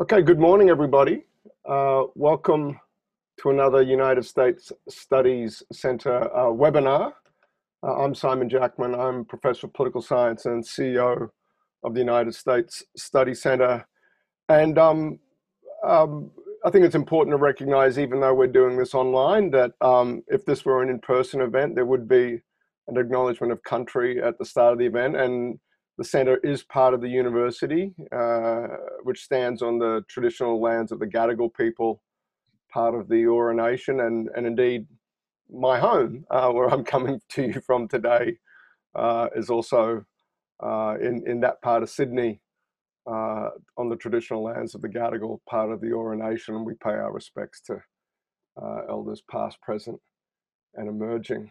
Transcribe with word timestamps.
Okay, 0.00 0.22
good 0.22 0.38
morning, 0.38 0.70
everybody. 0.70 1.24
Uh, 1.68 2.04
welcome 2.14 2.78
to 3.40 3.50
another 3.50 3.82
United 3.82 4.24
States 4.24 4.70
Studies 4.88 5.60
Center 5.72 6.32
uh, 6.36 6.52
webinar. 6.52 7.14
Uh, 7.82 8.04
I'm 8.04 8.14
Simon 8.14 8.48
Jackman. 8.48 8.94
I'm 8.94 9.24
Professor 9.24 9.66
of 9.66 9.74
Political 9.74 10.02
Science 10.02 10.46
and 10.46 10.62
CEO 10.62 11.28
of 11.82 11.94
the 11.94 11.98
United 11.98 12.36
States 12.36 12.84
Study 12.96 13.34
Center. 13.34 13.84
And 14.48 14.78
um, 14.78 15.18
um, 15.84 16.30
I 16.64 16.70
think 16.70 16.84
it's 16.84 16.94
important 16.94 17.32
to 17.32 17.42
recognize, 17.42 17.98
even 17.98 18.20
though 18.20 18.34
we're 18.34 18.46
doing 18.46 18.76
this 18.76 18.94
online, 18.94 19.50
that 19.50 19.72
um, 19.80 20.22
if 20.28 20.44
this 20.44 20.64
were 20.64 20.80
an 20.80 20.90
in-person 20.90 21.40
event, 21.40 21.74
there 21.74 21.86
would 21.86 22.06
be 22.06 22.40
an 22.86 22.98
acknowledgement 22.98 23.52
of 23.52 23.64
country 23.64 24.22
at 24.22 24.38
the 24.38 24.44
start 24.44 24.74
of 24.74 24.78
the 24.78 24.86
event. 24.86 25.16
And 25.16 25.58
the 25.98 26.04
center 26.04 26.36
is 26.44 26.62
part 26.62 26.94
of 26.94 27.00
the 27.00 27.08
university, 27.08 27.92
uh, 28.12 28.68
which 29.02 29.24
stands 29.24 29.62
on 29.62 29.80
the 29.80 30.04
traditional 30.08 30.60
lands 30.60 30.92
of 30.92 31.00
the 31.00 31.06
Gadigal 31.06 31.52
people, 31.52 32.00
part 32.72 32.94
of 32.94 33.08
the 33.08 33.16
Eora 33.16 33.54
Nation, 33.54 34.00
and, 34.00 34.30
and 34.36 34.46
indeed 34.46 34.86
my 35.52 35.76
home, 35.76 36.24
uh, 36.30 36.50
where 36.50 36.68
I'm 36.68 36.84
coming 36.84 37.20
to 37.30 37.42
you 37.42 37.60
from 37.60 37.88
today, 37.88 38.38
uh, 38.94 39.26
is 39.34 39.50
also 39.50 40.04
uh, 40.62 40.94
in, 41.00 41.24
in 41.26 41.40
that 41.40 41.60
part 41.62 41.82
of 41.82 41.90
Sydney, 41.90 42.40
uh, 43.10 43.50
on 43.76 43.88
the 43.88 43.96
traditional 43.96 44.44
lands 44.44 44.76
of 44.76 44.82
the 44.82 44.88
Gadigal, 44.88 45.40
part 45.48 45.72
of 45.72 45.80
the 45.80 45.88
Eora 45.88 46.16
Nation, 46.16 46.54
and 46.54 46.64
we 46.64 46.74
pay 46.74 46.90
our 46.90 47.12
respects 47.12 47.60
to 47.62 47.82
uh, 48.62 48.82
elders 48.88 49.22
past, 49.28 49.60
present, 49.62 49.98
and 50.74 50.88
emerging. 50.88 51.50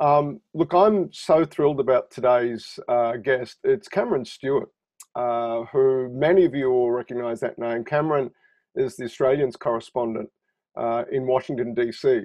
Um, 0.00 0.40
look, 0.54 0.72
I'm 0.72 1.12
so 1.12 1.44
thrilled 1.44 1.78
about 1.78 2.10
today's 2.10 2.78
uh, 2.88 3.16
guest. 3.18 3.58
It's 3.64 3.86
Cameron 3.86 4.24
Stewart, 4.24 4.70
uh, 5.14 5.64
who 5.70 6.08
many 6.08 6.46
of 6.46 6.54
you 6.54 6.70
will 6.70 6.90
recognize 6.90 7.40
that 7.40 7.58
name. 7.58 7.84
Cameron 7.84 8.30
is 8.74 8.96
the 8.96 9.04
Australians 9.04 9.56
correspondent 9.56 10.30
uh, 10.74 11.04
in 11.12 11.26
Washington, 11.26 11.74
D.C., 11.74 12.22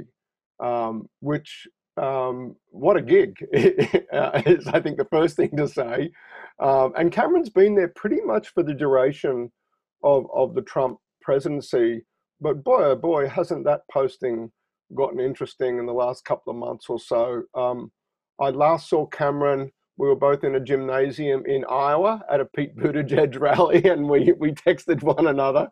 um, 0.64 1.10
which, 1.20 1.68
um, 2.02 2.56
what 2.70 2.96
a 2.96 3.02
gig, 3.02 3.46
is 3.52 4.68
I 4.68 4.80
think 4.80 4.98
the 4.98 5.08
first 5.12 5.36
thing 5.36 5.52
to 5.58 5.68
say. 5.68 6.12
Um, 6.62 6.94
and 6.98 7.12
Cameron's 7.12 7.50
been 7.50 7.76
there 7.76 7.92
pretty 7.94 8.22
much 8.22 8.54
for 8.54 8.64
the 8.64 8.74
duration 8.74 9.52
of, 10.02 10.28
of 10.34 10.56
the 10.56 10.62
Trump 10.62 10.98
presidency. 11.22 12.06
But 12.40 12.64
boy, 12.64 12.84
oh 12.86 12.96
boy, 12.96 13.28
hasn't 13.28 13.66
that 13.66 13.82
posting 13.92 14.50
gotten 14.94 15.20
interesting 15.20 15.80
in 15.80 15.86
the 15.86 15.94
last 15.94 16.26
couple 16.26 16.52
of 16.52 16.58
months 16.58 16.86
or 16.90 17.00
so. 17.00 17.44
Um, 17.56 17.92
I 18.40 18.50
last 18.50 18.90
saw 18.90 19.06
Cameron. 19.06 19.72
We 19.98 20.08
were 20.08 20.16
both 20.16 20.44
in 20.44 20.56
a 20.56 20.60
gymnasium 20.60 21.46
in 21.46 21.64
Iowa 21.70 22.24
at 22.30 22.42
a 22.42 22.46
Pete 22.46 22.76
Buttigieg 22.76 23.40
rally, 23.40 23.84
and 23.86 24.10
we 24.10 24.34
we 24.34 24.52
texted 24.52 25.02
one 25.02 25.28
another. 25.28 25.70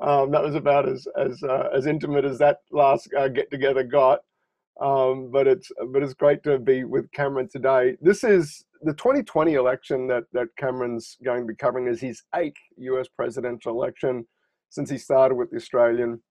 Um, 0.00 0.30
that 0.32 0.42
was 0.42 0.54
about 0.54 0.88
as 0.88 1.06
as 1.18 1.42
uh, 1.42 1.68
as 1.74 1.86
intimate 1.86 2.24
as 2.24 2.38
that 2.38 2.58
last 2.70 3.12
uh, 3.14 3.28
get 3.28 3.50
together 3.50 3.82
got. 3.82 4.20
Um, 4.80 5.30
but 5.30 5.46
it's 5.46 5.70
but 5.92 6.02
it's 6.02 6.14
great 6.14 6.42
to 6.44 6.58
be 6.58 6.84
with 6.84 7.10
Cameron 7.12 7.48
today. 7.48 7.96
This 8.00 8.24
is 8.24 8.64
the 8.82 8.92
2020 8.94 9.54
election 9.54 10.06
that 10.08 10.24
that 10.32 10.48
Cameron's 10.58 11.16
going 11.24 11.40
to 11.42 11.46
be 11.46 11.54
covering 11.54 11.86
is 11.86 12.00
his 12.00 12.22
eighth 12.34 12.60
U.S. 12.78 13.08
presidential 13.08 13.72
election 13.72 14.26
since 14.70 14.90
he 14.90 14.98
started 14.98 15.36
with 15.36 15.50
the 15.50 15.56
Australian. 15.56 16.22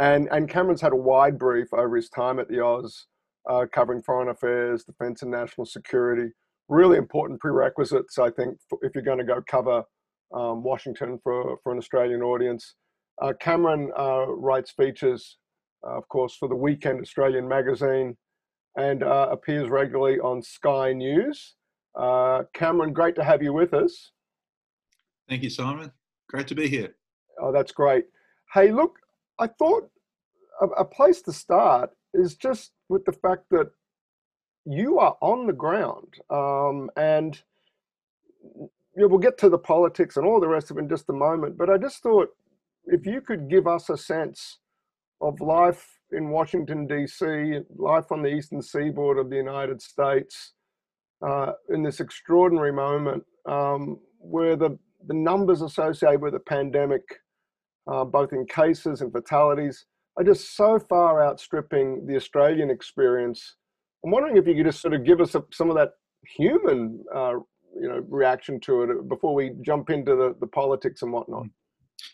And, 0.00 0.28
and 0.30 0.48
Cameron's 0.48 0.80
had 0.80 0.92
a 0.92 0.96
wide 0.96 1.38
brief 1.38 1.68
over 1.72 1.96
his 1.96 2.08
time 2.08 2.38
at 2.38 2.48
the 2.48 2.64
Oz, 2.64 3.06
uh, 3.48 3.66
covering 3.72 4.02
foreign 4.02 4.28
affairs, 4.28 4.84
defense, 4.84 5.22
and 5.22 5.30
national 5.30 5.66
security. 5.66 6.30
Really 6.68 6.96
important 6.96 7.40
prerequisites, 7.40 8.18
I 8.18 8.30
think, 8.30 8.58
if 8.82 8.94
you're 8.94 9.04
going 9.04 9.18
to 9.18 9.24
go 9.24 9.42
cover 9.48 9.84
um, 10.34 10.62
Washington 10.62 11.18
for, 11.22 11.58
for 11.62 11.72
an 11.72 11.78
Australian 11.78 12.22
audience. 12.22 12.74
Uh, 13.20 13.32
Cameron 13.38 13.90
uh, 13.98 14.26
writes 14.26 14.70
features, 14.70 15.36
uh, 15.86 15.98
of 15.98 16.08
course, 16.08 16.36
for 16.36 16.48
the 16.48 16.56
Weekend 16.56 17.00
Australian 17.00 17.46
magazine 17.46 18.16
and 18.76 19.02
uh, 19.02 19.28
appears 19.30 19.68
regularly 19.68 20.18
on 20.20 20.42
Sky 20.42 20.92
News. 20.92 21.56
Uh, 21.94 22.44
Cameron, 22.54 22.92
great 22.92 23.14
to 23.16 23.24
have 23.24 23.42
you 23.42 23.52
with 23.52 23.74
us. 23.74 24.12
Thank 25.28 25.42
you, 25.42 25.50
Simon. 25.50 25.92
Great 26.28 26.46
to 26.48 26.54
be 26.54 26.68
here. 26.68 26.94
Oh, 27.40 27.52
that's 27.52 27.72
great. 27.72 28.06
Hey, 28.54 28.72
look, 28.72 28.98
I 29.42 29.48
thought 29.48 29.90
a, 30.60 30.66
a 30.66 30.84
place 30.84 31.20
to 31.22 31.32
start 31.32 31.90
is 32.14 32.36
just 32.36 32.70
with 32.88 33.04
the 33.04 33.12
fact 33.12 33.44
that 33.50 33.70
you 34.64 35.00
are 35.00 35.16
on 35.20 35.46
the 35.48 35.52
ground 35.52 36.14
um, 36.30 36.90
and 36.96 37.40
you 38.44 38.70
know, 39.02 39.08
we'll 39.08 39.18
get 39.18 39.38
to 39.38 39.48
the 39.48 39.58
politics 39.58 40.16
and 40.16 40.24
all 40.24 40.38
the 40.38 40.46
rest 40.46 40.70
of 40.70 40.76
it 40.76 40.80
in 40.80 40.88
just 40.88 41.08
a 41.08 41.12
moment 41.12 41.58
but 41.58 41.68
i 41.68 41.76
just 41.76 42.02
thought 42.02 42.28
if 42.86 43.04
you 43.06 43.20
could 43.20 43.48
give 43.48 43.66
us 43.66 43.88
a 43.90 43.96
sense 43.96 44.58
of 45.20 45.40
life 45.40 45.98
in 46.12 46.28
washington 46.28 46.86
d.c 46.86 47.58
life 47.76 48.12
on 48.12 48.22
the 48.22 48.28
eastern 48.28 48.62
seaboard 48.62 49.18
of 49.18 49.30
the 49.30 49.36
united 49.36 49.82
states 49.82 50.52
uh, 51.26 51.52
in 51.70 51.82
this 51.82 51.98
extraordinary 51.98 52.72
moment 52.72 53.24
um, 53.46 53.98
where 54.18 54.54
the, 54.54 54.78
the 55.08 55.14
numbers 55.14 55.62
associated 55.62 56.20
with 56.20 56.32
the 56.32 56.40
pandemic 56.40 57.02
uh, 57.90 58.04
both 58.04 58.32
in 58.32 58.46
cases 58.46 59.00
and 59.00 59.12
fatalities, 59.12 59.86
are 60.16 60.24
just 60.24 60.56
so 60.56 60.78
far 60.78 61.24
outstripping 61.24 62.06
the 62.06 62.16
Australian 62.16 62.70
experience. 62.70 63.56
I'm 64.04 64.10
wondering 64.10 64.36
if 64.36 64.46
you 64.46 64.54
could 64.54 64.66
just 64.66 64.80
sort 64.80 64.94
of 64.94 65.04
give 65.04 65.20
us 65.20 65.34
a, 65.34 65.44
some 65.52 65.70
of 65.70 65.76
that 65.76 65.92
human, 66.36 67.02
uh, 67.14 67.34
you 67.80 67.88
know, 67.88 68.04
reaction 68.08 68.60
to 68.60 68.82
it 68.82 69.08
before 69.08 69.34
we 69.34 69.52
jump 69.62 69.90
into 69.90 70.14
the, 70.14 70.36
the 70.40 70.46
politics 70.46 71.02
and 71.02 71.12
whatnot. 71.12 71.46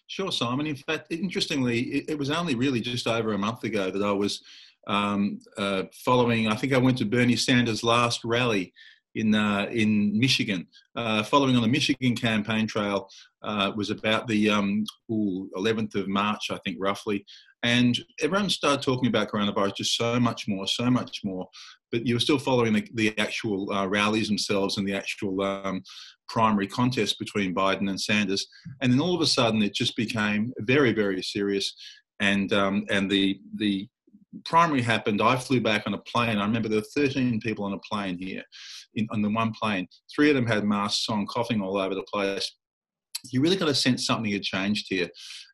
Sure, 0.06 0.30
Simon. 0.30 0.66
In 0.66 0.76
fact, 0.76 1.10
interestingly, 1.10 1.80
it, 1.80 2.10
it 2.10 2.18
was 2.18 2.30
only 2.30 2.54
really 2.54 2.80
just 2.80 3.06
over 3.06 3.32
a 3.32 3.38
month 3.38 3.64
ago 3.64 3.90
that 3.90 4.02
I 4.02 4.12
was 4.12 4.42
um, 4.86 5.40
uh, 5.56 5.84
following. 6.04 6.48
I 6.48 6.54
think 6.54 6.72
I 6.72 6.78
went 6.78 6.98
to 6.98 7.04
Bernie 7.04 7.36
Sanders' 7.36 7.82
last 7.82 8.24
rally 8.24 8.72
in 9.18 9.34
uh, 9.34 9.66
in 9.70 10.18
Michigan. 10.18 10.66
Uh, 10.96 11.22
following 11.22 11.56
on 11.56 11.62
the 11.62 11.68
Michigan 11.68 12.14
campaign 12.14 12.66
trail 12.66 13.08
uh, 13.42 13.72
was 13.76 13.90
about 13.90 14.26
the 14.28 14.48
um, 14.48 14.84
ooh, 15.10 15.50
11th 15.56 15.94
of 15.96 16.08
March, 16.08 16.50
I 16.50 16.58
think, 16.64 16.76
roughly. 16.80 17.24
And 17.64 17.98
everyone 18.20 18.50
started 18.50 18.82
talking 18.82 19.08
about 19.08 19.30
coronavirus 19.30 19.76
just 19.76 19.96
so 19.96 20.20
much 20.20 20.46
more, 20.46 20.66
so 20.68 20.88
much 20.90 21.20
more. 21.24 21.48
But 21.90 22.06
you 22.06 22.14
were 22.14 22.20
still 22.20 22.38
following 22.38 22.72
the, 22.72 22.88
the 22.94 23.18
actual 23.18 23.72
uh, 23.72 23.86
rallies 23.86 24.28
themselves 24.28 24.76
and 24.76 24.86
the 24.86 24.94
actual 24.94 25.42
um, 25.42 25.82
primary 26.28 26.68
contest 26.68 27.18
between 27.18 27.54
Biden 27.54 27.88
and 27.88 28.00
Sanders. 28.00 28.46
And 28.80 28.92
then 28.92 29.00
all 29.00 29.14
of 29.14 29.20
a 29.20 29.26
sudden, 29.26 29.62
it 29.62 29.74
just 29.74 29.96
became 29.96 30.52
very, 30.60 30.92
very 30.92 31.22
serious. 31.22 31.74
And 32.20 32.52
um, 32.52 32.84
and 32.90 33.10
the 33.10 33.40
the 33.56 33.88
primary 34.44 34.82
happened, 34.82 35.22
I 35.22 35.36
flew 35.36 35.60
back 35.60 35.84
on 35.86 35.94
a 35.94 35.98
plane. 35.98 36.38
I 36.38 36.44
remember 36.44 36.68
there 36.68 36.80
were 36.80 37.02
13 37.02 37.40
people 37.40 37.64
on 37.64 37.72
a 37.72 37.78
plane 37.78 38.18
here, 38.18 38.42
in, 38.94 39.06
on 39.10 39.22
the 39.22 39.30
one 39.30 39.52
plane. 39.52 39.86
Three 40.14 40.30
of 40.30 40.36
them 40.36 40.46
had 40.46 40.64
masks 40.64 41.08
on, 41.08 41.26
coughing 41.26 41.60
all 41.60 41.78
over 41.78 41.94
the 41.94 42.06
place. 42.12 42.50
You 43.32 43.40
really 43.40 43.56
got 43.56 43.68
a 43.68 43.74
sense 43.74 44.06
something 44.06 44.30
had 44.30 44.42
changed 44.42 44.86
here. 44.88 45.08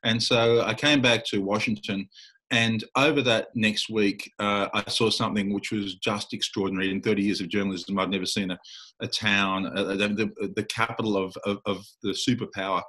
And 0.04 0.22
so 0.22 0.62
I 0.62 0.74
came 0.74 1.00
back 1.00 1.24
to 1.26 1.38
Washington. 1.38 2.08
And 2.50 2.84
over 2.96 3.22
that 3.22 3.48
next 3.54 3.88
week, 3.88 4.30
uh, 4.38 4.68
I 4.74 4.88
saw 4.88 5.08
something 5.08 5.52
which 5.52 5.72
was 5.72 5.96
just 5.96 6.34
extraordinary. 6.34 6.90
In 6.90 7.00
30 7.00 7.22
years 7.22 7.40
of 7.40 7.48
journalism, 7.48 7.98
I'd 7.98 8.10
never 8.10 8.26
seen 8.26 8.50
a, 8.50 8.58
a 9.00 9.08
town, 9.08 9.66
uh, 9.66 9.82
the, 9.82 10.52
the, 10.54 10.64
capital 10.64 11.16
of, 11.16 11.34
of, 11.44 11.58
of 11.64 11.84
the 12.02 12.10
superpower 12.10 12.82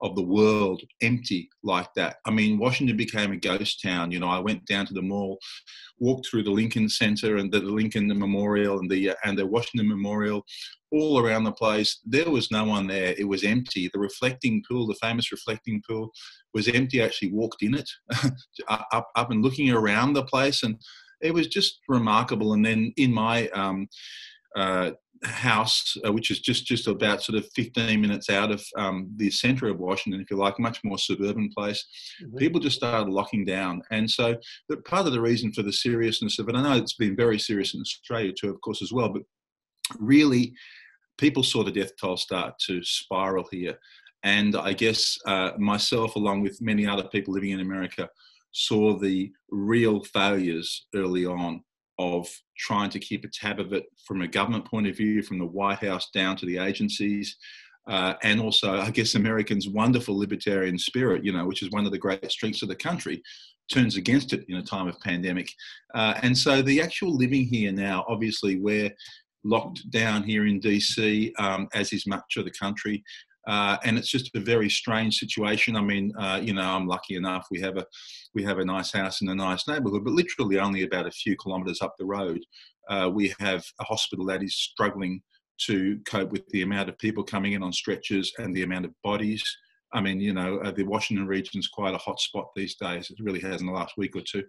of 0.00 0.14
the 0.14 0.22
world 0.22 0.82
empty 1.02 1.48
like 1.62 1.92
that. 1.94 2.16
I 2.24 2.30
mean, 2.30 2.58
Washington 2.58 2.96
became 2.96 3.32
a 3.32 3.36
ghost 3.36 3.82
town. 3.82 4.12
You 4.12 4.20
know, 4.20 4.28
I 4.28 4.38
went 4.38 4.64
down 4.66 4.86
to 4.86 4.94
the 4.94 5.02
mall, 5.02 5.38
walked 5.98 6.28
through 6.28 6.44
the 6.44 6.50
Lincoln 6.50 6.88
Center 6.88 7.36
and 7.36 7.50
the 7.50 7.60
Lincoln 7.60 8.06
Memorial 8.06 8.78
and 8.78 8.90
the 8.90 9.12
and 9.24 9.36
the 9.36 9.46
Washington 9.46 9.88
Memorial, 9.88 10.44
all 10.92 11.18
around 11.18 11.44
the 11.44 11.52
place. 11.52 12.00
There 12.04 12.30
was 12.30 12.50
no 12.50 12.64
one 12.64 12.86
there. 12.86 13.14
It 13.18 13.28
was 13.28 13.44
empty. 13.44 13.90
The 13.92 13.98
reflecting 13.98 14.62
pool, 14.68 14.86
the 14.86 14.94
famous 14.94 15.32
reflecting 15.32 15.82
pool, 15.88 16.10
was 16.54 16.68
empty. 16.68 17.02
I 17.02 17.06
actually 17.06 17.32
walked 17.32 17.62
in 17.62 17.74
it, 17.74 17.90
up 18.68 19.08
up 19.16 19.30
and 19.30 19.42
looking 19.42 19.70
around 19.70 20.12
the 20.12 20.24
place, 20.24 20.62
and 20.62 20.76
it 21.20 21.34
was 21.34 21.48
just 21.48 21.80
remarkable. 21.88 22.52
And 22.52 22.64
then 22.64 22.92
in 22.96 23.12
my 23.12 23.48
um, 23.48 23.88
uh, 24.56 24.92
house, 25.24 25.96
uh, 26.06 26.12
which 26.12 26.30
is 26.30 26.40
just 26.40 26.64
just 26.64 26.86
about 26.86 27.22
sort 27.22 27.38
of 27.38 27.48
15 27.54 28.00
minutes 28.00 28.30
out 28.30 28.50
of 28.50 28.64
um, 28.76 29.10
the 29.16 29.30
centre 29.30 29.68
of 29.68 29.78
Washington, 29.78 30.20
if 30.20 30.30
you 30.30 30.36
like, 30.36 30.58
much 30.58 30.82
more 30.84 30.98
suburban 30.98 31.50
place. 31.56 31.84
Mm-hmm. 32.22 32.36
People 32.36 32.60
just 32.60 32.76
started 32.76 33.10
locking 33.10 33.44
down, 33.44 33.82
and 33.90 34.10
so 34.10 34.36
the, 34.68 34.76
part 34.78 35.06
of 35.06 35.12
the 35.12 35.20
reason 35.20 35.52
for 35.52 35.62
the 35.62 35.72
seriousness 35.72 36.38
of 36.38 36.48
it, 36.48 36.54
I 36.54 36.62
know 36.62 36.76
it's 36.76 36.94
been 36.94 37.16
very 37.16 37.38
serious 37.38 37.74
in 37.74 37.80
Australia 37.80 38.32
too, 38.32 38.50
of 38.50 38.60
course, 38.60 38.82
as 38.82 38.92
well, 38.92 39.08
but 39.08 39.22
really, 39.98 40.52
people 41.18 41.42
saw 41.42 41.64
the 41.64 41.72
death 41.72 41.92
toll 42.00 42.16
start 42.16 42.54
to 42.66 42.82
spiral 42.84 43.46
here, 43.50 43.78
and 44.22 44.56
I 44.56 44.72
guess 44.72 45.16
uh, 45.26 45.52
myself, 45.58 46.16
along 46.16 46.42
with 46.42 46.60
many 46.60 46.86
other 46.86 47.04
people 47.04 47.34
living 47.34 47.50
in 47.50 47.60
America, 47.60 48.08
saw 48.52 48.98
the 48.98 49.30
real 49.50 50.02
failures 50.04 50.86
early 50.94 51.26
on 51.26 51.62
of 51.98 52.28
trying 52.56 52.90
to 52.90 52.98
keep 52.98 53.24
a 53.24 53.28
tab 53.28 53.58
of 53.60 53.72
it 53.72 53.84
from 54.06 54.22
a 54.22 54.28
government 54.28 54.64
point 54.64 54.86
of 54.86 54.96
view, 54.96 55.22
from 55.22 55.38
the 55.38 55.46
White 55.46 55.80
House 55.80 56.10
down 56.12 56.36
to 56.36 56.46
the 56.46 56.58
agencies. 56.58 57.36
uh, 57.88 58.14
and 58.22 58.38
also, 58.40 58.78
I 58.78 58.90
guess, 58.90 59.14
Americans' 59.14 59.68
wonderful 59.68 60.16
libertarian 60.16 60.78
spirit, 60.78 61.24
you 61.24 61.32
know, 61.32 61.46
which 61.46 61.62
is 61.62 61.70
one 61.70 61.86
of 61.86 61.92
the 61.92 61.98
great 61.98 62.30
strengths 62.30 62.62
of 62.62 62.68
the 62.68 62.76
country, 62.76 63.22
turns 63.72 63.96
against 63.96 64.32
it 64.34 64.44
in 64.48 64.56
a 64.56 64.62
time 64.62 64.88
of 64.88 65.00
pandemic. 65.00 65.50
Uh, 65.94 66.14
and 66.22 66.36
so 66.36 66.60
the 66.60 66.82
actual 66.82 67.16
living 67.16 67.46
here 67.46 67.72
now, 67.72 68.04
obviously, 68.06 68.56
we're 68.56 68.94
locked 69.42 69.90
down 69.90 70.22
here 70.22 70.46
in 70.46 70.60
DC, 70.60 71.32
um, 71.38 71.66
as 71.74 71.92
is 71.92 72.06
much 72.06 72.36
of 72.36 72.44
the 72.44 72.50
country. 72.50 73.02
Uh, 73.48 73.78
and 73.82 73.96
it's 73.96 74.10
just 74.10 74.30
a 74.36 74.40
very 74.40 74.68
strange 74.68 75.16
situation. 75.16 75.74
I 75.74 75.80
mean, 75.80 76.12
uh, 76.18 76.38
you 76.42 76.52
know, 76.52 76.62
I'm 76.62 76.86
lucky 76.86 77.16
enough 77.16 77.46
we 77.50 77.60
have 77.60 77.78
a 77.78 77.86
we 78.34 78.42
have 78.44 78.58
a 78.58 78.64
nice 78.64 78.92
house 78.92 79.22
in 79.22 79.28
a 79.30 79.34
nice 79.34 79.66
neighbourhood, 79.66 80.04
but 80.04 80.12
literally 80.12 80.58
only 80.58 80.82
about 80.82 81.06
a 81.06 81.10
few 81.10 81.34
kilometres 81.42 81.80
up 81.80 81.94
the 81.98 82.04
road, 82.04 82.44
uh, 82.90 83.10
we 83.12 83.34
have 83.40 83.64
a 83.80 83.84
hospital 83.84 84.26
that 84.26 84.42
is 84.42 84.54
struggling 84.54 85.22
to 85.66 85.98
cope 86.06 86.30
with 86.30 86.46
the 86.48 86.62
amount 86.62 86.90
of 86.90 86.98
people 86.98 87.24
coming 87.24 87.54
in 87.54 87.62
on 87.62 87.72
stretchers 87.72 88.32
and 88.38 88.54
the 88.54 88.62
amount 88.62 88.84
of 88.84 88.92
bodies. 89.02 89.42
I 89.92 90.02
mean, 90.02 90.20
you 90.20 90.34
know, 90.34 90.58
uh, 90.58 90.70
the 90.70 90.84
Washington 90.84 91.26
region 91.26 91.58
is 91.58 91.68
quite 91.68 91.94
a 91.94 91.98
hot 91.98 92.20
spot 92.20 92.48
these 92.54 92.76
days. 92.76 93.10
It 93.10 93.16
really 93.18 93.40
has 93.40 93.62
in 93.62 93.66
the 93.66 93.72
last 93.72 93.94
week 93.96 94.14
or 94.14 94.20
two. 94.20 94.44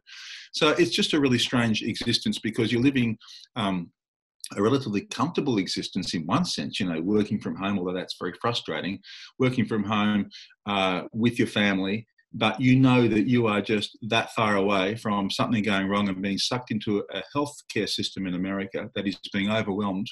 So 0.52 0.70
it's 0.72 0.92
just 0.92 1.14
a 1.14 1.20
really 1.20 1.40
strange 1.40 1.82
existence 1.82 2.40
because 2.40 2.72
you're 2.72 2.82
living 2.82 3.18
um, 3.56 3.92
a 4.56 4.62
relatively 4.62 5.02
comfortable 5.02 5.58
existence 5.58 6.14
in 6.14 6.26
one 6.26 6.46
sense, 6.46 6.80
you 6.80 6.88
know, 6.88 7.02
working 7.02 7.40
from 7.40 7.56
home, 7.56 7.78
although 7.78 7.94
that's 7.94 8.18
very 8.20 8.34
frustrating, 8.42 9.00
working 9.38 9.66
from 9.66 9.84
home 9.84 10.30
uh, 10.66 11.04
with 11.14 11.38
your 11.38 11.48
family, 11.48 12.08
but 12.34 12.60
you 12.60 12.76
know 12.80 13.08
that 13.08 13.28
you 13.28 13.48
are 13.48 13.62
just 13.62 13.98
that 14.04 14.32
far 14.34 14.56
away 14.56 14.96
from 14.96 15.30
something 15.30 15.64
going 15.64 15.88
wrong 15.88 16.10
and 16.10 16.22
being 16.22 16.38
sucked 16.38 16.72
into 16.72 17.04
a 17.12 17.24
healthcare 17.36 17.90
system 17.90 18.28
in 18.28 18.36
America 18.36 18.90
that 18.96 19.08
is 19.08 19.18
being 19.34 19.50
overwhelmed 19.50 20.08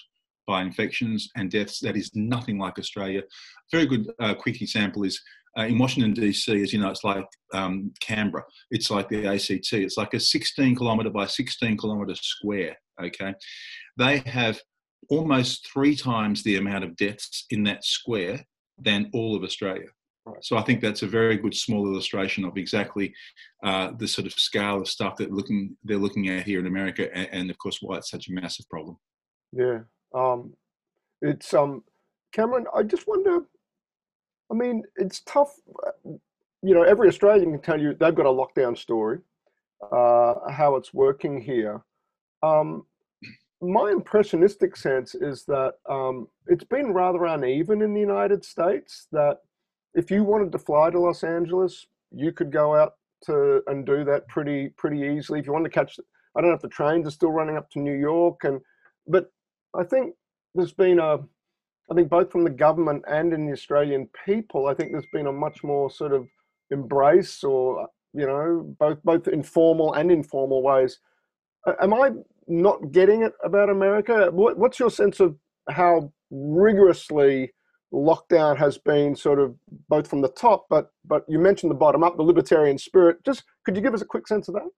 by 0.47 0.61
infections 0.61 1.29
and 1.35 1.51
deaths 1.51 1.79
that 1.81 1.97
is 1.97 2.09
nothing 2.15 2.57
like 2.57 2.79
Australia. 2.79 3.19
A 3.19 3.75
very 3.75 3.85
good 3.85 4.09
uh, 4.19 4.33
quick 4.33 4.61
example 4.61 5.03
is 5.03 5.21
uh, 5.57 5.63
in 5.63 5.77
Washington 5.77 6.13
DC, 6.13 6.63
as 6.63 6.71
you 6.71 6.79
know, 6.79 6.89
it's 6.89 7.03
like 7.03 7.25
um, 7.53 7.91
Canberra. 7.99 8.43
It's 8.71 8.89
like 8.91 9.09
the 9.09 9.25
ACT. 9.27 9.73
It's 9.73 9.97
like 9.97 10.13
a 10.13 10.19
16 10.19 10.75
kilometre 10.75 11.09
by 11.09 11.25
16 11.25 11.77
kilometre 11.77 12.15
square. 12.15 12.77
Okay, 13.03 13.33
they 13.97 14.19
have 14.19 14.59
almost 15.09 15.67
three 15.71 15.95
times 15.95 16.43
the 16.43 16.57
amount 16.57 16.83
of 16.83 16.95
deaths 16.95 17.45
in 17.49 17.63
that 17.63 17.83
square 17.83 18.45
than 18.77 19.09
all 19.13 19.35
of 19.35 19.43
Australia. 19.43 19.87
Right. 20.25 20.43
So 20.43 20.57
I 20.57 20.61
think 20.61 20.81
that's 20.81 21.03
a 21.03 21.07
very 21.07 21.37
good 21.37 21.55
small 21.55 21.85
illustration 21.87 22.43
of 22.43 22.57
exactly 22.57 23.13
uh, 23.63 23.91
the 23.97 24.07
sort 24.07 24.27
of 24.27 24.33
scale 24.33 24.81
of 24.81 24.87
stuff 24.89 25.15
that 25.17 25.31
looking 25.31 25.77
they're 25.83 25.97
looking 25.97 26.27
at 26.27 26.45
here 26.45 26.59
in 26.59 26.67
America, 26.67 27.09
and, 27.15 27.29
and, 27.31 27.49
of 27.49 27.57
course 27.57 27.79
why 27.81 27.97
it's 27.97 28.11
such 28.11 28.27
a 28.27 28.33
massive 28.33 28.67
problem. 28.69 28.97
Yeah, 29.53 29.79
um, 30.13 30.53
it's 31.21 31.53
um, 31.53 31.83
Cameron. 32.33 32.65
I 32.75 32.83
just 32.83 33.07
wonder. 33.07 33.45
I 34.51 34.53
mean, 34.53 34.83
it's 34.97 35.21
tough. 35.21 35.55
You 36.03 36.73
know, 36.73 36.83
every 36.83 37.07
Australian 37.07 37.51
can 37.51 37.61
tell 37.61 37.79
you 37.79 37.93
they've 37.93 38.13
got 38.15 38.25
a 38.25 38.29
lockdown 38.29 38.77
story, 38.77 39.19
uh, 39.91 40.51
how 40.51 40.75
it's 40.75 40.93
working 40.93 41.39
here. 41.39 41.83
Um, 42.43 42.85
my 43.61 43.91
impressionistic 43.91 44.75
sense 44.75 45.15
is 45.15 45.43
that 45.45 45.73
um, 45.89 46.27
it's 46.47 46.63
been 46.63 46.91
rather 46.91 47.25
uneven 47.25 47.81
in 47.81 47.93
the 47.93 47.99
United 47.99 48.45
States. 48.45 49.07
That 49.11 49.37
if 49.95 50.11
you 50.11 50.23
wanted 50.23 50.51
to 50.51 50.59
fly 50.59 50.89
to 50.91 50.99
Los 50.99 51.23
Angeles, 51.23 51.85
you 52.11 52.31
could 52.31 52.51
go 52.51 52.75
out 52.75 52.93
to 53.25 53.61
and 53.67 53.85
do 53.85 54.03
that 54.05 54.27
pretty 54.27 54.69
pretty 54.77 55.01
easily. 55.01 55.39
If 55.39 55.47
you 55.47 55.53
wanted 55.53 55.71
to 55.71 55.79
catch, 55.79 55.99
I 56.35 56.41
don't 56.41 56.51
know 56.51 56.55
if 56.55 56.61
the 56.61 56.67
trains 56.67 57.07
are 57.07 57.11
still 57.11 57.31
running 57.31 57.57
up 57.57 57.69
to 57.71 57.79
New 57.79 57.97
York, 57.97 58.43
and 58.43 58.61
but 59.07 59.31
I 59.75 59.83
think 59.83 60.13
there's 60.53 60.73
been 60.73 60.99
a, 60.99 61.17
I 61.89 61.95
think 61.95 62.09
both 62.09 62.31
from 62.31 62.43
the 62.43 62.51
government 62.51 63.03
and 63.07 63.33
in 63.33 63.47
the 63.47 63.53
Australian 63.53 64.07
people, 64.25 64.67
I 64.67 64.75
think 64.75 64.91
there's 64.91 65.05
been 65.11 65.27
a 65.27 65.31
much 65.31 65.63
more 65.63 65.89
sort 65.89 66.13
of 66.13 66.27
embrace 66.69 67.43
or 67.43 67.87
you 68.13 68.27
know 68.27 68.75
both 68.79 69.01
both 69.03 69.27
informal 69.27 69.93
and 69.93 70.11
informal 70.11 70.61
ways. 70.61 70.99
Am 71.81 71.93
I 71.93 72.11
not 72.47 72.91
getting 72.91 73.23
it 73.23 73.33
about 73.43 73.69
America? 73.69 74.29
What, 74.31 74.57
what's 74.57 74.79
your 74.79 74.89
sense 74.89 75.19
of 75.19 75.35
how 75.69 76.11
rigorously 76.31 77.51
lockdown 77.93 78.57
has 78.57 78.77
been 78.77 79.15
sort 79.15 79.39
of 79.39 79.55
both 79.89 80.07
from 80.07 80.21
the 80.21 80.29
top, 80.29 80.65
but 80.69 80.91
but 81.05 81.23
you 81.27 81.39
mentioned 81.39 81.71
the 81.71 81.75
bottom 81.75 82.03
up, 82.03 82.17
the 82.17 82.23
libertarian 82.23 82.77
spirit. 82.77 83.23
Just 83.25 83.43
could 83.67 83.75
you 83.75 83.81
give 83.81 83.93
us 83.93 84.01
a 84.01 84.05
quick 84.05 84.29
sense 84.29 84.47
of 84.47 84.53
that? 84.53 84.69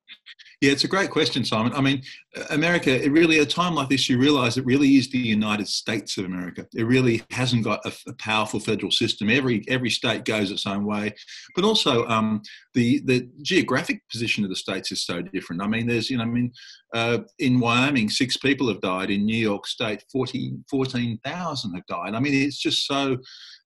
Yeah, 0.62 0.72
it's 0.72 0.84
a 0.84 0.88
great 0.88 1.12
question, 1.12 1.46
Simon. 1.46 1.74
I 1.74 1.80
mean, 1.80 2.02
America, 2.50 2.90
it 2.90 3.12
really, 3.12 3.38
at 3.38 3.46
a 3.46 3.50
time 3.50 3.76
like 3.76 3.88
this, 3.88 4.10
you 4.10 4.18
realize 4.18 4.58
it 4.58 4.66
really 4.66 4.96
is 4.96 5.12
the 5.12 5.20
United 5.20 5.68
States 5.68 6.18
of 6.18 6.26
America. 6.26 6.66
It 6.74 6.88
really 6.88 7.22
hasn't 7.30 7.64
got 7.64 7.86
a, 7.86 7.94
a 8.08 8.14
powerful 8.14 8.60
federal 8.60 8.92
system. 8.92 9.30
Every 9.30 9.64
every 9.68 9.92
state 9.92 10.26
goes 10.26 10.50
its 10.50 10.66
own 10.66 10.86
way. 10.86 11.14
But 11.54 11.66
also, 11.66 12.08
um, 12.08 12.42
the, 12.74 13.02
the 13.06 13.30
geographic 13.44 14.02
position 14.10 14.44
of 14.44 14.50
the 14.50 14.56
states 14.56 14.92
is 14.92 15.06
so 15.06 15.22
different. 15.22 15.62
I 15.62 15.68
mean, 15.68 15.86
there's, 15.86 16.10
you 16.10 16.18
know, 16.18 16.24
I 16.24 16.26
mean, 16.26 16.52
uh, 16.96 17.20
in 17.38 17.60
Wyoming, 17.60 18.10
six 18.10 18.38
people 18.38 18.70
have 18.70 18.82
died. 18.82 19.12
In 19.12 19.24
New 19.24 19.38
York 19.38 19.68
State, 19.68 20.04
14,000 20.12 21.74
have 21.76 21.86
died. 21.86 22.16
I 22.16 22.20
mean, 22.20 22.34
it's 22.34 22.58
just 22.58 22.88
so 22.88 23.18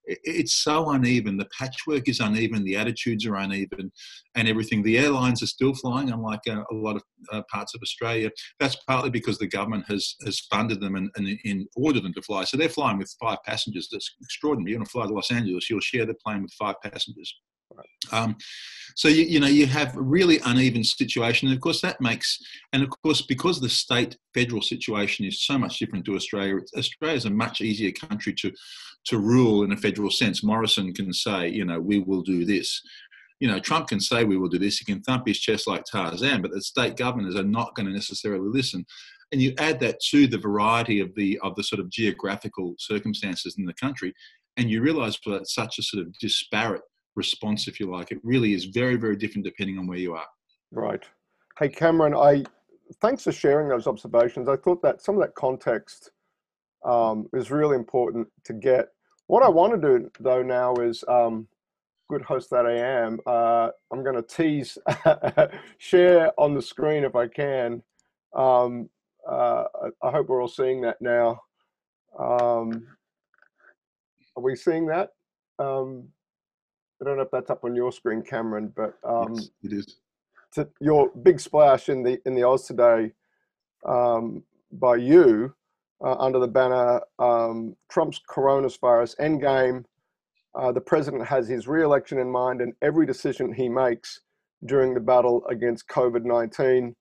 it's 0.06 0.54
so 0.54 0.90
uneven. 0.90 1.36
The 1.36 1.48
patchwork 1.58 2.08
is 2.08 2.20
uneven, 2.20 2.64
the 2.64 2.76
attitudes 2.76 3.26
are 3.26 3.36
uneven, 3.36 3.92
and 4.34 4.48
everything. 4.48 4.82
The 4.82 4.98
airlines 4.98 5.42
are 5.42 5.46
still 5.46 5.74
flying, 5.74 6.10
unlike 6.10 6.40
uh, 6.48 6.62
a 6.70 6.74
lot 6.74 6.96
of 6.96 7.02
uh, 7.32 7.42
parts 7.50 7.74
of 7.74 7.80
Australia. 7.82 8.30
That's 8.60 8.76
partly 8.86 9.10
because 9.10 9.38
the 9.38 9.46
government 9.46 9.84
has 9.88 10.14
has 10.24 10.40
funded 10.40 10.80
them 10.80 10.96
and, 10.96 11.10
and 11.16 11.38
in 11.44 11.66
ordered 11.76 12.04
them 12.04 12.14
to 12.14 12.22
fly. 12.22 12.44
So 12.44 12.56
they're 12.56 12.68
flying 12.68 12.98
with 12.98 13.14
five 13.20 13.38
passengers. 13.44 13.88
That's 13.90 14.14
extraordinary. 14.22 14.72
You're 14.72 14.78
going 14.78 14.86
to 14.86 14.90
fly 14.92 15.06
to 15.06 15.12
Los 15.12 15.30
Angeles, 15.30 15.68
you'll 15.70 15.80
share 15.80 16.06
the 16.06 16.14
plane 16.14 16.42
with 16.42 16.52
five 16.52 16.76
passengers. 16.82 17.34
Um, 18.12 18.36
so 18.94 19.08
you, 19.08 19.24
you 19.24 19.40
know 19.40 19.46
you 19.46 19.66
have 19.66 19.96
a 19.96 20.02
really 20.02 20.38
uneven 20.44 20.84
situation, 20.84 21.48
and 21.48 21.56
of 21.56 21.60
course 21.60 21.80
that 21.80 22.00
makes, 22.00 22.38
and 22.72 22.82
of 22.82 22.90
course 23.02 23.22
because 23.22 23.60
the 23.60 23.68
state 23.68 24.16
federal 24.34 24.62
situation 24.62 25.24
is 25.24 25.44
so 25.44 25.58
much 25.58 25.78
different 25.78 26.04
to 26.06 26.14
Australia, 26.14 26.60
Australia 26.76 27.16
is 27.16 27.24
a 27.24 27.30
much 27.30 27.60
easier 27.60 27.92
country 27.92 28.32
to 28.34 28.52
to 29.06 29.18
rule 29.18 29.64
in 29.64 29.72
a 29.72 29.76
federal 29.76 30.10
sense. 30.10 30.42
Morrison 30.42 30.92
can 30.94 31.12
say, 31.12 31.48
you 31.48 31.64
know, 31.64 31.78
we 31.80 31.98
will 31.98 32.22
do 32.22 32.44
this. 32.44 32.80
You 33.40 33.48
know, 33.48 33.58
Trump 33.58 33.88
can 33.88 34.00
say 34.00 34.24
we 34.24 34.38
will 34.38 34.48
do 34.48 34.58
this. 34.58 34.78
He 34.78 34.84
can 34.84 35.02
thump 35.02 35.26
his 35.26 35.38
chest 35.38 35.66
like 35.66 35.84
Tarzan, 35.84 36.40
but 36.40 36.52
the 36.52 36.62
state 36.62 36.96
governors 36.96 37.36
are 37.36 37.44
not 37.44 37.74
going 37.74 37.86
to 37.86 37.92
necessarily 37.92 38.48
listen. 38.48 38.86
And 39.32 39.42
you 39.42 39.52
add 39.58 39.80
that 39.80 40.00
to 40.10 40.26
the 40.26 40.38
variety 40.38 41.00
of 41.00 41.14
the 41.16 41.38
of 41.42 41.54
the 41.56 41.64
sort 41.64 41.80
of 41.80 41.90
geographical 41.90 42.74
circumstances 42.78 43.56
in 43.58 43.64
the 43.64 43.74
country, 43.74 44.14
and 44.56 44.70
you 44.70 44.80
realise 44.80 45.18
that 45.26 45.48
such 45.48 45.78
a 45.78 45.82
sort 45.82 46.06
of 46.06 46.16
disparate 46.18 46.82
response, 47.16 47.68
if 47.68 47.80
you 47.80 47.90
like. 47.90 48.10
It 48.10 48.18
really 48.22 48.54
is 48.54 48.64
very, 48.64 48.96
very 48.96 49.16
different 49.16 49.44
depending 49.44 49.78
on 49.78 49.86
where 49.86 49.98
you 49.98 50.14
are. 50.14 50.26
Right. 50.70 51.02
Hey, 51.58 51.68
Cameron, 51.68 52.14
I 52.14 52.44
thanks 53.00 53.24
for 53.24 53.32
sharing 53.32 53.68
those 53.68 53.86
observations. 53.86 54.48
I 54.48 54.56
thought 54.56 54.82
that 54.82 55.02
some 55.02 55.14
of 55.14 55.20
that 55.22 55.34
context 55.34 56.10
um, 56.84 57.28
is 57.32 57.50
really 57.50 57.76
important 57.76 58.28
to 58.44 58.52
get. 58.52 58.88
What 59.26 59.42
I 59.42 59.48
want 59.48 59.80
to 59.80 59.98
do 59.98 60.10
though 60.20 60.42
now 60.42 60.74
is, 60.74 61.04
um, 61.08 61.48
good 62.10 62.22
host 62.22 62.50
that 62.50 62.66
I 62.66 62.76
am, 62.76 63.18
uh, 63.26 63.70
I'm 63.92 64.04
going 64.04 64.16
to 64.16 64.22
tease, 64.22 64.76
share 65.78 66.32
on 66.38 66.54
the 66.54 66.62
screen 66.62 67.04
if 67.04 67.14
I 67.14 67.26
can. 67.26 67.82
Um, 68.34 68.90
uh, 69.28 69.64
I, 70.02 70.10
hope 70.10 70.28
we're 70.28 70.42
all 70.42 70.48
seeing 70.48 70.82
that 70.82 71.00
now. 71.00 71.40
Um, 72.18 72.86
are 74.36 74.42
we 74.42 74.54
seeing 74.54 74.86
that? 74.86 75.10
Um, 75.58 76.08
I 77.00 77.04
don't 77.04 77.16
know 77.16 77.22
if 77.22 77.30
that's 77.30 77.50
up 77.50 77.64
on 77.64 77.74
your 77.74 77.92
screen, 77.92 78.22
Cameron, 78.22 78.72
but 78.74 78.94
um, 79.04 79.34
yes, 79.34 79.50
it 79.62 79.72
is. 79.72 79.96
To 80.54 80.68
your 80.80 81.10
big 81.22 81.40
splash 81.40 81.88
in 81.88 82.02
the 82.02 82.20
in 82.26 82.34
the 82.34 82.44
Oz 82.44 82.66
today 82.66 83.12
um, 83.84 84.42
by 84.72 84.96
you 84.96 85.54
uh, 86.04 86.16
under 86.18 86.38
the 86.38 86.48
banner 86.48 87.00
um, 87.18 87.76
Trump's 87.90 88.20
coronavirus 88.30 89.16
endgame. 89.18 89.84
Uh, 90.54 90.70
the 90.70 90.80
president 90.80 91.26
has 91.26 91.48
his 91.48 91.66
re-election 91.66 92.18
in 92.18 92.30
mind, 92.30 92.60
and 92.60 92.72
every 92.80 93.06
decision 93.06 93.52
he 93.52 93.68
makes 93.68 94.20
during 94.66 94.94
the 94.94 95.00
battle 95.00 95.44
against 95.48 95.88
COVID 95.88 96.24
nineteen. 96.24 96.94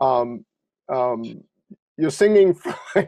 Um, 0.00 0.44
um, 0.92 1.42
you're 1.96 2.10
singing 2.10 2.58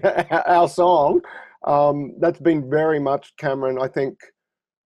our 0.47 0.69
song. 0.69 1.21
Um, 1.67 2.15
that's 2.19 2.41
been 2.41 2.69
very 2.69 2.99
much, 2.99 3.35
Cameron. 3.37 3.79
I 3.81 3.89
think 3.89 4.19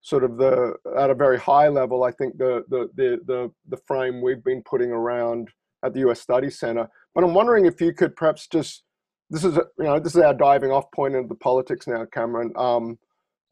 sort 0.06 0.22
of 0.22 0.36
the 0.36 0.72
at 0.96 1.10
a 1.10 1.14
very 1.16 1.36
high 1.36 1.66
level, 1.66 2.04
I 2.04 2.12
think 2.12 2.38
the 2.38 2.62
the 2.68 2.88
the 2.94 3.18
the, 3.26 3.52
the 3.68 3.76
frame 3.88 4.22
we've 4.22 4.44
been 4.44 4.62
putting 4.62 4.92
around 4.92 5.48
at 5.84 5.94
the 5.94 6.00
U.S. 6.00 6.20
Study 6.20 6.48
Center. 6.48 6.88
But 7.12 7.24
I'm 7.24 7.34
wondering 7.34 7.66
if 7.66 7.80
you 7.80 7.92
could 7.92 8.14
perhaps 8.14 8.46
just 8.46 8.84
this 9.30 9.42
is 9.42 9.56
you 9.56 9.84
know 9.84 9.98
this 9.98 10.14
is 10.14 10.22
our 10.22 10.32
diving 10.32 10.70
off 10.70 10.92
point 10.92 11.16
into 11.16 11.26
the 11.26 11.34
politics 11.34 11.88
now, 11.88 12.04
Cameron. 12.04 12.52
Um, 12.54 12.98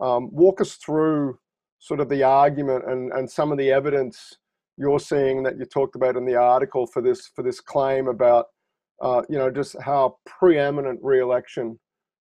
um, 0.00 0.28
walk 0.32 0.60
us 0.60 0.74
through 0.74 1.38
sort 1.80 1.98
of 1.98 2.08
the 2.08 2.22
argument 2.22 2.84
and 2.88 3.12
and 3.12 3.28
some 3.28 3.50
of 3.50 3.58
the 3.58 3.72
evidence 3.72 4.38
you're 4.76 5.00
seeing 5.00 5.42
that 5.42 5.58
you 5.58 5.64
talked 5.64 5.96
about 5.96 6.16
in 6.16 6.24
the 6.24 6.36
article 6.36 6.86
for 6.86 7.02
this 7.02 7.32
for 7.34 7.42
this 7.42 7.60
claim 7.60 8.06
about 8.06 8.46
uh, 9.02 9.22
you 9.28 9.38
know 9.38 9.50
just 9.50 9.74
how 9.80 10.16
preeminent 10.24 11.00
re-election 11.02 11.80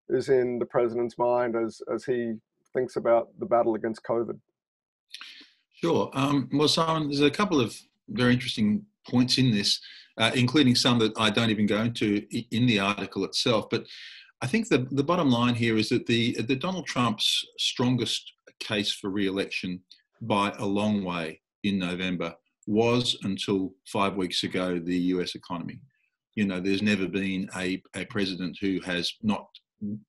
is 0.09 0.29
in 0.29 0.57
the 0.57 0.65
president's 0.65 1.19
mind 1.19 1.55
as 1.55 1.83
as 1.93 2.03
he 2.03 2.33
thinks 2.74 2.96
about 2.96 3.27
the 3.39 3.46
battle 3.46 3.75
against 3.75 4.03
COVID. 4.03 4.39
Sure. 5.82 6.10
Um, 6.13 6.50
well, 6.53 6.68
Simon, 6.68 7.10
there's 7.10 7.22
a 7.22 7.30
couple 7.30 7.60
of 7.60 7.75
very 8.10 8.34
interesting 8.34 8.86
points 9.10 9.38
in 9.38 9.51
this, 9.51 9.80
uh, 10.18 10.32
including 10.34 10.75
some 10.75 11.00
that 11.00 11.13
I 11.18 11.30
don't 11.30 11.50
even 11.50 11.65
go 11.65 11.82
into 11.82 12.25
in 12.51 12.65
the 12.65 12.80
article 12.80 13.25
itself. 13.25 13.70
But 13.70 13.86
I 14.42 14.48
think 14.48 14.70
the, 14.70 14.88
the 14.92 15.03
bottom 15.03 15.30
line 15.30 15.56
here 15.56 15.77
is 15.77 15.89
that 15.89 16.06
the, 16.06 16.34
the 16.42 16.56
Donald 16.56 16.86
Trump's 16.86 17.46
strongest 17.58 18.34
case 18.60 18.94
for 18.94 19.10
re-election 19.10 19.82
by 20.22 20.53
a 20.58 20.65
long 20.65 21.03
way 21.03 21.42
in 21.63 21.80
November 21.80 22.34
was 22.65 23.18
until 23.24 23.74
five 23.88 24.15
weeks 24.15 24.44
ago 24.44 24.80
the 24.80 24.98
US 24.98 25.36
economy. 25.36 25.80
You 26.36 26.46
know, 26.46 26.60
there's 26.60 26.82
never 26.82 27.08
been 27.08 27.50
a, 27.58 27.82
a 27.96 28.06
president 28.06 28.58
who 28.60 28.80
has 28.82 29.13
not 29.22 29.48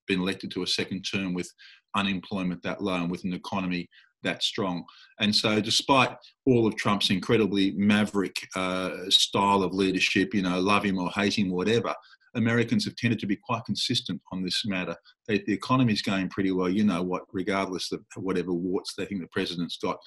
been 0.07 0.21
elected 0.21 0.51
to 0.51 0.63
a 0.63 0.67
second 0.67 1.03
term 1.03 1.33
with 1.33 1.51
unemployment 1.95 2.61
that 2.63 2.81
low 2.81 2.95
and 2.95 3.11
with 3.11 3.23
an 3.23 3.33
economy 3.33 3.89
that 4.23 4.43
strong. 4.43 4.83
And 5.19 5.33
so, 5.33 5.61
despite 5.61 6.15
all 6.45 6.67
of 6.67 6.75
Trump's 6.75 7.09
incredibly 7.09 7.71
maverick 7.71 8.35
uh, 8.55 8.91
style 9.09 9.63
of 9.63 9.73
leadership, 9.73 10.33
you 10.33 10.41
know, 10.41 10.59
love 10.59 10.83
him 10.83 10.97
or 10.97 11.09
hate 11.11 11.37
him, 11.37 11.51
whatever, 11.51 11.93
Americans 12.35 12.83
have 12.85 12.95
tended 12.95 13.19
to 13.19 13.27
be 13.27 13.37
quite 13.37 13.63
consistent 13.65 14.21
on 14.31 14.43
this 14.43 14.65
matter. 14.65 14.95
They, 15.27 15.39
the 15.39 15.53
economy 15.53 15.93
is 15.93 16.01
going 16.01 16.29
pretty 16.29 16.51
well. 16.51 16.69
You 16.69 16.83
know 16.83 17.01
what, 17.01 17.23
regardless 17.31 17.91
of 17.91 18.01
whatever 18.17 18.53
warts 18.53 18.93
they 18.93 19.05
think 19.05 19.21
the 19.21 19.27
president's 19.27 19.77
got, 19.77 19.97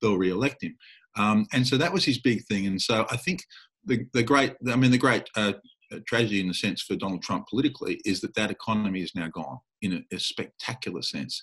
they'll 0.00 0.16
re-elect 0.16 0.62
him. 0.62 0.76
Um, 1.16 1.46
and 1.52 1.66
so 1.66 1.76
that 1.76 1.92
was 1.92 2.04
his 2.04 2.18
big 2.18 2.44
thing. 2.44 2.66
And 2.66 2.80
so 2.80 3.06
I 3.10 3.16
think 3.16 3.42
the, 3.84 4.06
the 4.12 4.22
great, 4.22 4.54
I 4.70 4.76
mean, 4.76 4.92
the 4.92 4.98
great 4.98 5.28
uh, 5.36 5.54
tragedy 6.00 6.40
in 6.40 6.50
a 6.50 6.54
sense 6.54 6.82
for 6.82 6.96
Donald 6.96 7.22
Trump 7.22 7.48
politically 7.48 8.00
is 8.04 8.20
that 8.20 8.34
that 8.34 8.50
economy 8.50 9.02
is 9.02 9.14
now 9.14 9.28
gone 9.28 9.58
in 9.82 9.92
a, 9.94 10.14
a 10.14 10.18
spectacular 10.18 11.02
sense. 11.02 11.42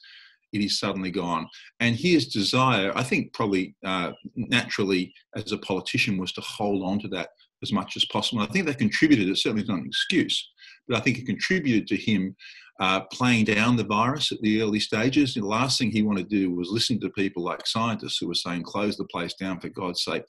It 0.51 0.61
is 0.61 0.79
suddenly 0.79 1.11
gone. 1.11 1.47
And 1.79 1.95
his 1.95 2.27
desire, 2.27 2.91
I 2.95 3.03
think, 3.03 3.33
probably 3.33 3.75
uh, 3.85 4.11
naturally 4.35 5.13
as 5.35 5.51
a 5.51 5.57
politician, 5.57 6.17
was 6.17 6.31
to 6.33 6.41
hold 6.41 6.83
on 6.83 6.99
to 6.99 7.07
that 7.09 7.29
as 7.61 7.71
much 7.71 7.95
as 7.95 8.05
possible. 8.05 8.41
I 8.41 8.47
think 8.47 8.65
that 8.65 8.77
contributed, 8.77 9.29
it's 9.29 9.43
certainly 9.43 9.63
is 9.63 9.69
not 9.69 9.79
an 9.79 9.87
excuse, 9.87 10.49
but 10.87 10.97
I 10.97 11.01
think 11.01 11.19
it 11.19 11.25
contributed 11.25 11.87
to 11.87 11.97
him 11.97 12.35
uh, 12.79 13.01
playing 13.11 13.45
down 13.45 13.75
the 13.75 13.83
virus 13.83 14.31
at 14.31 14.41
the 14.41 14.61
early 14.61 14.79
stages. 14.79 15.33
The 15.33 15.41
last 15.41 15.77
thing 15.77 15.91
he 15.91 16.01
wanted 16.01 16.29
to 16.29 16.35
do 16.35 16.51
was 16.51 16.69
listen 16.69 16.99
to 17.01 17.09
people 17.09 17.43
like 17.43 17.67
scientists 17.67 18.17
who 18.17 18.27
were 18.27 18.33
saying, 18.33 18.63
close 18.63 18.95
the 18.95 19.05
place 19.05 19.33
down 19.33 19.59
for 19.59 19.69
God's 19.69 20.03
sake, 20.03 20.23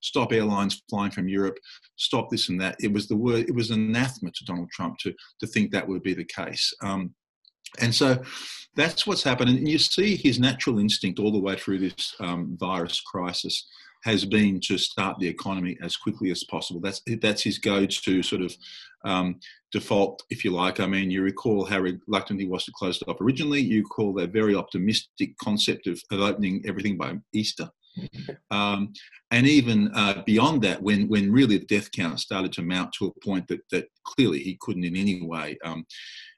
stop 0.00 0.32
airlines 0.32 0.82
flying 0.88 1.10
from 1.10 1.28
Europe, 1.28 1.58
stop 1.96 2.30
this 2.30 2.48
and 2.48 2.60
that. 2.60 2.76
It 2.80 2.92
was 2.92 3.06
the 3.06 3.16
word, 3.16 3.48
it 3.48 3.54
was 3.54 3.70
anathema 3.70 4.32
to 4.32 4.44
Donald 4.44 4.70
Trump 4.70 4.98
to, 4.98 5.12
to 5.40 5.46
think 5.46 5.70
that 5.70 5.86
would 5.86 6.02
be 6.02 6.14
the 6.14 6.24
case. 6.24 6.72
Um, 6.82 7.14
and 7.80 7.94
so 7.94 8.22
that's 8.74 9.06
what's 9.06 9.22
happened. 9.22 9.50
And 9.50 9.68
you 9.68 9.78
see 9.78 10.16
his 10.16 10.40
natural 10.40 10.78
instinct 10.78 11.18
all 11.18 11.32
the 11.32 11.38
way 11.38 11.56
through 11.56 11.78
this 11.80 12.14
um, 12.20 12.56
virus 12.58 13.00
crisis 13.00 13.66
has 14.02 14.24
been 14.24 14.60
to 14.60 14.78
start 14.78 15.18
the 15.18 15.28
economy 15.28 15.76
as 15.82 15.96
quickly 15.96 16.30
as 16.30 16.44
possible. 16.44 16.80
That's 16.80 17.02
that's 17.20 17.42
his 17.42 17.58
go-to 17.58 18.22
sort 18.22 18.42
of 18.42 18.56
um, 19.04 19.40
default, 19.72 20.22
if 20.30 20.44
you 20.44 20.50
like. 20.50 20.80
I 20.80 20.86
mean, 20.86 21.10
you 21.10 21.22
recall 21.22 21.64
how 21.64 21.80
reluctant 21.80 22.40
he 22.40 22.46
was 22.46 22.64
to 22.64 22.72
close 22.72 23.00
it 23.00 23.08
up 23.08 23.20
originally. 23.20 23.60
You 23.60 23.82
recall 23.82 24.12
that 24.14 24.32
very 24.32 24.54
optimistic 24.54 25.36
concept 25.38 25.86
of, 25.86 26.00
of 26.10 26.20
opening 26.20 26.62
everything 26.66 26.96
by 26.96 27.18
Easter. 27.32 27.68
Um, 28.52 28.92
and 29.30 29.46
even 29.46 29.92
uh, 29.94 30.22
beyond 30.26 30.62
that, 30.62 30.82
when 30.82 31.08
when 31.08 31.30
really 31.30 31.58
the 31.58 31.66
death 31.66 31.92
count 31.92 32.18
started 32.18 32.52
to 32.54 32.62
mount 32.62 32.92
to 32.94 33.06
a 33.06 33.24
point 33.24 33.46
that 33.46 33.60
that 33.70 33.86
clearly 34.04 34.40
he 34.40 34.58
couldn't 34.60 34.84
in 34.84 34.96
any 34.96 35.22
way, 35.22 35.56
um, 35.64 35.86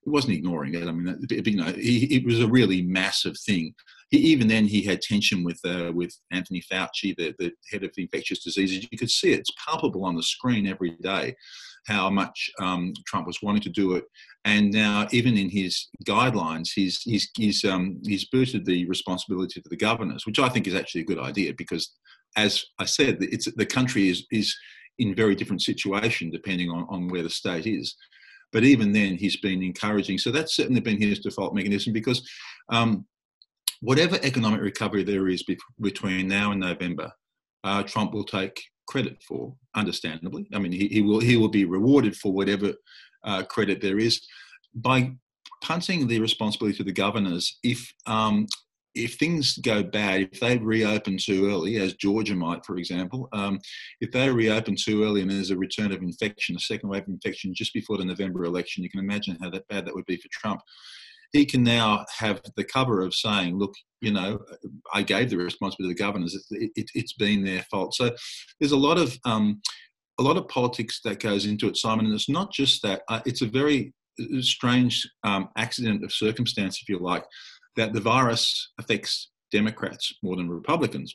he 0.04 0.10
wasn't 0.10 0.34
ignoring 0.34 0.74
it. 0.74 0.86
I 0.86 0.92
mean, 0.92 1.18
you 1.30 1.56
know, 1.56 1.72
he, 1.72 2.04
it 2.16 2.26
was 2.26 2.40
a 2.40 2.48
really 2.48 2.82
massive 2.82 3.38
thing 3.38 3.74
he, 4.12 4.18
even 4.18 4.46
then 4.46 4.66
he 4.66 4.82
had 4.82 5.00
tension 5.02 5.42
with 5.42 5.58
uh, 5.64 5.90
with 5.92 6.14
Anthony 6.30 6.62
Fauci, 6.70 7.16
the, 7.16 7.34
the 7.38 7.50
head 7.70 7.82
of 7.82 7.90
infectious 7.96 8.44
diseases. 8.44 8.86
You 8.90 8.98
could 8.98 9.10
see 9.10 9.32
it. 9.32 9.40
it's 9.40 9.50
palpable 9.66 10.04
on 10.04 10.14
the 10.14 10.22
screen 10.22 10.66
every 10.66 10.90
day 11.02 11.34
how 11.86 12.08
much 12.08 12.50
um, 12.60 12.92
Trump 13.06 13.26
was 13.26 13.42
wanting 13.42 13.62
to 13.62 13.68
do 13.68 13.96
it. 13.96 14.04
And 14.44 14.70
now, 14.72 15.08
even 15.10 15.36
in 15.36 15.48
his 15.48 15.88
guidelines, 16.06 16.68
he's 16.74 17.00
he's 17.02 17.30
he's 17.36 17.64
um, 17.64 18.00
he's 18.04 18.28
booted 18.28 18.66
the 18.66 18.86
responsibility 18.86 19.60
to 19.60 19.68
the 19.68 19.76
governors, 19.76 20.26
which 20.26 20.38
I 20.38 20.48
think 20.48 20.66
is 20.66 20.74
actually 20.74 21.00
a 21.00 21.06
good 21.06 21.18
idea 21.18 21.54
because, 21.56 21.90
as 22.36 22.64
I 22.78 22.84
said, 22.84 23.18
it's 23.20 23.50
the 23.52 23.66
country 23.66 24.08
is 24.10 24.26
is 24.30 24.54
in 24.98 25.14
very 25.14 25.34
different 25.34 25.62
situation 25.62 26.30
depending 26.30 26.70
on, 26.70 26.86
on 26.90 27.08
where 27.08 27.22
the 27.22 27.30
state 27.30 27.66
is. 27.66 27.96
But 28.52 28.64
even 28.64 28.92
then, 28.92 29.16
he's 29.16 29.38
been 29.38 29.62
encouraging. 29.62 30.18
So 30.18 30.30
that's 30.30 30.54
certainly 30.54 30.82
been 30.82 31.00
his 31.00 31.20
default 31.20 31.54
mechanism 31.54 31.94
because 31.94 32.28
um, 32.68 33.06
whatever 33.82 34.16
economic 34.22 34.60
recovery 34.60 35.02
there 35.02 35.28
is 35.28 35.42
be- 35.42 35.58
between 35.80 36.28
now 36.28 36.52
and 36.52 36.60
November, 36.60 37.12
uh, 37.64 37.82
Trump 37.82 38.14
will 38.14 38.24
take 38.24 38.62
credit 38.86 39.22
for, 39.26 39.54
understandably. 39.74 40.46
I 40.54 40.58
mean, 40.58 40.72
he, 40.72 40.88
he 40.88 41.02
will 41.02 41.20
he 41.20 41.36
will 41.36 41.48
be 41.48 41.64
rewarded 41.64 42.16
for 42.16 42.32
whatever 42.32 42.72
uh, 43.24 43.42
credit 43.44 43.80
there 43.80 43.98
is 43.98 44.20
by 44.74 45.12
punting 45.62 46.06
the 46.06 46.20
responsibility 46.20 46.76
to 46.78 46.84
the 46.84 46.92
governors. 46.92 47.58
If 47.62 47.92
um, 48.06 48.46
if 48.94 49.14
things 49.14 49.56
go 49.58 49.82
bad, 49.82 50.28
if 50.32 50.40
they 50.40 50.58
reopen 50.58 51.16
too 51.16 51.48
early, 51.50 51.78
as 51.78 51.94
Georgia 51.94 52.34
might, 52.34 52.64
for 52.64 52.76
example, 52.76 53.28
um, 53.32 53.58
if 54.00 54.12
they 54.12 54.28
reopen 54.28 54.76
too 54.76 55.02
early 55.02 55.22
and 55.22 55.30
there's 55.30 55.50
a 55.50 55.56
return 55.56 55.92
of 55.92 56.02
infection, 56.02 56.56
a 56.56 56.60
second 56.60 56.90
wave 56.90 57.04
of 57.04 57.08
infection 57.08 57.54
just 57.54 57.72
before 57.72 57.96
the 57.96 58.04
November 58.04 58.44
election, 58.44 58.82
you 58.82 58.90
can 58.90 59.00
imagine 59.00 59.38
how 59.40 59.48
that 59.50 59.66
bad 59.68 59.86
that 59.86 59.94
would 59.94 60.04
be 60.04 60.18
for 60.18 60.28
Trump 60.30 60.60
he 61.32 61.46
can 61.46 61.62
now 61.62 62.04
have 62.18 62.40
the 62.56 62.64
cover 62.64 63.00
of 63.00 63.14
saying, 63.14 63.58
look, 63.58 63.74
you 64.00 64.12
know, 64.12 64.38
I 64.92 65.02
gave 65.02 65.30
the 65.30 65.38
responsibility 65.38 65.94
to 65.94 65.98
the 65.98 66.06
governors. 66.06 66.34
It, 66.50 66.72
has 66.76 66.90
it, 66.94 67.12
been 67.18 67.44
their 67.44 67.62
fault. 67.70 67.94
So 67.94 68.10
there's 68.60 68.72
a 68.72 68.76
lot 68.76 68.98
of 68.98 69.16
um, 69.24 69.60
a 70.18 70.22
lot 70.22 70.36
of 70.36 70.48
politics 70.48 71.00
that 71.04 71.20
goes 71.20 71.46
into 71.46 71.68
it, 71.68 71.76
Simon. 71.76 72.06
And 72.06 72.14
it's 72.14 72.28
not 72.28 72.52
just 72.52 72.82
that. 72.82 73.02
Uh, 73.08 73.20
it's 73.24 73.42
a 73.42 73.46
very 73.46 73.94
uh, 74.20 74.42
strange 74.42 75.08
um, 75.24 75.48
accident 75.56 76.04
of 76.04 76.12
circumstance, 76.12 76.80
if 76.82 76.88
you 76.88 76.98
like, 76.98 77.24
that 77.76 77.92
the 77.92 78.00
virus 78.00 78.72
affects 78.78 79.30
Democrats 79.50 80.12
more 80.22 80.36
than 80.36 80.50
Republicans 80.50 81.14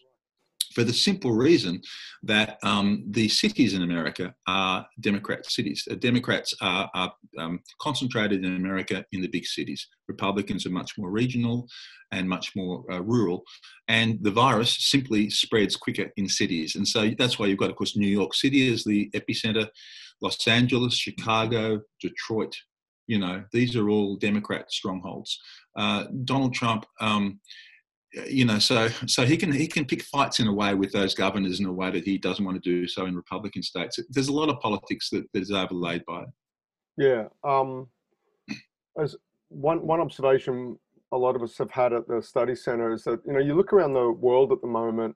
for 0.77 0.83
the 0.83 0.93
simple 0.93 1.31
reason 1.31 1.81
that 2.21 2.59
um, 2.61 3.03
the 3.09 3.27
cities 3.27 3.73
in 3.73 3.81
America 3.81 4.35
are 4.45 4.85
Democrat 4.99 5.43
cities. 5.47 5.87
Democrats 5.97 6.53
are, 6.61 6.87
are 6.93 7.11
um, 7.39 7.61
concentrated 7.81 8.45
in 8.45 8.55
America 8.55 9.03
in 9.11 9.21
the 9.21 9.27
big 9.27 9.47
cities. 9.47 9.87
Republicans 10.07 10.67
are 10.67 10.69
much 10.81 10.91
more 10.95 11.09
regional 11.09 11.67
and 12.11 12.29
much 12.29 12.55
more 12.55 12.85
uh, 12.91 13.01
rural. 13.01 13.41
And 13.87 14.19
the 14.21 14.29
virus 14.29 14.77
simply 14.91 15.31
spreads 15.31 15.75
quicker 15.75 16.11
in 16.15 16.29
cities. 16.29 16.75
And 16.75 16.87
so 16.87 17.09
that's 17.17 17.39
why 17.39 17.47
you've 17.47 17.57
got, 17.57 17.71
of 17.71 17.75
course, 17.75 17.97
New 17.97 18.05
York 18.19 18.35
City 18.35 18.71
as 18.71 18.83
the 18.83 19.09
epicenter, 19.15 19.67
Los 20.21 20.47
Angeles, 20.47 20.93
Chicago, 20.93 21.81
Detroit. 21.99 22.55
You 23.07 23.17
know, 23.17 23.43
these 23.51 23.75
are 23.75 23.89
all 23.89 24.15
Democrat 24.15 24.71
strongholds. 24.71 25.39
Uh, 25.75 26.03
Donald 26.23 26.53
Trump. 26.53 26.85
Um, 27.01 27.39
you 28.13 28.45
know, 28.45 28.59
so 28.59 28.89
so 29.05 29.25
he 29.25 29.37
can 29.37 29.51
he 29.51 29.67
can 29.67 29.85
pick 29.85 30.01
fights 30.03 30.39
in 30.39 30.47
a 30.47 30.53
way 30.53 30.73
with 30.73 30.91
those 30.91 31.13
governors 31.13 31.59
in 31.59 31.65
a 31.65 31.73
way 31.73 31.91
that 31.91 32.05
he 32.05 32.17
doesn't 32.17 32.43
want 32.43 32.61
to 32.61 32.69
do 32.69 32.87
so 32.87 33.05
in 33.05 33.15
Republican 33.15 33.61
states. 33.61 33.99
There's 34.09 34.29
a 34.29 34.33
lot 34.33 34.49
of 34.49 34.59
politics 34.59 35.09
that, 35.11 35.25
that 35.33 35.41
is 35.41 35.51
overlaid 35.51 36.03
by 36.05 36.23
it. 36.23 36.29
Yeah. 36.97 37.23
Um, 37.43 37.87
as 38.99 39.15
one 39.49 39.85
one 39.85 39.99
observation 39.99 40.77
a 41.13 41.17
lot 41.17 41.35
of 41.35 41.43
us 41.43 41.57
have 41.57 41.71
had 41.71 41.93
at 41.93 42.07
the 42.07 42.21
study 42.21 42.55
center 42.55 42.93
is 42.93 43.03
that 43.03 43.21
you 43.25 43.33
know 43.33 43.39
you 43.39 43.55
look 43.55 43.73
around 43.73 43.93
the 43.93 44.11
world 44.11 44.51
at 44.51 44.61
the 44.61 44.67
moment. 44.67 45.15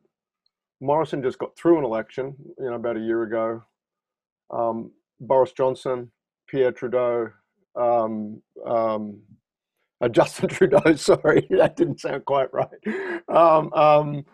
Morrison 0.79 1.21
just 1.21 1.37
got 1.37 1.55
through 1.55 1.77
an 1.77 1.85
election, 1.85 2.35
you 2.57 2.65
know, 2.65 2.75
about 2.75 2.97
a 2.97 3.01
year 3.01 3.21
ago. 3.21 3.61
Um, 4.49 4.91
Boris 5.19 5.51
Johnson, 5.51 6.11
Pierre 6.47 6.71
Trudeau, 6.71 7.29
um, 7.75 8.41
um, 8.65 9.21
uh, 10.01 10.09
Justin 10.09 10.49
Trudeau. 10.49 10.81
Sorry, 10.95 11.47
that 11.51 11.75
didn't 11.75 12.01
sound 12.01 12.25
quite 12.25 12.49
right. 12.53 13.23
Um, 13.29 13.71
um, 13.73 14.25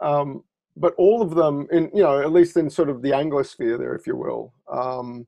um, 0.00 0.44
but 0.76 0.94
all 0.96 1.22
of 1.22 1.34
them, 1.34 1.66
in 1.70 1.90
you 1.94 2.02
know, 2.02 2.20
at 2.20 2.32
least 2.32 2.56
in 2.56 2.70
sort 2.70 2.88
of 2.88 3.02
the 3.02 3.10
Anglosphere 3.10 3.78
there, 3.78 3.94
if 3.94 4.06
you 4.06 4.16
will, 4.16 4.52
um, 4.72 5.26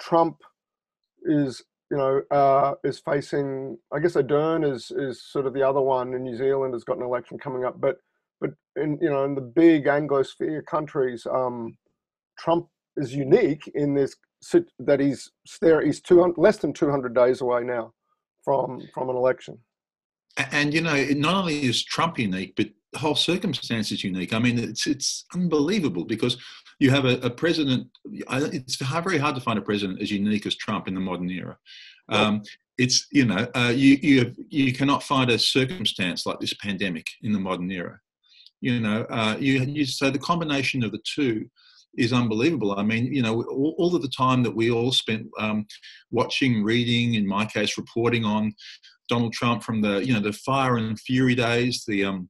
Trump 0.00 0.36
is 1.24 1.62
you 1.90 1.96
know 1.96 2.22
uh, 2.30 2.74
is 2.84 2.98
facing. 3.00 3.78
I 3.92 3.98
guess 3.98 4.14
Ardern 4.14 4.70
is 4.70 4.90
is 4.90 5.22
sort 5.22 5.46
of 5.46 5.54
the 5.54 5.66
other 5.66 5.80
one 5.80 6.14
in 6.14 6.22
New 6.22 6.36
Zealand 6.36 6.74
has 6.74 6.84
got 6.84 6.98
an 6.98 7.02
election 7.02 7.38
coming 7.38 7.64
up, 7.64 7.80
but 7.80 7.96
but 8.40 8.50
in 8.76 8.98
you 9.00 9.10
know 9.10 9.24
in 9.24 9.34
the 9.34 9.40
big 9.40 9.86
Anglosphere 9.86 10.64
countries, 10.66 11.26
um, 11.32 11.76
Trump 12.38 12.68
is 12.96 13.14
unique 13.14 13.70
in 13.74 13.94
this 13.94 14.14
that 14.80 15.00
he's 15.00 15.30
there. 15.60 15.80
He's 15.80 16.00
two 16.00 16.34
less 16.36 16.58
than 16.58 16.72
two 16.72 16.90
hundred 16.90 17.14
days 17.14 17.40
away 17.40 17.62
now 17.64 17.92
from 18.44 18.82
from 18.94 19.10
an 19.10 19.16
election. 19.16 19.58
and 20.50 20.72
you 20.72 20.80
know, 20.80 20.96
not 21.16 21.34
only 21.34 21.64
is 21.64 21.84
Trump 21.84 22.18
unique, 22.18 22.54
but 22.56 22.68
the 22.92 22.98
whole 22.98 23.14
circumstance 23.14 23.90
is 23.90 24.04
unique. 24.04 24.32
I 24.32 24.38
mean, 24.38 24.58
it's 24.58 24.86
it's 24.86 25.24
unbelievable 25.34 26.04
because 26.04 26.36
you 26.78 26.90
have 26.90 27.04
a, 27.04 27.18
a 27.20 27.30
president. 27.30 27.88
It's 28.04 28.76
very 28.76 29.18
hard 29.18 29.34
to 29.34 29.40
find 29.40 29.58
a 29.58 29.62
president 29.62 30.02
as 30.02 30.10
unique 30.10 30.46
as 30.46 30.54
Trump 30.56 30.88
in 30.88 30.94
the 30.94 31.00
modern 31.00 31.30
era. 31.30 31.56
Um, 32.08 32.42
it's 32.78 33.06
you 33.12 33.24
know, 33.24 33.46
uh, 33.54 33.72
you 33.74 33.98
you 34.02 34.18
have, 34.20 34.34
you 34.48 34.72
cannot 34.72 35.02
find 35.02 35.30
a 35.30 35.38
circumstance 35.38 36.26
like 36.26 36.40
this 36.40 36.54
pandemic 36.54 37.06
in 37.22 37.32
the 37.32 37.38
modern 37.38 37.70
era. 37.70 37.98
You 38.60 38.80
know, 38.80 39.02
uh, 39.10 39.36
you, 39.38 39.60
you 39.60 39.84
so 39.84 40.10
the 40.10 40.18
combination 40.18 40.82
of 40.84 40.92
the 40.92 41.02
two 41.04 41.48
is 41.96 42.12
unbelievable. 42.12 42.72
I 42.72 42.82
mean, 42.82 43.12
you 43.12 43.22
know, 43.22 43.42
all, 43.42 43.74
all 43.78 43.96
of 43.96 44.02
the 44.02 44.08
time 44.08 44.42
that 44.42 44.54
we 44.54 44.70
all 44.70 44.92
spent 44.92 45.26
um, 45.38 45.66
watching, 46.10 46.62
reading, 46.62 47.14
in 47.14 47.26
my 47.26 47.44
case, 47.44 47.76
reporting 47.76 48.24
on 48.24 48.54
Donald 49.08 49.32
Trump 49.32 49.62
from 49.62 49.80
the 49.80 50.04
you 50.04 50.14
know 50.14 50.20
the 50.20 50.32
fire 50.32 50.76
and 50.76 50.98
fury 50.98 51.34
days, 51.34 51.84
the 51.86 52.04
um, 52.04 52.28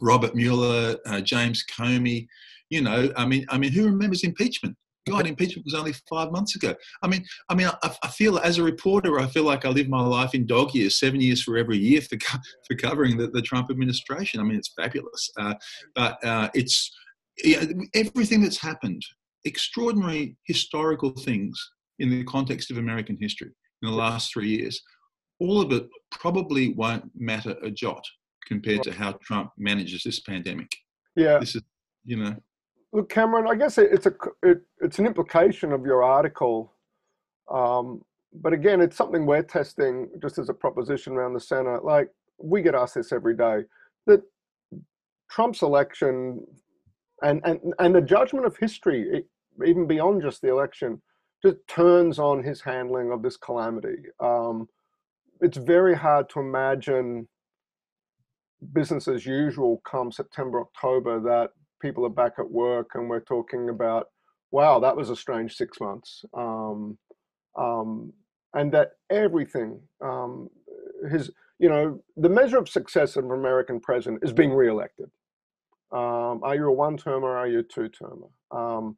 Robert 0.00 0.34
Mueller, 0.34 0.96
uh, 1.06 1.20
James 1.20 1.64
Comey. 1.70 2.26
You 2.70 2.82
know, 2.82 3.10
I 3.16 3.24
mean, 3.24 3.46
I 3.48 3.58
mean, 3.58 3.72
who 3.72 3.84
remembers 3.86 4.24
impeachment? 4.24 4.76
God, 5.08 5.26
impeachment 5.26 5.64
was 5.64 5.74
only 5.74 5.94
five 6.08 6.30
months 6.30 6.54
ago. 6.54 6.74
I 7.02 7.06
mean, 7.06 7.24
I 7.48 7.54
mean, 7.54 7.68
I, 7.82 7.96
I, 8.02 8.08
feel 8.08 8.38
as 8.38 8.58
a 8.58 8.62
reporter, 8.62 9.18
I 9.18 9.26
feel 9.26 9.44
like 9.44 9.64
I 9.64 9.70
live 9.70 9.88
my 9.88 10.02
life 10.02 10.34
in 10.34 10.46
dog 10.46 10.74
years, 10.74 10.98
seven 10.98 11.20
years 11.20 11.42
for 11.42 11.56
every 11.56 11.78
year 11.78 12.02
for 12.02 12.18
for 12.66 12.76
covering 12.76 13.16
the, 13.16 13.28
the 13.28 13.42
Trump 13.42 13.70
administration. 13.70 14.40
I 14.40 14.42
mean, 14.42 14.58
it's 14.58 14.72
fabulous, 14.76 15.30
uh, 15.38 15.54
but 15.94 16.22
uh, 16.24 16.48
it's 16.54 16.90
yeah, 17.44 17.64
everything 17.94 18.42
that's 18.42 18.58
happened, 18.58 19.02
extraordinary 19.44 20.36
historical 20.44 21.10
things 21.10 21.58
in 21.98 22.10
the 22.10 22.24
context 22.24 22.70
of 22.70 22.78
American 22.78 23.16
history 23.20 23.50
in 23.82 23.90
the 23.90 23.94
last 23.94 24.32
three 24.32 24.48
years. 24.48 24.80
All 25.40 25.60
of 25.60 25.72
it 25.72 25.86
probably 26.10 26.74
won't 26.74 27.10
matter 27.14 27.56
a 27.62 27.70
jot 27.70 28.04
compared 28.46 28.82
to 28.82 28.92
how 28.92 29.12
Trump 29.22 29.50
manages 29.56 30.02
this 30.02 30.20
pandemic. 30.20 30.70
Yeah, 31.14 31.38
this 31.38 31.54
is 31.54 31.62
you 32.04 32.16
know 32.16 32.36
Look, 32.92 33.10
Cameron, 33.10 33.46
I 33.48 33.54
guess 33.54 33.76
it's 33.76 34.06
a 34.06 34.14
it, 34.42 34.62
it's 34.80 34.98
an 34.98 35.06
implication 35.06 35.72
of 35.72 35.84
your 35.84 36.02
article, 36.02 36.72
um, 37.52 38.02
but 38.32 38.52
again, 38.52 38.80
it's 38.80 38.96
something 38.96 39.26
we're 39.26 39.42
testing 39.42 40.08
just 40.22 40.38
as 40.38 40.48
a 40.48 40.54
proposition 40.54 41.12
around 41.12 41.34
the 41.34 41.40
center. 41.40 41.80
Like 41.80 42.08
we 42.38 42.62
get 42.62 42.74
asked 42.74 42.94
this 42.94 43.12
every 43.12 43.36
day 43.36 43.64
that 44.06 44.22
Trump's 45.30 45.60
election 45.60 46.46
and 47.22 47.40
and 47.44 47.58
and 47.78 47.94
the 47.94 48.00
judgment 48.00 48.46
of 48.46 48.56
history, 48.56 49.24
even 49.64 49.86
beyond 49.86 50.22
just 50.22 50.42
the 50.42 50.50
election, 50.50 51.02
just 51.42 51.56
turns 51.68 52.18
on 52.18 52.42
his 52.42 52.60
handling 52.60 53.12
of 53.12 53.22
this 53.22 53.36
calamity. 53.36 53.96
Um, 54.20 54.68
it's 55.40 55.56
very 55.56 55.94
hard 55.94 56.28
to 56.30 56.40
imagine 56.40 57.28
business 58.72 59.06
as 59.08 59.24
usual 59.24 59.80
come 59.88 60.10
September, 60.10 60.60
October 60.60 61.20
that 61.20 61.50
people 61.80 62.04
are 62.04 62.10
back 62.10 62.32
at 62.38 62.50
work 62.50 62.90
and 62.94 63.08
we're 63.08 63.20
talking 63.20 63.68
about, 63.68 64.08
wow, 64.50 64.80
that 64.80 64.96
was 64.96 65.10
a 65.10 65.16
strange 65.16 65.54
six 65.54 65.80
months. 65.80 66.24
Um, 66.36 66.98
um, 67.56 68.12
and 68.54 68.72
that 68.72 68.92
everything, 69.10 69.80
um, 70.00 70.48
his, 71.10 71.30
you 71.58 71.68
know, 71.68 72.02
the 72.16 72.28
measure 72.28 72.58
of 72.58 72.68
success 72.68 73.16
of 73.16 73.24
an 73.26 73.32
American 73.32 73.78
president 73.78 74.24
is 74.24 74.32
being 74.32 74.52
reelected. 74.52 75.10
Um, 75.92 76.42
are 76.42 76.54
you 76.54 76.66
a 76.66 76.72
one 76.72 76.96
termer 76.96 77.28
or 77.28 77.36
are 77.38 77.48
you 77.48 77.60
a 77.60 77.62
two 77.62 77.88
termer? 77.88 78.28
Um, 78.50 78.96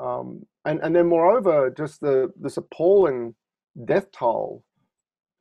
um, 0.00 0.46
and, 0.64 0.80
and 0.82 0.94
then 0.94 1.08
moreover, 1.08 1.70
just 1.70 2.00
the, 2.00 2.32
this 2.40 2.56
appalling 2.56 3.34
death 3.84 4.06
toll 4.12 4.64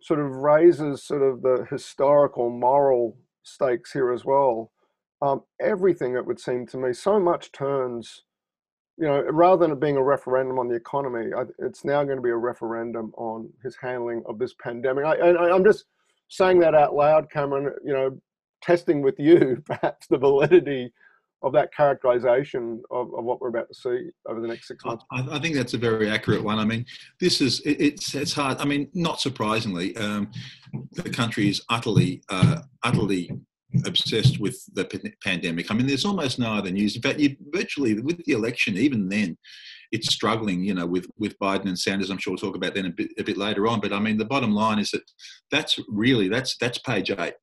sort 0.01 0.19
of 0.19 0.31
raises 0.31 1.03
sort 1.03 1.21
of 1.21 1.41
the 1.43 1.67
historical 1.69 2.49
moral 2.49 3.17
stakes 3.43 3.91
here 3.91 4.11
as 4.11 4.25
well 4.25 4.71
um, 5.21 5.43
everything, 5.59 6.15
it 6.15 6.25
would 6.25 6.39
seem 6.39 6.65
to 6.67 6.77
me, 6.77 6.93
so 6.93 7.19
much 7.19 7.51
turns, 7.51 8.23
you 8.97 9.05
know, 9.05 9.21
rather 9.31 9.61
than 9.63 9.71
it 9.71 9.79
being 9.79 9.97
a 9.97 10.03
referendum 10.03 10.57
on 10.57 10.67
the 10.67 10.75
economy, 10.75 11.29
it's 11.59 11.85
now 11.85 12.03
going 12.03 12.17
to 12.17 12.23
be 12.23 12.31
a 12.31 12.35
referendum 12.35 13.11
on 13.17 13.49
his 13.63 13.75
handling 13.79 14.23
of 14.27 14.39
this 14.39 14.55
pandemic. 14.61 15.05
I, 15.05 15.15
I, 15.15 15.53
I'm 15.53 15.63
just 15.63 15.85
saying 16.29 16.59
that 16.59 16.75
out 16.75 16.95
loud, 16.95 17.29
Cameron, 17.29 17.71
you 17.85 17.93
know, 17.93 18.19
testing 18.61 19.01
with 19.01 19.19
you 19.19 19.61
perhaps 19.65 20.07
the 20.07 20.17
validity 20.17 20.91
of 21.43 21.53
that 21.53 21.73
characterization 21.73 22.83
of, 22.91 23.13
of 23.15 23.23
what 23.23 23.41
we're 23.41 23.49
about 23.49 23.67
to 23.67 23.73
see 23.73 24.09
over 24.27 24.39
the 24.39 24.47
next 24.47 24.67
six 24.67 24.85
months? 24.85 25.03
I, 25.11 25.25
I 25.31 25.39
think 25.39 25.55
that's 25.55 25.73
a 25.73 25.77
very 25.77 26.09
accurate 26.09 26.43
one. 26.43 26.59
I 26.59 26.65
mean, 26.65 26.85
this 27.19 27.41
is 27.41 27.61
it, 27.61 27.81
it's 27.81 28.13
it's 28.13 28.33
hard. 28.33 28.59
I 28.59 28.65
mean, 28.65 28.89
not 28.93 29.19
surprisingly, 29.19 29.95
um, 29.97 30.29
the 30.93 31.09
country 31.09 31.49
is 31.49 31.61
utterly 31.69 32.21
uh, 32.29 32.61
utterly 32.83 33.31
obsessed 33.85 34.39
with 34.39 34.63
the 34.73 34.85
pandemic. 35.23 35.71
I 35.71 35.73
mean, 35.73 35.87
there's 35.87 36.05
almost 36.05 36.39
no 36.39 36.53
other 36.53 36.71
news. 36.71 36.95
In 36.95 37.01
fact, 37.01 37.19
you 37.19 37.35
virtually 37.51 37.99
with 37.99 38.23
the 38.25 38.33
election, 38.33 38.77
even 38.77 39.09
then, 39.09 39.37
it's 39.91 40.13
struggling. 40.13 40.63
You 40.63 40.75
know, 40.75 40.85
with 40.85 41.07
with 41.17 41.37
Biden 41.39 41.65
and 41.65 41.79
Sanders. 41.79 42.09
I'm 42.09 42.17
sure 42.17 42.31
we'll 42.31 42.37
talk 42.37 42.55
about 42.55 42.75
that 42.75 42.85
a 42.85 42.89
bit 42.89 43.11
a 43.17 43.23
bit 43.23 43.37
later 43.37 43.67
on. 43.67 43.79
But 43.79 43.93
I 43.93 43.99
mean, 43.99 44.17
the 44.17 44.25
bottom 44.25 44.53
line 44.53 44.77
is 44.79 44.91
that 44.91 45.03
that's 45.49 45.79
really 45.87 46.27
that's 46.27 46.55
that's 46.57 46.77
page 46.77 47.09
eight. 47.11 47.33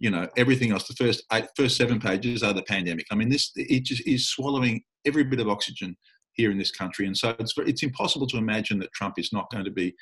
You 0.00 0.10
know, 0.10 0.26
everything 0.36 0.72
else, 0.72 0.88
the 0.88 0.94
first 0.94 1.22
eight, 1.32 1.46
first 1.56 1.76
seven 1.76 2.00
pages 2.00 2.42
are 2.42 2.52
the 2.52 2.62
pandemic. 2.62 3.06
I 3.10 3.14
mean, 3.14 3.28
this 3.28 3.52
it 3.54 3.84
just 3.84 4.06
is 4.06 4.28
swallowing 4.28 4.82
every 5.06 5.24
bit 5.24 5.40
of 5.40 5.48
oxygen 5.48 5.96
here 6.32 6.50
in 6.50 6.58
this 6.58 6.70
country, 6.70 7.06
and 7.06 7.16
so 7.16 7.36
it's 7.38 7.54
it's 7.58 7.82
impossible 7.82 8.26
to 8.28 8.38
imagine 8.38 8.78
that 8.80 8.92
Trump 8.92 9.14
is 9.18 9.30
not 9.32 9.50
going 9.50 9.64
to 9.64 9.70
be 9.70 9.94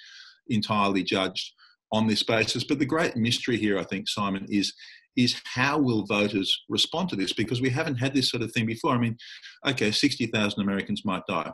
entirely 0.48 1.02
judged 1.02 1.52
on 1.92 2.06
this 2.06 2.22
basis. 2.22 2.64
But 2.64 2.78
the 2.78 2.86
great 2.86 3.16
mystery 3.16 3.56
here, 3.56 3.78
I 3.78 3.84
think, 3.84 4.08
Simon, 4.08 4.46
is 4.48 4.72
is 5.16 5.40
how 5.44 5.78
will 5.78 6.06
voters 6.06 6.56
respond 6.68 7.08
to 7.08 7.16
this? 7.16 7.32
Because 7.32 7.60
we 7.60 7.70
haven't 7.70 7.96
had 7.96 8.14
this 8.14 8.30
sort 8.30 8.42
of 8.42 8.52
thing 8.52 8.66
before. 8.66 8.92
I 8.92 8.98
mean, 8.98 9.16
okay, 9.66 9.90
60,000 9.90 10.62
Americans 10.62 11.04
might 11.04 11.22
die. 11.28 11.50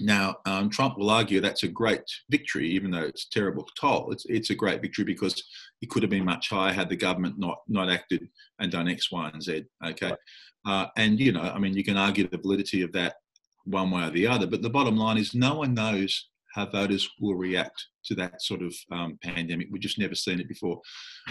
Now, 0.00 0.36
um, 0.46 0.70
Trump 0.70 0.98
will 0.98 1.10
argue 1.10 1.40
that's 1.40 1.62
a 1.62 1.68
great 1.68 2.02
victory, 2.30 2.68
even 2.70 2.90
though 2.90 3.02
it's 3.02 3.28
terrible 3.28 3.66
toll. 3.78 4.10
It's, 4.12 4.24
it's 4.26 4.50
a 4.50 4.54
great 4.54 4.82
victory 4.82 5.04
because 5.04 5.42
it 5.82 5.90
could 5.90 6.02
have 6.02 6.10
been 6.10 6.24
much 6.24 6.50
higher 6.50 6.72
had 6.72 6.88
the 6.88 6.96
government 6.96 7.38
not, 7.38 7.58
not 7.68 7.90
acted 7.90 8.28
and 8.58 8.72
done 8.72 8.88
X, 8.88 9.10
Y, 9.10 9.30
and 9.32 9.42
Z. 9.42 9.64
Okay. 9.84 10.10
Right. 10.10 10.18
Uh, 10.66 10.86
and, 10.96 11.20
you 11.20 11.32
know, 11.32 11.42
I 11.42 11.58
mean, 11.58 11.74
you 11.74 11.84
can 11.84 11.96
argue 11.96 12.26
the 12.26 12.38
validity 12.38 12.82
of 12.82 12.92
that 12.92 13.16
one 13.64 13.90
way 13.90 14.04
or 14.04 14.10
the 14.10 14.26
other, 14.26 14.46
but 14.46 14.62
the 14.62 14.70
bottom 14.70 14.96
line 14.96 15.18
is 15.18 15.34
no 15.34 15.54
one 15.54 15.74
knows 15.74 16.28
how 16.54 16.66
voters 16.66 17.08
will 17.20 17.34
react 17.34 17.86
to 18.04 18.14
that 18.14 18.40
sort 18.40 18.62
of 18.62 18.74
um, 18.92 19.18
pandemic. 19.22 19.68
We've 19.70 19.82
just 19.82 19.98
never 19.98 20.14
seen 20.14 20.40
it 20.40 20.48
before, 20.48 20.80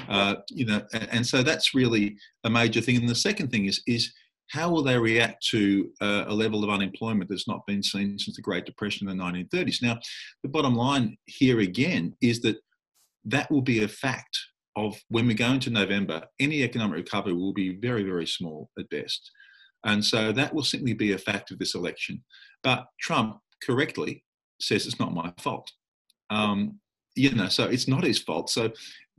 uh, 0.10 0.36
you 0.50 0.66
know. 0.66 0.82
And, 0.94 1.08
and, 1.12 1.28
so 1.28 1.42
that's 1.44 1.74
really 1.74 2.18
a 2.44 2.50
major 2.50 2.82
thing. 2.82 2.98
And 2.98 3.08
the 3.08 3.16
second 3.16 3.50
thing 3.50 3.66
is 3.66 3.82
is 3.88 4.14
how 4.52 4.70
will 4.70 4.84
they 4.84 4.98
react 4.98 5.46
to 5.52 5.90
uh, 6.02 6.26
a 6.28 6.34
level 6.34 6.64
of 6.64 6.70
unemployment 6.70 7.30
that's 7.30 7.48
not 7.48 7.66
been 7.66 7.82
seen 7.82 8.20
since 8.20 8.36
the 8.36 8.42
Great 8.42 8.66
Depression 8.66 9.10
in 9.10 9.18
the 9.18 9.24
1930s? 9.24 9.82
Now, 9.82 10.00
the 10.44 10.50
bottom 10.50 10.76
line 10.76 11.18
here 11.26 11.60
again 11.60 12.16
is 12.22 12.42
that 12.42 12.58
that 13.26 13.50
will 13.50 13.62
be 13.62 13.84
a 13.84 13.88
fact 13.88 14.38
of 14.76 14.96
when 15.10 15.28
we 15.28 15.34
go 15.34 15.48
into 15.48 15.70
November. 15.70 16.24
Any 16.40 16.64
economic 16.64 16.98
recovery 16.98 17.34
will 17.34 17.54
be 17.54 17.78
very 17.78 18.04
very 18.04 18.28
small 18.28 18.70
at 18.78 18.90
best. 18.90 19.32
And 19.86 20.04
so 20.04 20.32
that 20.32 20.54
will 20.54 20.64
simply 20.64 20.94
be 20.94 21.12
a 21.12 21.18
fact 21.18 21.52
of 21.52 21.60
this 21.60 21.76
election. 21.76 22.24
But 22.64 22.86
Trump 23.02 23.40
correctly 23.62 24.24
says 24.62 24.86
it's 24.86 25.00
not 25.00 25.14
my 25.14 25.34
fault. 25.40 25.70
Um, 26.30 26.80
you 27.16 27.32
know, 27.32 27.50
so 27.50 27.66
it's 27.66 27.88
not 27.88 28.04
his 28.04 28.20
fault. 28.20 28.50
So 28.50 28.72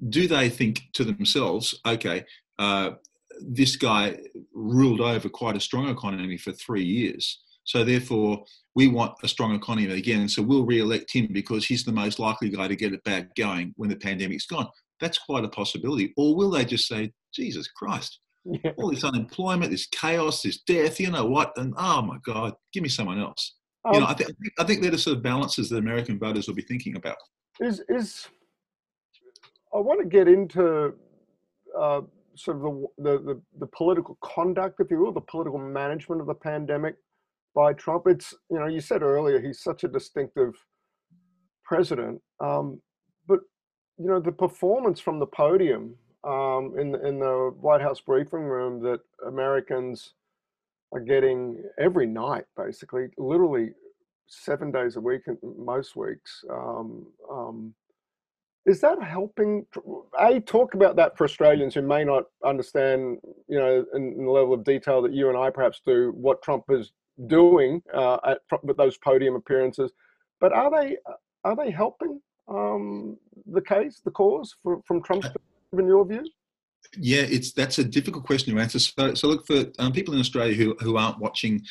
do 0.09 0.27
they 0.27 0.49
think 0.49 0.83
to 0.95 1.05
themselves, 1.05 1.79
okay, 1.87 2.25
uh, 2.59 2.93
this 3.41 3.77
guy 3.77 4.19
ruled 4.53 5.01
over 5.01 5.29
quite 5.29 5.57
a 5.57 5.61
strong 5.61 5.89
economy 5.89 6.37
for 6.37 6.53
three 6.53 6.85
years. 6.85 7.41
So 7.65 7.83
therefore, 7.83 8.45
we 8.75 8.89
want 8.89 9.15
a 9.23 9.29
strong 9.29 9.55
economy 9.55 9.91
again. 9.91 10.29
So 10.29 10.43
we'll 10.43 10.67
re-elect 10.67 11.13
him 11.13 11.29
because 11.33 11.65
he's 11.65 11.85
the 11.85 11.93
most 11.93 12.19
likely 12.19 12.51
guy 12.51 12.69
to 12.69 12.77
get 12.77 12.93
it 12.93 13.03
back 13.05 13.35
going 13.35 13.73
when 13.77 13.89
the 13.89 13.97
pandemic's 13.97 14.47
gone. 14.47 14.69
That's 15.01 15.19
quite 15.19 15.45
a 15.45 15.49
possibility. 15.49 16.13
Or 16.17 16.37
will 16.37 16.51
they 16.51 16.65
just 16.65 16.87
say, 16.87 17.13
Jesus 17.33 17.69
Christ, 17.69 18.21
yeah. 18.45 18.73
all 18.77 18.91
this 18.91 19.05
unemployment, 19.05 19.71
this 19.71 19.87
chaos, 19.87 20.43
this 20.43 20.61
death, 20.63 21.01
you 21.01 21.11
know 21.11 21.27
what? 21.27 21.53
And 21.57 21.75
oh 21.77 22.03
my 22.03 22.19
God, 22.25 22.55
give 22.73 22.83
me 22.83 22.89
someone 22.89 23.19
else. 23.19 23.55
Um, 23.87 23.95
you 23.95 24.01
know, 24.01 24.07
um, 24.07 24.13
I, 24.13 24.15
th- 24.15 24.31
I 24.59 24.65
think 24.65 24.83
they're 24.83 24.91
the 24.91 24.99
sort 24.99 25.17
of 25.17 25.23
balances 25.23 25.69
that 25.71 25.79
American 25.79 26.19
voters 26.19 26.47
will 26.47 26.55
be 26.55 26.63
thinking 26.63 26.97
about. 26.97 27.17
Is 27.61 27.83
is 27.89 28.29
I 29.75 29.79
want 29.79 30.01
to 30.01 30.07
get 30.07 30.29
into 30.29 30.95
uh, 31.79 32.01
sort 32.37 32.57
of 32.59 32.63
the, 32.63 32.89
the, 32.99 33.19
the 33.19 33.43
the 33.61 33.67
political 33.67 34.19
conduct, 34.23 34.81
if 34.81 34.91
you 34.91 34.99
will, 34.99 35.13
the 35.13 35.21
political 35.21 35.59
management 35.59 36.21
of 36.21 36.27
the 36.27 36.35
pandemic 36.35 36.97
by 37.55 37.73
Trump. 37.73 38.05
It's 38.07 38.35
you 38.51 38.59
know, 38.59 38.67
you 38.67 38.81
said 38.81 39.03
earlier 39.03 39.41
he's 39.41 39.61
such 39.61 39.85
a 39.85 39.89
distinctive 39.89 40.55
president, 41.65 42.21
um, 42.41 42.81
but 43.27 43.41
you 43.99 44.09
know, 44.09 44.21
the 44.21 44.33
performance 44.33 45.01
from 45.01 45.19
the 45.19 45.27
podium 45.27 45.97
um, 46.25 46.75
in 46.79 46.95
in 47.07 47.19
the 47.19 47.55
White 47.61 47.81
House 47.81 48.01
briefing 48.01 48.43
room 48.45 48.83
that 48.83 49.01
Americans 49.27 50.15
are 50.93 51.01
getting 51.01 51.63
every 51.79 52.07
night, 52.07 52.45
basically, 52.57 53.07
literally 53.19 53.71
seven 54.27 54.71
days 54.71 54.97
a 54.97 55.01
week, 55.01 55.23
most 55.43 55.97
weeks. 55.97 56.45
Um, 56.51 57.07
um, 57.31 57.75
is 58.67 58.81
that 58.81 59.03
helping? 59.03 59.67
A 60.19 60.41
talk 60.41 60.75
about 60.75 60.97
that 60.97 61.17
for 61.17 61.25
Australians 61.25 61.75
who 61.75 61.83
may 61.83 62.05
not 62.05 62.25
understand, 62.45 63.19
you 63.49 63.59
know, 63.59 63.85
in, 63.95 64.15
in 64.19 64.25
the 64.25 64.31
level 64.31 64.55
of 64.55 64.65
detail 64.65 65.03
that 65.03 65.13
you 65.13 65.29
and 65.29 65.37
I 65.37 65.51
perhaps 65.51 65.81
do, 65.85 66.13
what 66.17 66.43
Trump 66.43 66.65
is 66.71 66.93
doing 67.27 67.83
uh, 67.93 68.19
at 68.27 68.39
with 68.63 68.77
those 68.77 68.97
podium 68.99 69.35
appearances. 69.35 69.93
But 70.41 70.53
are 70.53 70.71
they 70.71 70.97
are 71.45 71.57
they 71.57 71.71
helping 71.71 72.21
um, 72.49 73.19
the 73.47 73.61
case, 73.61 74.01
the 74.05 74.11
cause 74.11 74.55
for, 74.63 74.81
from 74.87 75.03
Trump's 75.03 75.29
in 75.73 75.87
your 75.87 76.07
view? 76.07 76.25
Yeah, 76.97 77.23
it's 77.23 77.53
that's 77.53 77.79
a 77.79 77.85
difficult 77.85 78.25
question 78.25 78.55
to 78.55 78.61
answer. 78.61 78.79
So, 78.79 79.15
so 79.15 79.29
look 79.29 79.47
for 79.47 79.65
um, 79.79 79.93
people 79.93 80.15
in 80.15 80.21
Australia 80.21 80.55
who, 80.55 80.77
who 80.81 80.97
aren't 80.97 81.19
watching, 81.19 81.63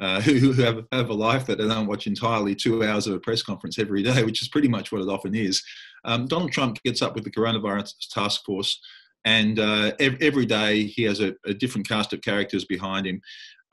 uh, 0.00 0.20
who, 0.22 0.34
who 0.34 0.52
have, 0.62 0.84
have 0.92 1.10
a 1.10 1.14
life 1.14 1.46
that 1.46 1.58
they 1.58 1.68
don't 1.68 1.86
watch 1.86 2.06
entirely 2.06 2.54
two 2.54 2.84
hours 2.84 3.06
of 3.06 3.14
a 3.14 3.20
press 3.20 3.42
conference 3.42 3.78
every 3.78 4.02
day, 4.02 4.24
which 4.24 4.42
is 4.42 4.48
pretty 4.48 4.68
much 4.68 4.90
what 4.90 5.00
it 5.00 5.08
often 5.08 5.34
is. 5.34 5.62
Um, 6.04 6.26
Donald 6.26 6.52
Trump 6.52 6.82
gets 6.82 7.02
up 7.02 7.14
with 7.14 7.24
the 7.24 7.30
coronavirus 7.30 7.94
task 8.10 8.44
force, 8.44 8.80
and 9.24 9.58
uh, 9.58 9.92
every, 10.00 10.44
day 10.44 10.84
he 10.84 11.04
has 11.04 11.20
a, 11.20 11.34
a, 11.46 11.54
different 11.54 11.88
cast 11.88 12.12
of 12.12 12.20
characters 12.20 12.66
behind 12.66 13.06
him 13.06 13.22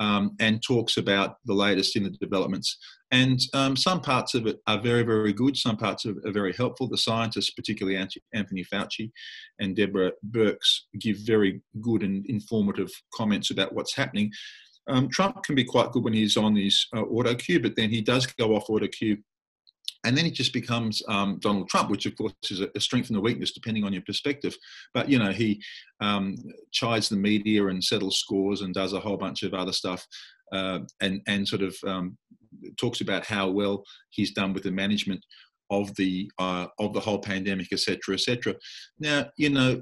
um, 0.02 0.36
and 0.40 0.64
talks 0.64 0.98
about 0.98 1.36
the 1.46 1.54
latest 1.54 1.96
in 1.96 2.04
the 2.04 2.10
developments. 2.10 2.76
And 3.12 3.40
um, 3.54 3.76
some 3.76 4.02
parts 4.02 4.34
of 4.34 4.48
it 4.48 4.58
are 4.66 4.82
very, 4.82 5.04
very 5.04 5.32
good. 5.32 5.56
Some 5.56 5.78
parts 5.78 6.08
are, 6.08 6.16
are 6.26 6.32
very 6.32 6.54
helpful. 6.54 6.88
The 6.88 6.98
scientists, 6.98 7.52
particularly 7.52 7.98
Anthony 8.34 8.66
Fauci 8.74 9.12
and 9.60 9.76
Deborah 9.76 10.14
Birx, 10.32 10.58
give 11.00 11.18
very 11.18 11.62
good 11.82 12.02
and 12.02 12.26
informative 12.26 12.90
comments 13.14 13.52
about 13.52 13.76
what's 13.76 13.96
happening. 13.96 14.32
Um, 14.88 15.08
Trump 15.08 15.44
can 15.44 15.54
be 15.54 15.64
quite 15.64 15.92
good 15.92 16.04
when 16.04 16.14
he's 16.14 16.36
on 16.36 16.56
his 16.56 16.88
uh, 16.96 17.02
auto 17.02 17.36
cue, 17.36 17.60
but 17.60 17.76
then 17.76 17.92
he 17.92 18.02
does 18.02 18.26
go 18.26 18.56
off 18.56 18.70
auto 18.70 18.88
cue 18.88 19.18
and 20.04 20.18
then 20.18 20.26
it 20.26 20.34
just 20.34 20.54
becomes 20.54 21.02
um, 21.08 21.38
Donald 21.40 21.70
Trump, 21.70 21.90
which 21.90 22.06
of 22.06 22.16
course 22.16 22.34
is 22.50 22.62
a, 22.62 22.80
strength 22.80 23.10
and 23.10 23.18
a 23.18 23.22
weakness 23.22 23.52
depending 23.52 23.84
on 23.84 23.94
your 23.94 24.02
perspective. 24.04 24.56
But 24.94 25.10
you 25.10 25.20
know, 25.20 25.32
he 25.32 25.62
um, 26.00 26.36
chides 26.72 27.10
the 27.10 27.18
media 27.18 27.68
and 27.68 27.84
settles 27.84 28.20
scores 28.20 28.62
and 28.62 28.74
does 28.74 28.94
a 28.94 29.00
whole 29.00 29.18
bunch 29.18 29.44
of 29.44 29.54
other 29.54 29.74
stuff, 29.74 30.06
uh, 30.52 30.80
and 31.02 31.22
and 31.28 31.48
sort 31.48 31.62
of 31.62 31.76
um, 31.86 32.18
talks 32.78 33.02
about 33.02 33.26
how 33.26 33.50
well 33.50 33.84
he's 34.10 34.32
done 34.32 34.54
with 34.54 34.64
the 34.64 34.72
management 34.72 35.24
of 35.70 35.96
the 35.96 36.30
uh, 36.40 36.68
of 36.80 36.94
the 36.94 37.00
whole 37.00 37.20
pandemic, 37.20 37.72
etc., 37.72 38.16
etc. 38.16 38.56
Now, 39.00 39.28
you 39.38 39.50
know, 39.50 39.82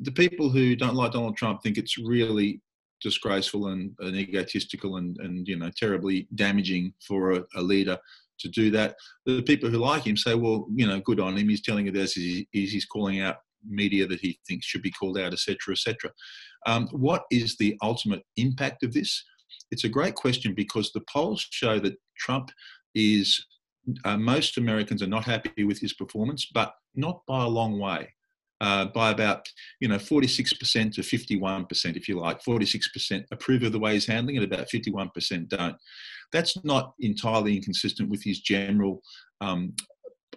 the 0.00 0.12
people 0.12 0.50
who 0.50 0.76
don't 0.76 0.96
like 0.96 1.12
Donald 1.12 1.36
Trump 1.36 1.62
think 1.62 1.78
it's 1.78 1.96
really 1.96 2.60
disgraceful 3.00 3.68
and, 3.68 3.94
and 4.00 4.14
egotistical 4.16 4.96
and, 4.96 5.16
and 5.20 5.48
you 5.48 5.56
know 5.56 5.70
terribly 5.76 6.28
damaging 6.34 6.92
for 7.06 7.32
a, 7.32 7.44
a 7.56 7.62
leader 7.62 7.98
to 8.40 8.48
do 8.48 8.70
that. 8.72 8.96
The 9.26 9.42
people 9.42 9.70
who 9.70 9.78
like 9.78 10.06
him 10.06 10.16
say, 10.16 10.34
well, 10.34 10.66
you 10.74 10.86
know, 10.86 11.00
good 11.00 11.20
on 11.20 11.36
him. 11.36 11.48
He's 11.48 11.62
telling 11.62 11.86
it 11.86 11.96
as 11.96 12.12
he 12.12 12.48
is. 12.52 12.72
He's 12.72 12.86
calling 12.86 13.20
out 13.20 13.36
media 13.68 14.06
that 14.06 14.20
he 14.20 14.38
thinks 14.48 14.66
should 14.66 14.82
be 14.82 14.90
called 14.90 15.18
out, 15.18 15.32
etc., 15.32 15.72
etc. 15.72 16.10
Um, 16.66 16.88
what 16.88 17.24
is 17.30 17.56
the 17.56 17.76
ultimate 17.82 18.22
impact 18.36 18.82
of 18.82 18.92
this? 18.92 19.22
It's 19.70 19.84
a 19.84 19.88
great 19.88 20.14
question 20.14 20.54
because 20.54 20.92
the 20.92 21.02
polls 21.12 21.46
show 21.50 21.78
that 21.80 21.96
Trump 22.18 22.50
is. 22.94 23.44
Uh, 24.04 24.16
most 24.16 24.58
Americans 24.58 25.02
are 25.02 25.08
not 25.08 25.24
happy 25.24 25.64
with 25.64 25.80
his 25.80 25.94
performance, 25.94 26.46
but 26.52 26.74
not 26.94 27.22
by 27.26 27.44
a 27.44 27.48
long 27.48 27.78
way. 27.78 28.12
Uh, 28.60 28.84
by 28.84 29.10
about 29.10 29.48
you 29.80 29.88
know 29.88 29.96
46% 29.96 30.92
to 30.92 31.00
51%, 31.00 31.96
if 31.96 32.08
you 32.08 32.20
like. 32.20 32.42
46% 32.44 33.24
approve 33.32 33.62
of 33.62 33.72
the 33.72 33.78
way 33.78 33.94
he's 33.94 34.06
handling 34.06 34.36
it, 34.36 34.42
about 34.42 34.68
51% 34.68 35.48
don't. 35.48 35.76
That's 36.30 36.62
not 36.62 36.92
entirely 37.00 37.56
inconsistent 37.56 38.10
with 38.10 38.22
his 38.22 38.40
general 38.40 39.00
um, 39.40 39.72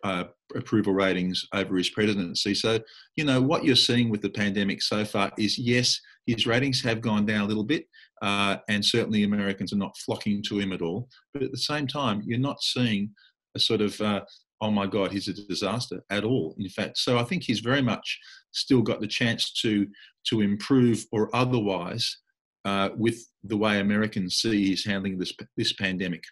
uh, 0.04 0.26
approval 0.56 0.94
ratings 0.94 1.46
over 1.54 1.78
his 1.78 1.90
presidency. 1.90 2.54
So, 2.54 2.80
you 3.16 3.26
know, 3.26 3.42
what 3.42 3.64
you're 3.64 3.76
seeing 3.76 4.10
with 4.10 4.22
the 4.22 4.30
pandemic 4.30 4.82
so 4.82 5.06
far 5.06 5.32
is 5.38 5.58
yes, 5.58 6.00
his 6.26 6.46
ratings 6.46 6.82
have 6.84 7.02
gone 7.02 7.26
down 7.26 7.42
a 7.42 7.48
little 7.48 7.64
bit, 7.64 7.86
uh, 8.22 8.58
and 8.70 8.84
certainly 8.84 9.24
Americans 9.24 9.74
are 9.74 9.78
not 9.78 9.98
flocking 9.98 10.42
to 10.44 10.60
him 10.60 10.74
at 10.74 10.82
all. 10.82 11.10
But 11.34 11.44
at 11.44 11.52
the 11.52 11.58
same 11.58 11.88
time, 11.88 12.22
you're 12.26 12.40
not 12.40 12.62
seeing 12.62 13.12
a 13.56 13.60
sort 13.60 13.82
of, 13.82 14.00
uh, 14.02 14.22
oh 14.62 14.72
my 14.72 14.88
God, 14.88 15.12
he's 15.12 15.28
a 15.28 15.34
disaster 15.34 16.04
at 16.10 16.24
all. 16.24 16.56
In 16.58 16.70
fact, 16.70 16.98
so 16.98 17.18
I 17.18 17.24
think 17.24 17.44
he's 17.44 17.60
very 17.60 17.82
much 17.82 18.20
still 18.52 18.82
got 18.82 19.02
the 19.02 19.08
chance 19.08 19.52
to 19.62 19.88
to 20.26 20.42
improve 20.42 21.06
or 21.12 21.30
otherwise 21.36 22.18
uh, 22.66 22.90
with 22.96 23.30
the 23.44 23.58
way 23.58 23.80
Americans 23.80 24.36
see 24.36 24.68
he's 24.68 24.86
handling 24.86 25.18
this 25.18 25.34
this 25.58 25.74
pandemic? 25.74 26.24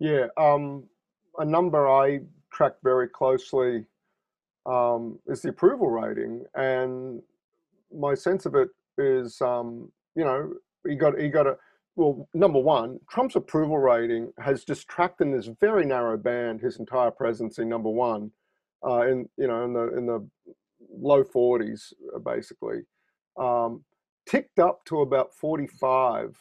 Yeah, 0.00 0.26
um, 0.36 0.84
a 1.38 1.44
number 1.44 1.88
I 1.88 2.20
track 2.52 2.72
very 2.82 3.08
closely 3.08 3.84
um, 4.66 5.18
is 5.26 5.42
the 5.42 5.50
approval 5.50 5.88
rating, 5.88 6.44
and 6.54 7.22
my 7.96 8.14
sense 8.14 8.46
of 8.46 8.54
it 8.54 8.68
is, 8.98 9.40
um, 9.40 9.90
you 10.16 10.24
know, 10.24 10.52
he 10.86 10.96
got 10.96 11.18
he 11.18 11.28
got 11.28 11.46
a 11.46 11.56
well. 11.96 12.28
Number 12.34 12.58
one, 12.58 12.98
Trump's 13.10 13.36
approval 13.36 13.78
rating 13.78 14.32
has 14.38 14.64
just 14.64 14.88
tracked 14.88 15.20
in 15.20 15.30
this 15.30 15.48
very 15.60 15.84
narrow 15.84 16.16
band 16.16 16.60
his 16.60 16.78
entire 16.78 17.10
presidency. 17.10 17.64
Number 17.64 17.90
one, 17.90 18.30
uh, 18.86 19.02
in 19.02 19.28
you 19.36 19.46
know 19.46 19.64
in 19.64 19.72
the 19.72 19.96
in 19.96 20.06
the 20.06 20.28
low 20.96 21.22
40s 21.24 21.92
basically. 22.24 22.82
Um, 23.36 23.84
ticked 24.26 24.58
up 24.58 24.84
to 24.86 25.00
about 25.00 25.34
45, 25.34 26.36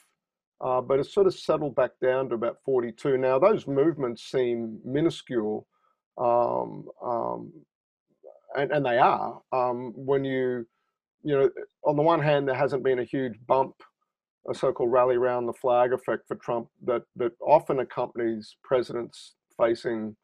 uh, 0.62 0.82
but 0.82 1.00
it's 1.00 1.14
sort 1.14 1.28
of 1.28 1.34
settled 1.34 1.76
back 1.76 1.92
down 2.02 2.30
to 2.30 2.36
about 2.36 2.58
42. 2.64 3.18
Now, 3.18 3.40
those 3.40 3.68
movements 3.68 4.24
seem 4.24 4.80
minuscule, 4.86 5.68
um, 6.18 6.88
um, 7.04 7.52
and, 8.56 8.72
and 8.72 8.86
they 8.86 8.98
are. 8.98 9.42
Um, 9.52 9.94
when 9.96 10.24
you, 10.24 10.68
you 11.24 11.38
know, 11.38 11.50
on 11.86 11.96
the 11.96 12.02
one 12.04 12.22
hand, 12.22 12.48
there 12.48 12.56
hasn't 12.56 12.84
been 12.84 13.00
a 13.00 13.04
huge 13.04 13.36
bump, 13.48 13.76
a 14.50 14.54
so-called 14.54 14.92
rally 14.92 15.16
around 15.16 15.46
the 15.46 15.54
flag 15.54 15.94
effect 15.94 16.28
for 16.28 16.36
Trump 16.36 16.68
that 16.86 17.04
that 17.16 17.32
often 17.42 17.80
accompanies 17.80 18.56
presidents 18.64 19.36
facing 19.58 20.16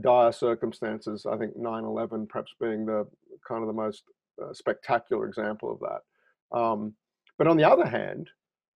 dire 0.00 0.32
circumstances. 0.32 1.26
I 1.26 1.36
think 1.36 1.56
9/11 1.56 2.28
perhaps 2.28 2.52
being 2.60 2.86
the 2.86 3.06
kind 3.46 3.62
of 3.62 3.68
the 3.68 3.72
most 3.72 4.04
uh, 4.42 4.52
spectacular 4.52 5.26
example 5.26 5.72
of 5.72 5.80
that. 5.80 6.58
Um, 6.58 6.94
but 7.38 7.46
on 7.46 7.56
the 7.56 7.68
other 7.68 7.86
hand, 7.86 8.30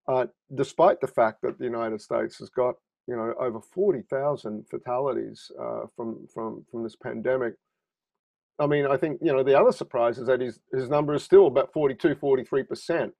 uh, 0.08 0.28
despite 0.56 1.00
the 1.02 1.08
fact 1.08 1.42
that 1.44 1.58
the 1.60 1.66
United 1.66 2.02
States 2.02 2.38
has 2.40 2.50
got 2.50 2.76
you 3.08 3.16
know 3.16 3.34
over 3.40 3.62
40,000 3.62 4.66
fatalities 4.70 5.52
uh, 5.60 5.82
from 5.96 6.28
from 6.34 6.66
from 6.72 6.84
this 6.84 6.96
pandemic, 6.96 7.54
I 8.60 8.66
mean, 8.66 8.88
I 8.88 8.98
think 8.98 9.20
you 9.22 9.32
know 9.32 9.44
the 9.44 9.60
other 9.60 9.72
surprise 9.72 10.18
is 10.18 10.28
that 10.28 10.42
his 10.42 10.60
his 10.74 10.90
number 10.90 11.14
is 11.14 11.24
still 11.24 11.48
about 11.48 11.72
42, 11.74 12.16
43 12.16 12.64
percent. 12.64 13.14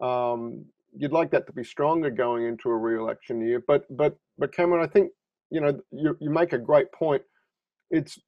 Um, 0.00 0.66
you'd 0.96 1.12
like 1.12 1.30
that 1.30 1.46
to 1.46 1.52
be 1.52 1.64
stronger 1.64 2.10
going 2.10 2.46
into 2.46 2.70
a 2.70 2.76
re-election 2.76 3.40
year, 3.40 3.62
but 3.66 3.84
but 3.96 4.16
but 4.38 4.54
Cameron, 4.54 4.84
I 4.84 4.90
think 4.90 5.10
you 5.50 5.60
know 5.60 5.78
you 5.92 6.16
you 6.20 6.30
make 6.30 6.52
a 6.52 6.58
great 6.58 6.90
point. 6.92 7.22
It's 7.90 8.18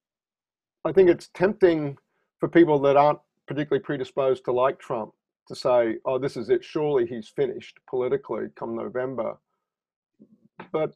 I 0.84 0.92
think 0.92 1.10
it's 1.10 1.28
tempting 1.34 1.96
for 2.38 2.48
people 2.48 2.78
that 2.80 2.96
aren't 2.96 3.18
particularly 3.46 3.82
predisposed 3.82 4.44
to 4.44 4.52
like 4.52 4.78
Trump 4.78 5.12
to 5.48 5.54
say, 5.54 5.96
oh, 6.04 6.18
this 6.18 6.36
is 6.36 6.50
it, 6.50 6.62
surely 6.62 7.06
he's 7.06 7.28
finished 7.28 7.78
politically 7.88 8.46
come 8.54 8.76
November. 8.76 9.38
But 10.72 10.94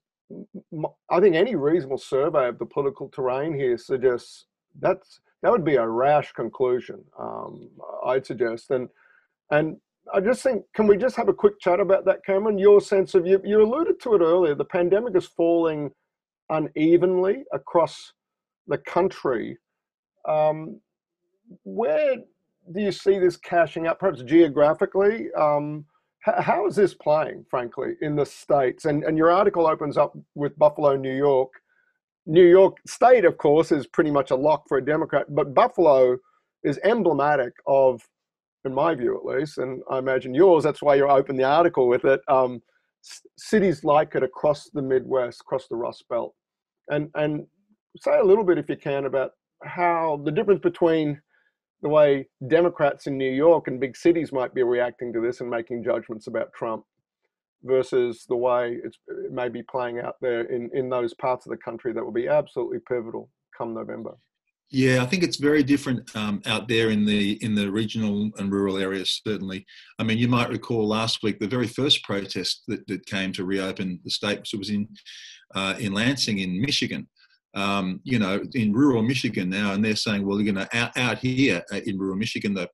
I 1.10 1.20
think 1.20 1.34
any 1.34 1.56
reasonable 1.56 1.98
survey 1.98 2.48
of 2.48 2.58
the 2.58 2.66
political 2.66 3.08
terrain 3.08 3.54
here 3.54 3.78
suggests 3.78 4.46
that's 4.80 5.20
that 5.42 5.50
would 5.50 5.64
be 5.64 5.76
a 5.76 5.86
rash 5.86 6.32
conclusion. 6.32 7.04
Um, 7.18 7.68
I'd 8.06 8.26
suggest, 8.26 8.70
and 8.70 8.88
and 9.50 9.76
I 10.12 10.20
just 10.20 10.42
think, 10.42 10.64
can 10.74 10.86
we 10.86 10.96
just 10.96 11.16
have 11.16 11.28
a 11.28 11.34
quick 11.34 11.58
chat 11.60 11.80
about 11.80 12.04
that, 12.04 12.24
Cameron? 12.24 12.58
Your 12.58 12.80
sense 12.80 13.14
of 13.14 13.26
you 13.26 13.40
you 13.44 13.62
alluded 13.62 14.00
to 14.02 14.14
it 14.14 14.20
earlier. 14.20 14.54
The 14.54 14.64
pandemic 14.64 15.16
is 15.16 15.26
falling 15.26 15.90
unevenly 16.50 17.44
across 17.52 18.12
the 18.66 18.78
country. 18.78 19.58
Um, 20.28 20.80
where 21.64 22.16
do 22.74 22.80
you 22.80 22.92
see 22.92 23.18
this 23.18 23.36
cashing 23.36 23.86
out, 23.86 23.98
perhaps 23.98 24.22
geographically? 24.22 25.32
Um, 25.32 25.86
how 26.20 26.66
is 26.68 26.76
this 26.76 26.94
playing, 26.94 27.44
frankly, 27.50 27.94
in 28.00 28.14
the 28.14 28.26
states? 28.26 28.84
And 28.84 29.02
and 29.04 29.16
your 29.18 29.30
article 29.30 29.66
opens 29.66 29.96
up 29.96 30.16
with 30.34 30.56
Buffalo, 30.58 30.96
New 30.96 31.16
York. 31.16 31.50
New 32.26 32.46
York 32.46 32.76
State, 32.86 33.24
of 33.24 33.36
course, 33.36 33.72
is 33.72 33.86
pretty 33.86 34.10
much 34.10 34.30
a 34.30 34.36
lock 34.36 34.68
for 34.68 34.78
a 34.78 34.84
Democrat, 34.84 35.26
but 35.34 35.54
Buffalo 35.54 36.16
is 36.62 36.78
emblematic 36.84 37.52
of, 37.66 38.00
in 38.64 38.74
my 38.74 38.94
view 38.94 39.16
at 39.16 39.24
least, 39.24 39.58
and 39.58 39.82
I 39.90 39.98
imagine 39.98 40.34
yours. 40.34 40.64
That's 40.64 40.82
why 40.82 40.94
you 40.94 41.08
open 41.08 41.36
the 41.36 41.44
article 41.44 41.88
with 41.88 42.04
it. 42.04 42.20
Um, 42.28 42.62
cities 43.36 43.84
like 43.84 44.14
it 44.14 44.22
across 44.22 44.70
the 44.70 44.82
Midwest, 44.82 45.40
across 45.40 45.66
the 45.68 45.76
Rust 45.76 46.04
Belt, 46.08 46.34
and 46.88 47.10
and 47.14 47.46
say 47.98 48.18
a 48.18 48.24
little 48.24 48.44
bit, 48.44 48.58
if 48.58 48.68
you 48.68 48.76
can, 48.76 49.04
about 49.04 49.32
how 49.64 50.20
the 50.24 50.30
difference 50.30 50.60
between 50.60 51.20
the 51.82 51.88
way 51.88 52.28
Democrats 52.46 53.06
in 53.06 53.18
New 53.18 53.30
York 53.30 53.66
and 53.66 53.80
big 53.80 53.96
cities 53.96 54.32
might 54.32 54.54
be 54.54 54.62
reacting 54.62 55.12
to 55.12 55.20
this 55.20 55.40
and 55.40 55.50
making 55.50 55.82
judgments 55.82 56.28
about 56.28 56.52
Trump 56.52 56.84
versus 57.64 58.24
the 58.28 58.36
way 58.36 58.78
it's, 58.84 58.98
it 59.08 59.32
may 59.32 59.48
be 59.48 59.62
playing 59.64 59.98
out 59.98 60.16
there 60.20 60.42
in, 60.42 60.70
in 60.74 60.88
those 60.88 61.12
parts 61.14 61.44
of 61.44 61.50
the 61.50 61.56
country 61.56 61.92
that 61.92 62.04
will 62.04 62.12
be 62.12 62.28
absolutely 62.28 62.78
pivotal 62.88 63.28
come 63.56 63.74
November. 63.74 64.12
Yeah, 64.74 65.02
I 65.02 65.06
think 65.06 65.22
it's 65.22 65.36
very 65.36 65.62
different 65.62 66.16
um, 66.16 66.40
out 66.46 66.66
there 66.66 66.88
in 66.88 67.04
the 67.04 67.32
in 67.44 67.54
the 67.54 67.70
regional 67.70 68.30
and 68.38 68.50
rural 68.50 68.78
areas. 68.78 69.20
Certainly, 69.22 69.66
I 69.98 70.02
mean, 70.02 70.16
you 70.16 70.28
might 70.28 70.48
recall 70.48 70.88
last 70.88 71.22
week 71.22 71.38
the 71.38 71.46
very 71.46 71.66
first 71.66 72.02
protest 72.02 72.62
that, 72.68 72.86
that 72.86 73.04
came 73.04 73.34
to 73.34 73.44
reopen 73.44 74.00
the 74.02 74.10
state 74.10 74.48
was 74.56 74.70
in 74.70 74.88
uh, 75.54 75.74
in 75.78 75.92
Lansing 75.92 76.38
in 76.38 76.58
Michigan. 76.58 77.06
Um, 77.54 78.00
you 78.02 78.18
know, 78.18 78.42
in 78.54 78.72
rural 78.72 79.02
Michigan 79.02 79.50
now, 79.50 79.74
and 79.74 79.84
they're 79.84 79.94
saying, 79.94 80.26
well, 80.26 80.40
you 80.40 80.52
know, 80.52 80.66
out, 80.72 80.96
out 80.96 81.18
here 81.18 81.62
uh, 81.70 81.80
in 81.84 81.98
rural 81.98 82.16
Michigan, 82.16 82.54
the 82.54 82.66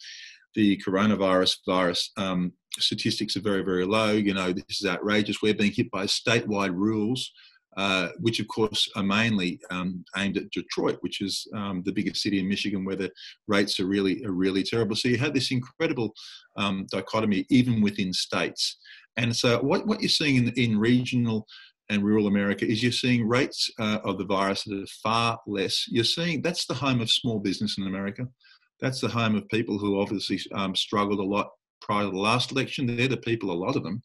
the 0.54 0.80
coronavirus 0.86 1.56
virus 1.66 2.12
um, 2.16 2.52
statistics 2.78 3.36
are 3.36 3.40
very 3.40 3.62
very 3.62 3.84
low. 3.84 4.12
You 4.12 4.34
know, 4.34 4.52
this 4.52 4.80
is 4.82 4.86
outrageous. 4.86 5.42
We're 5.42 5.52
being 5.52 5.72
hit 5.72 5.90
by 5.90 6.04
statewide 6.04 6.76
rules 6.76 7.32
uh, 7.78 8.08
which 8.18 8.40
of 8.40 8.48
course 8.48 8.90
are 8.96 9.04
mainly 9.04 9.60
um, 9.70 10.04
aimed 10.16 10.36
at 10.36 10.50
Detroit, 10.50 10.98
which 11.00 11.20
is 11.20 11.46
um, 11.54 11.82
the 11.84 11.92
biggest 11.92 12.20
city 12.20 12.40
in 12.40 12.48
Michigan, 12.48 12.84
where 12.84 12.96
the 12.96 13.10
rates 13.46 13.78
are 13.78 13.86
really 13.86 14.24
are 14.24 14.32
really 14.32 14.64
terrible. 14.64 14.96
So 14.96 15.08
you 15.08 15.16
have 15.18 15.32
this 15.32 15.52
incredible 15.52 16.12
um, 16.56 16.86
dichotomy 16.90 17.46
even 17.50 17.80
within 17.80 18.12
states. 18.12 18.78
And 19.16 19.34
so 19.34 19.60
what, 19.60 19.86
what 19.86 20.00
you're 20.00 20.08
seeing 20.08 20.36
in, 20.36 20.48
in 20.56 20.78
regional 20.78 21.46
and 21.88 22.02
rural 22.02 22.26
America 22.26 22.66
is 22.66 22.82
you're 22.82 22.92
seeing 22.92 23.26
rates 23.28 23.70
uh, 23.78 24.00
of 24.04 24.18
the 24.18 24.24
virus 24.24 24.64
that 24.64 24.82
are 24.82 25.00
far 25.02 25.38
less. 25.46 25.86
You're 25.88 26.04
seeing 26.04 26.42
that's 26.42 26.66
the 26.66 26.74
home 26.74 27.00
of 27.00 27.10
small 27.10 27.38
business 27.38 27.78
in 27.78 27.86
America. 27.86 28.26
That's 28.80 29.00
the 29.00 29.08
home 29.08 29.36
of 29.36 29.48
people 29.48 29.78
who 29.78 30.00
obviously 30.00 30.40
um, 30.52 30.74
struggled 30.74 31.20
a 31.20 31.24
lot 31.36 31.48
prior 31.80 32.04
to 32.04 32.10
the 32.10 32.18
last 32.18 32.50
election. 32.52 32.86
They're 32.86 33.08
the 33.08 33.16
people, 33.16 33.50
a 33.50 33.52
lot 33.52 33.76
of 33.76 33.82
them, 33.82 34.02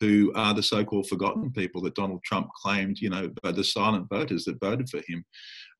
who 0.00 0.32
are 0.34 0.54
the 0.54 0.62
so-called 0.62 1.08
forgotten 1.08 1.50
people 1.52 1.80
that 1.82 1.94
Donald 1.94 2.22
Trump 2.24 2.48
claimed, 2.62 2.98
you 3.00 3.10
know, 3.10 3.30
the 3.42 3.64
silent 3.64 4.08
voters 4.08 4.44
that 4.44 4.60
voted 4.60 4.88
for 4.88 5.00
him. 5.06 5.24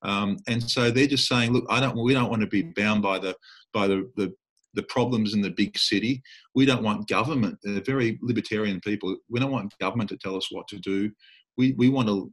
Um, 0.03 0.37
and 0.46 0.62
so 0.62 0.90
they're 0.90 1.07
just 1.07 1.29
saying, 1.29 1.53
look, 1.53 1.64
I 1.68 1.81
don't, 1.81 1.96
we 1.96 2.14
don't 2.14 2.31
want 2.31 2.42
to 2.42 2.48
be 2.48 2.62
bound 2.62 3.03
by 3.03 3.18
the 3.18 3.35
by 3.72 3.87
the, 3.87 4.11
the 4.16 4.33
the 4.74 4.83
problems 4.85 5.35
in 5.35 5.40
the 5.40 5.50
big 5.50 5.79
city. 5.79 6.22
We 6.55 6.66
don't 6.66 6.83
want 6.83 7.09
government. 7.09 7.59
They're 7.62 7.81
very 7.81 8.18
libertarian 8.22 8.81
people. 8.81 9.16
We 9.29 9.40
don't 9.40 9.53
want 9.53 9.72
government 9.79 10.11
to 10.11 10.16
tell 10.16 10.37
us 10.37 10.48
what 10.50 10.68
to 10.68 10.79
do. 10.79 11.11
We, 11.57 11.73
we 11.73 11.88
want 11.88 12.09
to 12.09 12.31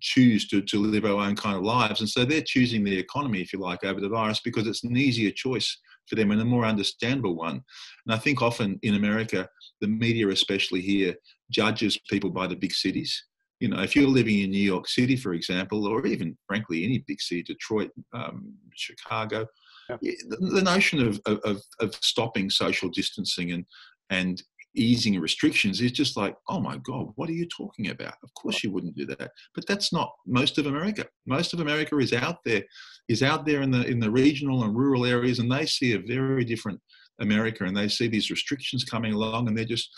choose 0.00 0.48
to, 0.48 0.62
to 0.62 0.78
live 0.78 1.04
our 1.04 1.26
own 1.26 1.36
kind 1.36 1.56
of 1.56 1.62
lives. 1.62 2.00
And 2.00 2.08
so 2.08 2.24
they're 2.24 2.42
choosing 2.42 2.84
the 2.84 2.98
economy, 2.98 3.40
if 3.40 3.52
you 3.52 3.58
like, 3.58 3.84
over 3.84 4.00
the 4.00 4.08
virus 4.08 4.40
because 4.40 4.66
it's 4.66 4.84
an 4.84 4.96
easier 4.96 5.30
choice 5.30 5.78
for 6.06 6.14
them 6.14 6.30
and 6.30 6.40
a 6.40 6.44
more 6.44 6.64
understandable 6.64 7.34
one. 7.34 7.62
And 8.06 8.14
I 8.14 8.18
think 8.18 8.42
often 8.42 8.78
in 8.82 8.94
America, 8.94 9.48
the 9.80 9.88
media, 9.88 10.28
especially 10.28 10.80
here, 10.80 11.14
judges 11.50 11.98
people 12.10 12.30
by 12.30 12.46
the 12.46 12.56
big 12.56 12.72
cities. 12.72 13.24
You 13.60 13.68
know, 13.68 13.82
if 13.82 13.94
you're 13.96 14.08
living 14.08 14.40
in 14.40 14.50
New 14.50 14.58
York 14.58 14.88
City, 14.88 15.16
for 15.16 15.32
example, 15.32 15.86
or 15.86 16.06
even 16.06 16.36
frankly 16.46 16.84
any 16.84 17.04
big 17.06 17.20
city, 17.20 17.42
Detroit, 17.42 17.90
um, 18.12 18.52
Chicago, 18.74 19.46
yeah. 19.88 20.12
the, 20.28 20.36
the, 20.36 20.62
notion 20.62 21.06
of, 21.06 21.20
of, 21.26 21.62
of 21.80 21.94
stopping 21.94 22.50
social 22.50 22.88
distancing 22.90 23.52
and 23.52 23.64
and 24.10 24.42
easing 24.76 25.18
restrictions 25.20 25.80
is 25.80 25.92
just 25.92 26.16
like, 26.16 26.36
oh 26.48 26.60
my 26.60 26.78
God, 26.78 27.08
what 27.16 27.28
are 27.28 27.34
you 27.34 27.46
talking 27.46 27.90
about? 27.90 28.14
Of 28.22 28.32
course 28.34 28.62
you 28.62 28.70
wouldn't 28.70 28.96
do 28.96 29.06
that. 29.06 29.30
But 29.54 29.66
that's 29.66 29.92
not 29.92 30.12
most 30.26 30.58
of 30.58 30.66
America. 30.66 31.06
Most 31.26 31.52
of 31.54 31.60
America 31.60 31.96
is 31.98 32.12
out 32.12 32.38
there, 32.44 32.62
is 33.08 33.22
out 33.22 33.46
there 33.46 33.62
in 33.62 33.70
the 33.70 33.86
in 33.86 34.00
the 34.00 34.10
regional 34.10 34.64
and 34.64 34.76
rural 34.76 35.06
areas, 35.06 35.38
and 35.38 35.50
they 35.50 35.66
see 35.66 35.94
a 35.94 35.98
very 35.98 36.44
different 36.44 36.80
America, 37.20 37.64
and 37.64 37.76
they 37.76 37.88
see 37.88 38.08
these 38.08 38.30
restrictions 38.30 38.84
coming 38.84 39.12
along, 39.12 39.48
and 39.48 39.56
they're 39.56 39.64
just 39.64 39.88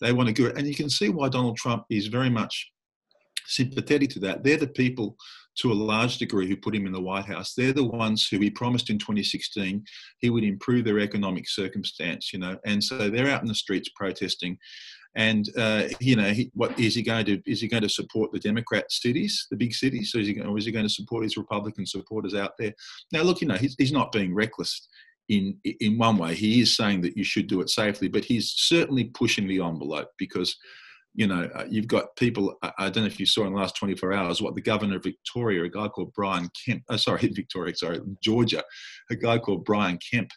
they 0.00 0.12
want 0.12 0.28
to 0.28 0.32
go. 0.32 0.52
And 0.56 0.66
you 0.66 0.74
can 0.74 0.90
see 0.90 1.08
why 1.08 1.28
Donald 1.28 1.56
Trump 1.56 1.84
is 1.90 2.06
very 2.06 2.30
much 2.30 2.70
sympathetic 3.46 4.10
to 4.10 4.20
that. 4.20 4.44
They're 4.44 4.56
the 4.56 4.68
people 4.68 5.16
to 5.60 5.72
a 5.72 5.74
large 5.74 6.18
degree 6.18 6.48
who 6.48 6.56
put 6.56 6.74
him 6.74 6.86
in 6.86 6.92
the 6.92 7.00
White 7.00 7.24
House. 7.24 7.54
They're 7.54 7.72
the 7.72 7.84
ones 7.84 8.28
who 8.28 8.38
he 8.38 8.50
promised 8.50 8.90
in 8.90 8.98
2016 8.98 9.84
he 10.18 10.30
would 10.30 10.44
improve 10.44 10.84
their 10.84 11.00
economic 11.00 11.48
circumstance, 11.48 12.32
you 12.32 12.38
know, 12.38 12.56
and 12.64 12.82
so 12.82 13.10
they're 13.10 13.28
out 13.28 13.42
in 13.42 13.48
the 13.48 13.54
streets 13.54 13.90
protesting. 13.94 14.58
And 15.14 15.48
uh, 15.56 15.84
you 16.00 16.16
know, 16.16 16.30
he, 16.30 16.50
what 16.54 16.78
is 16.78 16.94
he 16.94 17.02
going 17.02 17.24
to 17.26 17.42
is 17.46 17.60
he 17.60 17.68
going 17.68 17.82
to 17.82 17.88
support 17.88 18.30
the 18.30 18.38
Democrat 18.38 18.92
cities, 18.92 19.46
the 19.50 19.56
big 19.56 19.74
cities, 19.74 20.12
or 20.14 20.20
is 20.20 20.28
he, 20.28 20.34
going, 20.34 20.56
is 20.56 20.66
he 20.66 20.72
going 20.72 20.86
to 20.86 20.92
support 20.92 21.24
his 21.24 21.36
Republican 21.36 21.86
supporters 21.86 22.34
out 22.34 22.52
there? 22.58 22.72
Now, 23.10 23.22
look, 23.22 23.40
you 23.40 23.48
know, 23.48 23.56
he's, 23.56 23.74
he's 23.78 23.92
not 23.92 24.12
being 24.12 24.34
reckless 24.34 24.86
in 25.28 25.56
in 25.64 25.98
one 25.98 26.18
way. 26.18 26.34
He 26.34 26.60
is 26.60 26.76
saying 26.76 27.00
that 27.02 27.16
you 27.16 27.24
should 27.24 27.48
do 27.48 27.60
it 27.62 27.70
safely, 27.70 28.08
but 28.08 28.24
he's 28.24 28.52
certainly 28.54 29.04
pushing 29.04 29.48
the 29.48 29.60
envelope 29.60 30.10
because 30.18 30.56
you 31.14 31.26
know, 31.26 31.48
uh, 31.54 31.64
you've 31.68 31.88
got 31.88 32.14
people. 32.16 32.56
I, 32.62 32.90
don't 32.90 33.02
know 33.02 33.06
if 33.06 33.18
you 33.18 33.26
saw 33.26 33.46
in 33.46 33.52
the 33.52 33.58
last 33.58 33.76
24 33.76 34.12
hours 34.12 34.40
what 34.40 34.54
the 34.54 34.60
governor 34.60 34.96
of 34.96 35.02
Victoria, 35.02 35.64
a 35.64 35.68
guy 35.68 35.88
called 35.88 36.12
Brian 36.14 36.48
Kemp, 36.64 36.82
uh, 36.88 36.96
sorry, 36.96 37.28
Victoria, 37.34 37.74
sorry, 37.74 38.00
Georgia, 38.22 38.62
a 39.10 39.16
guy 39.16 39.38
called 39.38 39.64
Brian 39.64 39.98
Kemp 39.98 40.30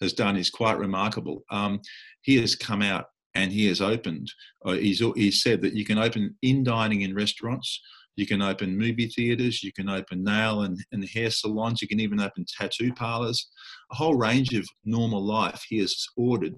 has 0.00 0.12
done 0.12 0.36
is 0.36 0.50
quite 0.50 0.78
remarkable. 0.78 1.44
Um, 1.50 1.80
he 2.22 2.38
has 2.40 2.56
come 2.56 2.82
out 2.82 3.06
and 3.34 3.52
he 3.52 3.66
has 3.66 3.80
opened, 3.80 4.32
uh, 4.64 4.72
he's, 4.72 5.02
he's 5.16 5.42
said 5.42 5.60
that 5.62 5.74
you 5.74 5.84
can 5.84 5.98
open 5.98 6.36
in 6.42 6.62
dining 6.62 7.02
in 7.02 7.14
restaurants, 7.14 7.80
you 8.16 8.26
can 8.26 8.42
open 8.42 8.78
movie 8.78 9.08
theatres, 9.08 9.62
you 9.62 9.72
can 9.72 9.88
open 9.88 10.22
nail 10.22 10.62
and, 10.62 10.78
and 10.92 11.08
hair 11.08 11.30
salons, 11.30 11.82
you 11.82 11.88
can 11.88 12.00
even 12.00 12.20
open 12.20 12.44
tattoo 12.46 12.92
parlours, 12.92 13.50
a 13.90 13.96
whole 13.96 14.14
range 14.14 14.54
of 14.54 14.66
normal 14.84 15.24
life 15.24 15.64
he 15.68 15.78
has 15.78 16.06
ordered 16.16 16.54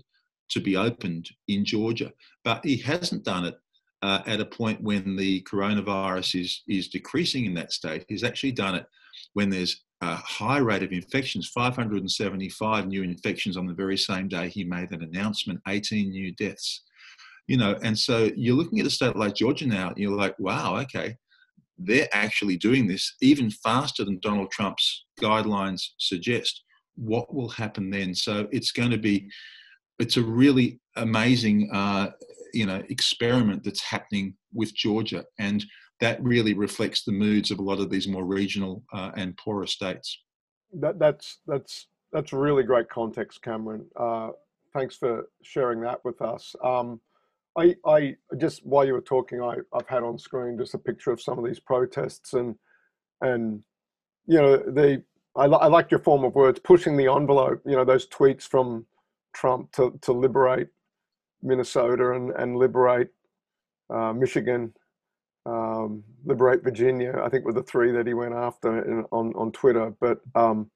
to 0.51 0.61
be 0.61 0.77
opened 0.77 1.29
in 1.49 1.65
Georgia. 1.65 2.13
But 2.45 2.65
he 2.65 2.77
hasn't 2.79 3.25
done 3.25 3.45
it 3.47 3.55
uh, 4.03 4.23
at 4.27 4.41
a 4.41 4.45
point 4.45 4.83
when 4.83 5.17
the 5.17 5.43
coronavirus 5.43 6.41
is, 6.41 6.63
is 6.69 6.89
decreasing 6.89 7.47
in 7.47 7.55
that 7.55 7.73
state. 7.73 8.05
He's 8.09 8.25
actually 8.25 8.53
done 8.53 8.75
it 8.75 8.87
when 9.33 9.51
there's 9.51 9.85
a 10.03 10.15
high 10.15 10.59
rate 10.59 10.83
of 10.83 10.93
infections 10.93 11.49
575 11.49 12.87
new 12.87 13.03
infections 13.03 13.57
on 13.57 13.67
the 13.67 13.75
very 13.75 13.97
same 13.97 14.29
day 14.29 14.49
he 14.49 14.65
made 14.65 14.91
that 14.91 15.03
announcement, 15.03 15.61
18 15.67 16.11
new 16.11 16.33
deaths. 16.33 16.83
You 17.49 17.57
know, 17.57 17.77
and 17.83 17.97
so 17.97 18.31
you're 18.37 18.57
looking 18.57 18.81
at 18.81 18.87
a 18.87 18.91
state 18.91 19.17
like 19.17 19.37
Georgia 19.37 19.67
now, 19.67 19.89
and 19.89 19.99
you're 19.99 20.17
like, 20.17 20.37
wow, 20.39 20.77
okay, 20.81 21.17
they're 21.79 22.09
actually 22.13 22.57
doing 22.57 22.87
this 22.87 23.15
even 23.21 23.51
faster 23.51 24.05
than 24.05 24.19
Donald 24.21 24.51
Trump's 24.51 25.05
guidelines 25.21 25.83
suggest. 25.99 26.63
What 26.97 27.33
will 27.35 27.49
happen 27.49 27.91
then? 27.91 28.15
So 28.15 28.49
it's 28.51 28.73
going 28.73 28.91
to 28.91 28.99
be, 28.99 29.29
it's 29.99 30.17
a 30.17 30.23
really 30.23 30.81
amazing 30.97 31.71
uh, 31.73 32.11
you 32.53 32.67
know 32.67 32.83
experiment 32.89 33.65
that's 33.65 33.83
happening 33.83 34.35
with 34.53 34.75
Georgia, 34.75 35.25
and 35.39 35.65
that 36.01 36.23
really 36.23 36.55
reflects 36.55 37.05
the 37.05 37.13
moods 37.13 37.51
of 37.51 37.59
a 37.59 37.63
lot 37.63 37.81
of 37.81 37.91
these 37.91 38.09
more 38.09 38.25
regional 38.25 38.83
uh, 38.93 39.11
and 39.17 39.37
poorer 39.37 39.67
states. 39.67 40.23
That, 40.73 40.99
that's 40.99 41.39
that's 41.47 41.89
that's 42.13 42.33
really 42.33 42.63
great 42.63 42.89
context, 42.89 43.43
Cameron. 43.43 43.87
Uh, 43.97 44.31
thanks 44.75 44.97
for 44.97 45.29
sharing 45.43 45.81
that 45.81 46.05
with 46.05 46.21
us. 46.21 46.55
Um, 46.63 47.01
I, 47.59 47.75
I 47.87 48.17
just 48.37 48.65
while 48.67 48.85
you 48.85 48.93
were 48.93 49.01
talking, 49.01 49.41
I, 49.41 49.57
I've 49.73 49.89
had 49.89 50.03
on 50.03 50.19
screen 50.19 50.59
just 50.59 50.75
a 50.75 50.79
picture 50.79 51.11
of 51.11 51.21
some 51.21 51.39
of 51.39 51.45
these 51.45 51.61
protests, 51.61 52.35
and 52.35 52.55
and 53.23 53.63
you 54.27 54.41
know 54.41 54.59
they 54.59 54.99
I, 55.35 55.45
I 55.45 55.67
like 55.67 55.91
your 55.91 56.01
form 56.01 56.25
of 56.25 56.35
words, 56.35 56.59
pushing 56.59 56.97
the 56.97 57.11
envelope. 57.11 57.63
You 57.65 57.77
know 57.77 57.85
those 57.85 58.07
tweets 58.09 58.43
from 58.43 58.87
Trump 59.37 59.71
to 59.73 59.99
to 60.03 60.13
liberate 60.13 60.69
Minnesota 61.43 62.13
and, 62.13 62.31
and 62.33 62.57
liberate 62.57 63.09
uh, 63.93 64.13
Michigan, 64.13 64.73
um, 65.45 66.03
liberate 66.25 66.65
Virginia. 66.65 67.21
I 67.23 67.29
think 67.29 67.45
were 67.45 67.53
the 67.53 67.63
three 67.63 67.93
that 67.93 68.07
he 68.07 68.15
went 68.15 68.35
after 68.35 68.83
in, 68.83 69.05
on 69.13 69.33
on 69.37 69.53
Twitter. 69.53 69.93
But 70.01 70.21
um, 70.35 70.71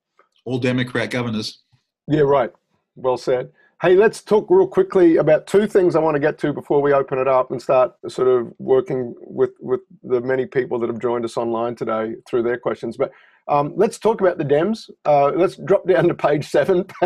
all 0.44 0.58
Democrat 0.58 1.10
governors. 1.10 1.62
Yeah, 2.06 2.22
right. 2.22 2.52
Well 2.96 3.16
said. 3.16 3.50
Hey, 3.82 3.96
let's 3.96 4.20
talk 4.22 4.50
real 4.50 4.66
quickly 4.66 5.16
about 5.16 5.46
two 5.46 5.66
things 5.66 5.96
I 5.96 6.00
want 6.00 6.14
to 6.14 6.20
get 6.20 6.36
to 6.40 6.52
before 6.52 6.82
we 6.82 6.92
open 6.92 7.18
it 7.18 7.26
up 7.26 7.50
and 7.50 7.62
start 7.62 7.94
sort 8.08 8.28
of 8.28 8.52
working 8.58 9.14
with 9.20 9.52
with 9.58 9.80
the 10.02 10.20
many 10.20 10.44
people 10.44 10.78
that 10.80 10.90
have 10.90 10.98
joined 10.98 11.24
us 11.24 11.38
online 11.38 11.76
today 11.76 12.16
through 12.28 12.42
their 12.42 12.58
questions. 12.58 12.98
But 12.98 13.10
um, 13.48 13.72
let's 13.76 13.98
talk 13.98 14.20
about 14.20 14.36
the 14.36 14.44
Dems. 14.44 14.90
Uh, 15.06 15.28
let's 15.28 15.56
drop 15.56 15.88
down 15.88 16.08
to 16.08 16.14
page 16.14 16.46
seven. 16.46 16.84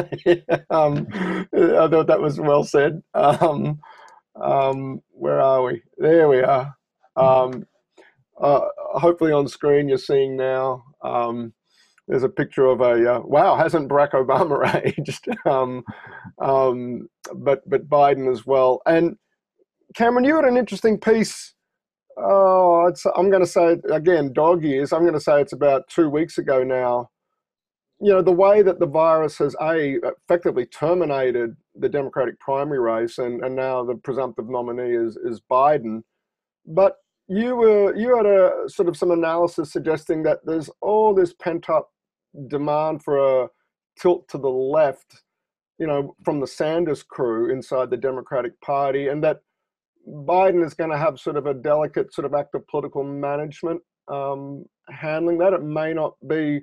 um, 0.70 1.06
I 1.12 1.86
thought 1.86 2.08
that 2.08 2.20
was 2.20 2.40
well 2.40 2.64
said. 2.64 3.00
Um, 3.14 3.78
um 4.42 5.00
where 5.12 5.40
are 5.40 5.62
we? 5.62 5.80
There 5.96 6.28
we 6.28 6.40
are. 6.40 6.74
Um, 7.14 7.68
uh, 8.40 8.62
hopefully 8.76 9.30
on 9.30 9.46
screen 9.46 9.88
you're 9.88 9.96
seeing 9.96 10.36
now. 10.36 10.82
Um, 11.02 11.52
there's 12.08 12.22
a 12.22 12.28
picture 12.28 12.66
of 12.66 12.80
a 12.80 13.16
uh, 13.16 13.20
wow. 13.24 13.56
Hasn't 13.56 13.88
Barack 13.88 14.12
Obama 14.12 14.84
aged? 14.98 15.26
but 17.34 17.68
but 17.68 17.88
Biden 17.88 18.30
as 18.30 18.44
well. 18.44 18.82
And 18.86 19.16
Cameron, 19.94 20.24
you 20.24 20.36
had 20.36 20.44
an 20.44 20.56
interesting 20.56 20.98
piece 20.98 21.54
Oh, 22.16 22.92
I'm 23.16 23.30
going 23.30 23.42
to 23.42 23.48
say 23.48 23.76
again, 23.90 24.32
dog 24.32 24.62
years. 24.62 24.92
I'm 24.92 25.02
going 25.02 25.14
to 25.14 25.20
say 25.20 25.40
it's 25.40 25.52
about 25.52 25.88
two 25.88 26.08
weeks 26.08 26.38
ago 26.38 26.62
now. 26.62 27.10
You 28.00 28.12
know, 28.12 28.22
the 28.22 28.32
way 28.32 28.62
that 28.62 28.78
the 28.78 28.86
virus 28.86 29.38
has 29.38 29.56
a 29.60 29.98
effectively 30.28 30.66
terminated 30.66 31.56
the 31.74 31.88
Democratic 31.88 32.38
primary 32.38 32.78
race, 32.78 33.18
and, 33.18 33.44
and 33.44 33.56
now 33.56 33.84
the 33.84 33.96
presumptive 33.96 34.48
nominee 34.48 34.94
is 34.94 35.16
is 35.16 35.40
Biden. 35.50 36.02
But 36.66 36.96
you 37.26 37.56
were 37.56 37.94
you 37.96 38.16
had 38.16 38.26
a 38.26 38.68
sort 38.68 38.88
of 38.88 38.96
some 38.96 39.10
analysis 39.10 39.72
suggesting 39.72 40.22
that 40.24 40.40
there's 40.44 40.70
all 40.80 41.14
this 41.14 41.32
pent 41.34 41.68
up 41.68 41.90
demand 42.48 43.02
for 43.02 43.44
a 43.44 43.48
tilt 43.98 44.28
to 44.28 44.38
the 44.38 44.48
left, 44.48 45.22
you 45.78 45.86
know, 45.86 46.14
from 46.24 46.40
the 46.40 46.46
Sanders 46.46 47.02
crew 47.02 47.50
inside 47.50 47.90
the 47.90 47.96
Democratic 47.96 48.60
Party, 48.60 49.08
and 49.08 49.22
that 49.24 49.40
Biden 50.08 50.64
is 50.64 50.74
going 50.74 50.90
to 50.90 50.98
have 50.98 51.18
sort 51.18 51.36
of 51.36 51.46
a 51.46 51.54
delicate 51.54 52.12
sort 52.12 52.26
of 52.26 52.34
act 52.34 52.54
of 52.54 52.66
political 52.68 53.02
management 53.02 53.80
um, 54.08 54.64
handling 54.90 55.38
that. 55.38 55.52
It 55.52 55.62
may 55.62 55.94
not 55.94 56.14
be, 56.28 56.60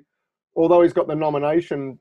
although 0.56 0.82
he's 0.82 0.92
got 0.92 1.08
the 1.08 1.14
nomination, 1.14 1.98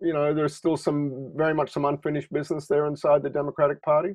you 0.00 0.12
know, 0.12 0.34
there's 0.34 0.56
still 0.56 0.76
some 0.76 1.32
very 1.36 1.54
much 1.54 1.70
some 1.70 1.84
unfinished 1.84 2.32
business 2.32 2.66
there 2.66 2.86
inside 2.86 3.22
the 3.22 3.30
Democratic 3.30 3.82
Party. 3.82 4.14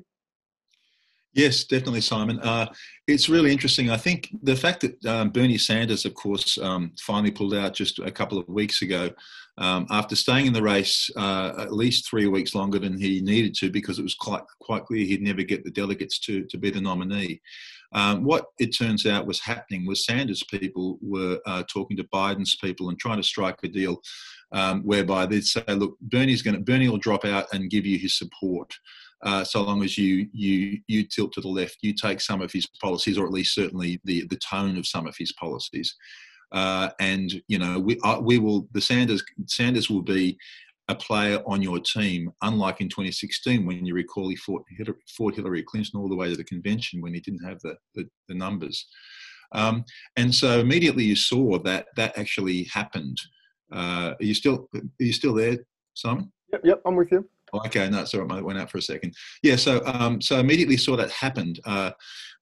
Yes, 1.36 1.64
definitely, 1.64 2.00
Simon. 2.00 2.40
Uh, 2.40 2.72
it's 3.06 3.28
really 3.28 3.52
interesting. 3.52 3.90
I 3.90 3.98
think 3.98 4.30
the 4.42 4.56
fact 4.56 4.80
that 4.80 5.04
um, 5.04 5.28
Bernie 5.28 5.58
Sanders, 5.58 6.06
of 6.06 6.14
course, 6.14 6.56
um, 6.56 6.92
finally 6.98 7.30
pulled 7.30 7.52
out 7.52 7.74
just 7.74 7.98
a 7.98 8.10
couple 8.10 8.38
of 8.38 8.48
weeks 8.48 8.80
ago 8.80 9.10
um, 9.58 9.86
after 9.90 10.16
staying 10.16 10.46
in 10.46 10.54
the 10.54 10.62
race 10.62 11.10
uh, 11.14 11.52
at 11.58 11.74
least 11.74 12.08
three 12.08 12.26
weeks 12.26 12.54
longer 12.54 12.78
than 12.78 12.98
he 12.98 13.20
needed 13.20 13.54
to 13.56 13.70
because 13.70 13.98
it 13.98 14.02
was 14.02 14.14
quite 14.14 14.44
quite 14.60 14.86
clear 14.86 15.04
he'd 15.04 15.20
never 15.20 15.42
get 15.42 15.62
the 15.62 15.70
delegates 15.70 16.18
to 16.20 16.44
to 16.46 16.56
be 16.56 16.70
the 16.70 16.80
nominee. 16.80 17.42
Um, 17.92 18.24
what 18.24 18.46
it 18.58 18.68
turns 18.68 19.04
out 19.04 19.26
was 19.26 19.40
happening 19.40 19.84
was 19.84 20.06
Sanders 20.06 20.42
people 20.42 20.98
were 21.02 21.38
uh, 21.44 21.64
talking 21.68 21.98
to 21.98 22.04
Biden's 22.04 22.56
people 22.56 22.88
and 22.88 22.98
trying 22.98 23.18
to 23.18 23.22
strike 23.22 23.58
a 23.62 23.68
deal 23.68 24.00
um, 24.52 24.82
whereby 24.84 25.26
they'd 25.26 25.44
say, 25.44 25.62
"Look, 25.68 25.98
Bernie's 26.00 26.40
going 26.40 26.56
to 26.56 26.62
Bernie 26.62 26.88
will 26.88 26.96
drop 26.96 27.26
out 27.26 27.46
and 27.52 27.68
give 27.68 27.84
you 27.84 27.98
his 27.98 28.16
support." 28.16 28.74
Uh, 29.22 29.44
so 29.44 29.62
long 29.62 29.82
as 29.82 29.96
you 29.96 30.28
you 30.32 30.78
you 30.86 31.04
tilt 31.04 31.32
to 31.32 31.40
the 31.40 31.48
left, 31.48 31.78
you 31.80 31.94
take 31.94 32.20
some 32.20 32.42
of 32.42 32.52
his 32.52 32.66
policies, 32.82 33.16
or 33.16 33.24
at 33.24 33.32
least 33.32 33.54
certainly 33.54 34.00
the 34.04 34.26
the 34.28 34.36
tone 34.36 34.76
of 34.76 34.86
some 34.86 35.06
of 35.06 35.16
his 35.16 35.32
policies, 35.32 35.94
uh, 36.52 36.90
and 37.00 37.42
you 37.48 37.58
know 37.58 37.78
we 37.78 37.98
uh, 38.04 38.20
we 38.20 38.38
will 38.38 38.68
the 38.72 38.80
Sanders 38.80 39.24
Sanders 39.46 39.88
will 39.88 40.02
be 40.02 40.38
a 40.88 40.94
player 40.94 41.42
on 41.46 41.62
your 41.62 41.80
team, 41.80 42.30
unlike 42.42 42.80
in 42.80 42.88
2016 42.88 43.66
when 43.66 43.84
you 43.84 43.92
recall 43.92 44.28
he 44.28 44.36
fought, 44.36 44.62
fought 45.08 45.34
Hillary 45.34 45.64
Clinton 45.64 45.98
all 45.98 46.08
the 46.08 46.14
way 46.14 46.30
to 46.30 46.36
the 46.36 46.44
convention 46.44 47.00
when 47.00 47.12
he 47.12 47.20
didn't 47.20 47.44
have 47.44 47.58
the 47.60 47.76
the, 47.94 48.06
the 48.28 48.34
numbers, 48.34 48.86
um, 49.52 49.84
and 50.16 50.34
so 50.34 50.60
immediately 50.60 51.04
you 51.04 51.16
saw 51.16 51.58
that 51.60 51.86
that 51.96 52.16
actually 52.18 52.64
happened. 52.64 53.18
Uh, 53.72 54.14
are 54.20 54.24
you 54.24 54.34
still 54.34 54.68
are 54.74 54.82
you 54.98 55.12
still 55.12 55.34
there, 55.34 55.56
Simon? 55.94 56.30
Yep, 56.52 56.60
yep, 56.64 56.82
I'm 56.84 56.96
with 56.96 57.10
you. 57.10 57.28
Okay, 57.66 57.88
no, 57.88 58.04
sorry, 58.04 58.26
I 58.30 58.40
went 58.40 58.58
out 58.58 58.70
for 58.70 58.78
a 58.78 58.82
second. 58.82 59.14
Yeah, 59.42 59.56
so 59.56 59.82
um, 59.86 60.20
so 60.20 60.38
immediately 60.38 60.76
saw 60.76 60.96
that 60.96 61.10
happened. 61.10 61.60
Uh, 61.64 61.92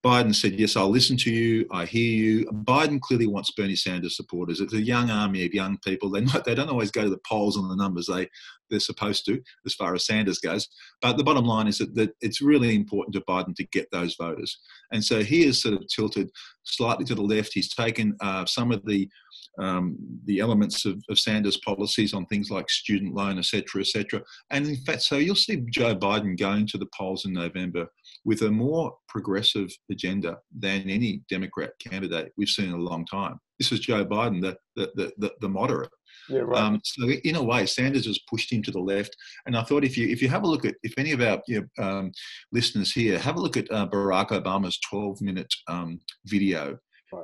Biden 0.05 0.35
said, 0.35 0.59
"Yes, 0.59 0.77
I'll 0.77 0.91
listen 0.91 1.17
to 1.19 1.31
you. 1.31 1.67
I 1.71 1.87
hear 1.87 2.11
you." 2.11 2.47
Biden 2.47 3.01
clearly 3.01 3.27
wants 3.27 3.51
Bernie 3.53 3.77
Sanders 3.77 4.17
supporters. 4.17 4.61
It's 4.61 4.75
a 4.75 4.83
young 4.83 5.11
army 5.11 5.47
of 5.47 5.55
young 5.55 5.79
people. 5.79 6.11
They 6.11 6.21
not, 6.21 6.45
they 6.45 6.55
don't 6.55 6.69
always 6.69 6.91
go 6.91 7.05
to 7.05 7.11
the 7.11 7.21
polls 7.27 7.57
on 7.57 7.69
the 7.69 7.77
numbers 7.77 8.07
they 8.07 8.29
they're 8.71 8.81
supposed 8.81 9.25
to, 9.27 9.41
as 9.67 9.75
far 9.75 9.95
as 9.95 10.07
Sanders 10.07 10.39
goes. 10.39 10.69
But 11.01 11.17
the 11.17 11.25
bottom 11.25 11.45
line 11.45 11.67
is 11.67 11.79
that, 11.79 11.95
that 11.95 12.15
it's 12.21 12.41
really 12.41 12.75
important 12.75 13.15
to 13.15 13.21
Biden 13.23 13.55
to 13.57 13.65
get 13.65 13.91
those 13.93 14.17
voters. 14.17 14.59
And 14.93 15.05
so 15.05 15.23
he 15.23 15.47
has 15.47 15.63
sort 15.63 15.75
of 15.75 15.87
tilted 15.89 16.31
slightly 16.65 17.05
to 17.07 17.15
the 17.15 17.23
left. 17.23 17.53
He's 17.53 17.73
taken 17.73 18.17
uh, 18.21 18.47
some 18.47 18.73
of 18.73 18.85
the 18.85 19.09
um, 19.59 19.97
the 20.25 20.41
elements 20.41 20.85
of, 20.85 21.03
of, 21.09 21.19
Sanders' 21.19 21.59
policies 21.59 22.13
on 22.13 22.27
things 22.27 22.51
like 22.51 22.69
student 22.69 23.15
loan, 23.15 23.39
etc., 23.39 23.81
etc. 23.81 24.23
And 24.51 24.67
in 24.67 24.77
fact, 24.77 25.03
so 25.03 25.17
you'll 25.17 25.37
see 25.37 25.65
Joe 25.71 25.95
Biden 25.95 26.39
going 26.39 26.67
to 26.69 26.79
the 26.79 26.89
polls 26.97 27.25
in 27.25 27.33
November 27.33 27.87
with 28.25 28.43
a 28.43 28.51
more 28.51 28.97
progressive 29.09 29.71
agenda 29.91 30.39
than 30.57 30.91
any 30.91 31.23
Democrat 31.29 31.73
candidate 31.79 32.33
we've 32.37 32.49
seen 32.49 32.67
in 32.67 32.73
a 32.73 32.77
long 32.77 33.07
time. 33.07 33.39
This 33.59 33.71
is 33.71 33.81
Joe 33.81 34.05
Biden, 34.05 34.41
the 34.43 34.57
the 34.77 35.13
the, 35.19 35.33
the 35.41 35.49
moderate. 35.49 35.91
Yeah, 36.29 36.41
right. 36.41 36.61
Um, 36.61 36.81
so 36.83 37.09
in 37.09 37.37
a 37.37 37.43
way, 37.43 37.67
Sanders 37.67 38.07
has 38.07 38.19
pushed 38.31 38.53
him 38.53 38.63
to 38.63 38.71
the 38.71 38.81
left. 38.81 39.15
And 39.47 39.57
I 39.57 39.63
thought 39.63 39.85
if 39.85 39.97
you 39.97 40.09
if 40.09 40.23
you 40.23 40.29
have 40.29 40.43
a 40.43 40.49
look 40.49 40.65
at 40.65 40.75
if 40.83 40.95
any 40.99 41.13
of 41.13 41.21
our 41.21 41.41
you 41.47 41.69
know, 41.79 41.85
um, 41.85 42.13
listeners 42.53 42.93
here 42.93 43.19
have 43.19 43.37
a 43.37 43.41
look 43.41 43.57
at 43.57 43.71
uh, 43.71 43.87
Barack 43.89 44.29
Obama's 44.29 44.79
12 44.91 45.21
minute 45.21 45.53
um, 45.69 46.01
video. 46.27 46.79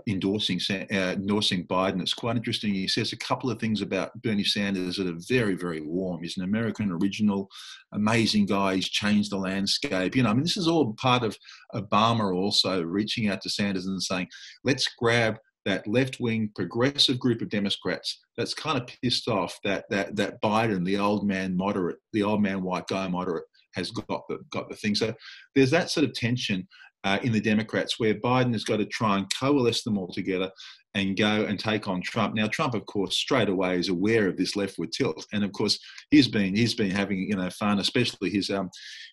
Endorsing 0.06 0.60
uh, 0.70 0.74
endorsing 0.92 1.66
Biden. 1.66 2.00
It's 2.00 2.14
quite 2.14 2.36
interesting. 2.36 2.74
He 2.74 2.88
says 2.88 3.12
a 3.12 3.16
couple 3.16 3.50
of 3.50 3.58
things 3.58 3.82
about 3.82 4.20
Bernie 4.22 4.44
Sanders 4.44 4.96
that 4.96 5.06
are 5.06 5.18
very 5.28 5.54
very 5.54 5.80
warm. 5.80 6.22
He's 6.22 6.36
an 6.36 6.44
American 6.44 6.90
original, 6.90 7.48
amazing 7.92 8.46
guy. 8.46 8.76
He's 8.76 8.88
changed 8.88 9.30
the 9.30 9.38
landscape. 9.38 10.16
You 10.16 10.22
know, 10.22 10.30
I 10.30 10.34
mean, 10.34 10.42
this 10.42 10.56
is 10.56 10.68
all 10.68 10.94
part 10.94 11.22
of 11.22 11.36
Obama 11.74 12.34
also 12.34 12.82
reaching 12.82 13.28
out 13.28 13.40
to 13.42 13.50
Sanders 13.50 13.86
and 13.86 14.02
saying, 14.02 14.28
let's 14.64 14.88
grab 14.98 15.36
that 15.66 15.86
left-wing 15.86 16.50
progressive 16.54 17.18
group 17.18 17.42
of 17.42 17.50
Democrats 17.50 18.20
that's 18.36 18.54
kind 18.54 18.80
of 18.80 18.88
pissed 19.02 19.28
off 19.28 19.58
that 19.62 19.84
that 19.90 20.16
that 20.16 20.40
Biden, 20.42 20.84
the 20.84 20.96
old 20.98 21.26
man 21.26 21.56
moderate, 21.56 21.98
the 22.12 22.22
old 22.22 22.42
man 22.42 22.62
white 22.62 22.86
guy 22.86 23.06
moderate, 23.08 23.44
has 23.74 23.90
got 23.90 24.22
the 24.28 24.38
got 24.50 24.68
the 24.68 24.76
thing. 24.76 24.94
So 24.94 25.14
there's 25.54 25.70
that 25.70 25.90
sort 25.90 26.06
of 26.06 26.14
tension 26.14 26.66
uh, 27.04 27.18
in 27.22 27.32
the 27.32 27.40
Democrats 27.40 27.98
where 27.98 28.14
Biden 28.14 28.52
has 28.52 28.64
got 28.64 28.78
to 28.78 28.86
try 28.86 29.18
and 29.18 29.26
coalesce 29.38 29.82
them 29.82 29.98
all 29.98 30.12
together 30.12 30.50
and 30.94 31.16
go 31.16 31.44
and 31.44 31.58
take 31.58 31.86
on 31.86 32.02
Trump. 32.02 32.34
Now, 32.34 32.48
Trump, 32.48 32.74
of 32.74 32.84
course, 32.86 33.16
straight 33.16 33.48
away 33.48 33.78
is 33.78 33.88
aware 33.88 34.28
of 34.28 34.36
this 34.36 34.56
leftward 34.56 34.90
tilt, 34.92 35.24
and 35.32 35.44
of 35.44 35.52
course, 35.52 35.78
he's 36.10 36.28
been 36.28 36.54
he's 36.54 36.74
been 36.74 36.90
having 36.90 37.18
you 37.18 37.36
know 37.36 37.48
fun, 37.50 37.78
especially 37.78 38.30
his 38.30 38.50
um 38.50 38.70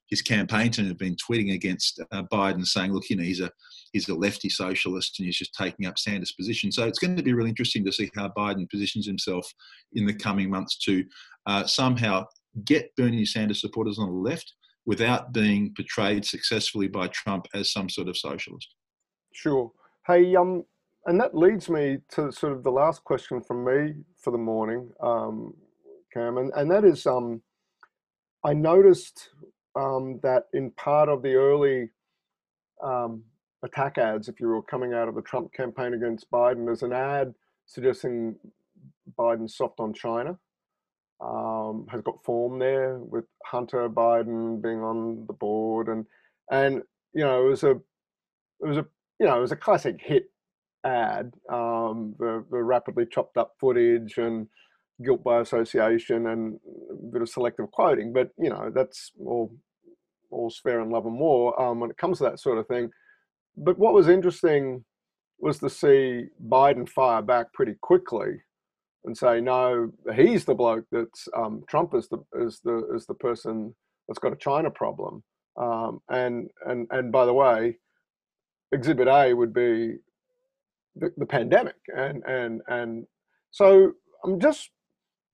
his 0.10 0.22
campaign 0.22 0.72
team 0.72 0.88
have 0.88 0.98
been 0.98 1.16
tweeting 1.16 1.54
against 1.54 2.02
uh, 2.12 2.24
Biden, 2.32 2.66
saying, 2.66 2.94
look, 2.94 3.10
you 3.10 3.16
know, 3.16 3.24
he's 3.24 3.42
a 3.42 3.52
he's 3.94 4.10
a 4.10 4.16
lefty 4.16 4.50
socialist 4.50 5.20
and 5.20 5.26
he's 5.26 5.38
just 5.38 5.54
taking 5.54 5.86
up 5.86 6.00
Sanders' 6.00 6.34
position. 6.34 6.72
So 6.72 6.86
it's 6.86 7.00
going 7.00 7.16
to 7.16 7.24
be 7.24 7.34
really 7.34 7.50
interesting 7.50 7.86
to 7.86 7.92
see 7.92 8.10
how 8.16 8.32
Biden 8.38 8.70
positions 8.70 9.06
himself 9.06 9.48
in 9.94 10.06
the 10.06 10.14
coming 10.14 10.50
months 10.50 10.78
to 10.80 11.04
uh, 11.46 11.66
somehow 11.66 12.26
get 12.66 12.96
Bernie 12.96 13.26
Sanders 13.26 13.62
supporters 13.62 14.00
on 14.00 14.08
the 14.08 14.30
left 14.30 14.54
without 14.88 15.34
being 15.34 15.74
portrayed 15.76 16.26
successfully 16.26 16.88
by 16.88 17.08
Trump 17.10 17.46
as 17.54 17.72
some 17.72 17.90
sort 17.90 18.08
of 18.08 18.18
socialist. 18.18 18.74
Sure. 19.34 19.70
Hey, 20.08 20.34
um, 20.36 20.64
and 21.06 21.20
that 21.20 21.36
leads 21.36 21.70
me 21.70 21.98
to 22.12 22.32
sort 22.32 22.54
of 22.54 22.64
the 22.64 22.72
last 22.72 23.04
question 23.04 23.42
from 23.42 23.66
me 23.66 23.94
for 24.18 24.32
the 24.32 24.38
morning, 24.38 24.90
um, 25.04 25.54
Cam, 26.14 26.38
and, 26.38 26.52
and 26.56 26.72
that 26.72 26.86
is, 26.86 27.06
um, 27.06 27.42
I 28.46 28.54
noticed 28.54 29.30
um, 29.76 30.22
that 30.24 30.44
in 30.54 30.72
part 30.72 31.10
of 31.10 31.22
the 31.22 31.36
early 31.36 31.90
um, 32.82 33.24
attack 33.64 33.98
ads, 33.98 34.30
if 34.30 34.40
you 34.40 34.48
will, 34.48 34.62
coming 34.62 34.94
out 34.94 35.10
of 35.10 35.16
the 35.16 35.22
Trump 35.22 35.54
campaign 35.54 35.94
against 35.94 36.32
Biden, 36.32 36.66
there's 36.66 36.84
an 36.84 36.94
ad 36.94 37.34
suggesting 37.66 38.36
Biden's 39.20 39.58
soft 39.58 39.82
on 39.82 39.94
China 39.94 40.38
um, 41.20 41.88
has 41.90 42.02
got 42.02 42.24
form 42.24 42.60
there 42.60 42.98
with 43.00 43.26
Hunter 43.46 43.90
Biden 43.90 44.62
being 44.62 44.82
on 44.82 45.26
the 45.28 45.34
board, 45.34 45.88
and 45.88 46.06
and 46.52 46.82
you 47.14 47.24
know 47.24 47.46
it 47.46 47.50
was 47.50 47.64
a 47.64 47.72
it 47.72 48.68
was 48.68 48.78
a 48.78 48.86
you 49.20 49.26
know 49.26 49.38
it 49.38 49.42
was 49.42 49.52
a 49.52 49.58
classic 49.58 50.00
hit 50.00 50.32
ad. 50.86 51.34
Um, 51.52 52.16
the 52.20 52.46
the 52.52 52.62
rapidly 52.62 53.06
chopped 53.10 53.38
up 53.38 53.54
footage 53.60 54.18
and 54.18 54.48
guilt 55.04 55.24
by 55.24 55.42
association 55.42 56.28
and 56.28 56.60
a 56.92 57.12
bit 57.12 57.22
of 57.22 57.30
selective 57.30 57.72
quoting, 57.72 58.14
but 58.14 58.30
you 58.38 58.50
know 58.50 58.72
that's 58.74 59.12
all 59.20 59.56
all's 60.30 60.60
fair 60.60 60.82
in 60.82 60.90
love 60.90 61.06
and 61.06 61.20
war 61.20 61.60
um, 61.62 61.80
when 61.80 61.90
it 61.90 61.98
comes 61.98 62.18
to 62.18 62.26
that 62.26 62.40
sort 62.40 62.58
of 62.58 62.68
thing. 62.68 62.90
But 63.56 63.80
what 63.80 63.94
was 63.94 64.08
interesting 64.08 64.84
was 65.40 65.60
to 65.60 65.70
see 65.70 66.26
Biden 66.48 66.88
fire 66.88 67.22
back 67.22 67.54
pretty 67.54 67.76
quickly 67.82 68.42
and 69.06 69.18
say 69.18 69.40
no, 69.40 69.92
he's 70.16 70.46
the 70.46 70.56
bloke 70.56 70.86
that's 70.92 71.28
um, 71.36 71.64
Trump 71.68 71.94
is 71.94 72.08
the 72.10 72.18
is 72.40 72.60
the 72.64 72.90
is 72.96 73.06
the 73.06 73.14
person 73.14 73.74
that's 74.08 74.20
got 74.20 74.34
a 74.34 74.38
China 74.38 74.70
problem. 74.70 75.24
Um, 75.58 76.00
and 76.10 76.50
and 76.66 76.88
and 76.92 77.12
by 77.12 77.26
the 77.26 77.34
way, 77.34 77.78
Exhibit 78.72 79.08
A 79.08 79.34
would 79.34 79.54
be 79.54 79.96
the, 80.96 81.12
the 81.18 81.26
pandemic, 81.26 81.76
and 81.96 82.24
and 82.26 82.62
and 82.68 83.06
so 83.52 83.94
I'm 84.24 84.40
just 84.40 84.70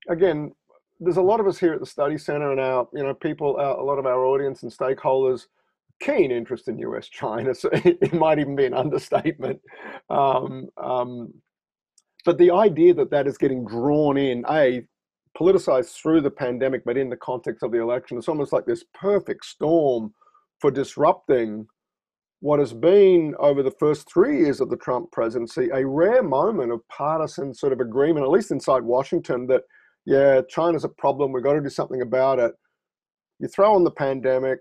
again, 0.08 0.52
there's 1.00 1.16
a 1.16 1.22
lot 1.22 1.40
of 1.40 1.46
us 1.46 1.58
here 1.58 1.74
at 1.74 1.80
the 1.80 1.86
study 1.86 2.18
center, 2.18 2.52
and 2.52 2.60
our 2.60 2.88
you 2.92 3.02
know 3.02 3.14
people, 3.14 3.56
our, 3.56 3.76
a 3.78 3.84
lot 3.84 3.98
of 3.98 4.06
our 4.06 4.24
audience 4.24 4.62
and 4.62 4.72
stakeholders 4.72 5.46
keen 6.00 6.30
interest 6.30 6.68
in 6.68 6.78
US 6.78 7.08
China. 7.08 7.54
So 7.54 7.70
it, 7.72 8.12
might 8.12 8.38
even 8.38 8.56
be 8.56 8.66
an 8.66 8.74
understatement. 8.74 9.60
Um, 10.10 10.68
um, 10.76 11.32
but 12.24 12.38
the 12.38 12.50
idea 12.50 12.94
that 12.94 13.10
that 13.10 13.26
is 13.26 13.38
getting 13.38 13.64
drawn 13.64 14.16
in, 14.16 14.44
a 14.50 14.84
politicized 15.38 16.00
through 16.00 16.20
the 16.20 16.30
pandemic, 16.30 16.84
but 16.84 16.96
in 16.96 17.10
the 17.10 17.16
context 17.16 17.62
of 17.62 17.72
the 17.72 17.80
election, 17.80 18.16
it's 18.16 18.28
almost 18.28 18.52
like 18.52 18.66
this 18.66 18.84
perfect 18.94 19.44
storm 19.44 20.12
for 20.60 20.70
disrupting 20.70 21.66
what 22.40 22.58
has 22.58 22.72
been 22.74 23.34
over 23.38 23.62
the 23.62 23.70
first 23.70 24.06
three 24.12 24.38
years 24.38 24.60
of 24.60 24.68
the 24.68 24.76
Trump 24.76 25.10
presidency 25.12 25.70
a 25.72 25.86
rare 25.86 26.22
moment 26.22 26.70
of 26.72 26.86
partisan 26.88 27.54
sort 27.54 27.72
of 27.72 27.80
agreement, 27.80 28.24
at 28.24 28.30
least 28.30 28.50
inside 28.50 28.82
Washington, 28.82 29.46
that 29.46 29.62
yeah, 30.06 30.42
China's 30.48 30.84
a 30.84 30.90
problem. 30.90 31.32
We've 31.32 31.42
got 31.42 31.54
to 31.54 31.62
do 31.62 31.70
something 31.70 32.02
about 32.02 32.38
it. 32.38 32.52
You 33.38 33.48
throw 33.48 33.74
on 33.74 33.82
the 33.82 33.90
pandemic, 33.90 34.58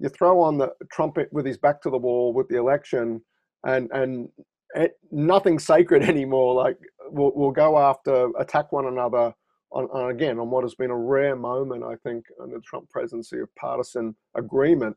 you 0.00 0.08
throw 0.08 0.40
on 0.40 0.58
the 0.58 0.72
Trump 0.90 1.18
eh, 1.18 1.26
with 1.30 1.46
his 1.46 1.56
back 1.56 1.80
to 1.82 1.90
the 1.90 1.98
wall 1.98 2.32
with 2.32 2.48
the 2.48 2.58
election, 2.58 3.22
and 3.64 3.88
and 3.92 4.28
nothing 5.10 5.58
sacred 5.58 6.02
anymore. 6.08 6.54
Like 6.54 6.78
we'll, 7.10 7.32
we'll 7.34 7.50
go 7.50 7.78
after, 7.78 8.30
attack 8.38 8.72
one 8.72 8.86
another 8.86 9.34
on, 9.72 9.84
on, 9.86 10.10
again 10.10 10.38
on 10.38 10.50
what 10.50 10.64
has 10.64 10.74
been 10.74 10.90
a 10.90 10.96
rare 10.96 11.36
moment, 11.36 11.84
I 11.84 11.96
think, 11.96 12.24
under 12.40 12.56
the 12.56 12.62
Trump 12.62 12.88
presidency 12.90 13.40
of 13.40 13.54
partisan 13.56 14.16
agreement. 14.34 14.96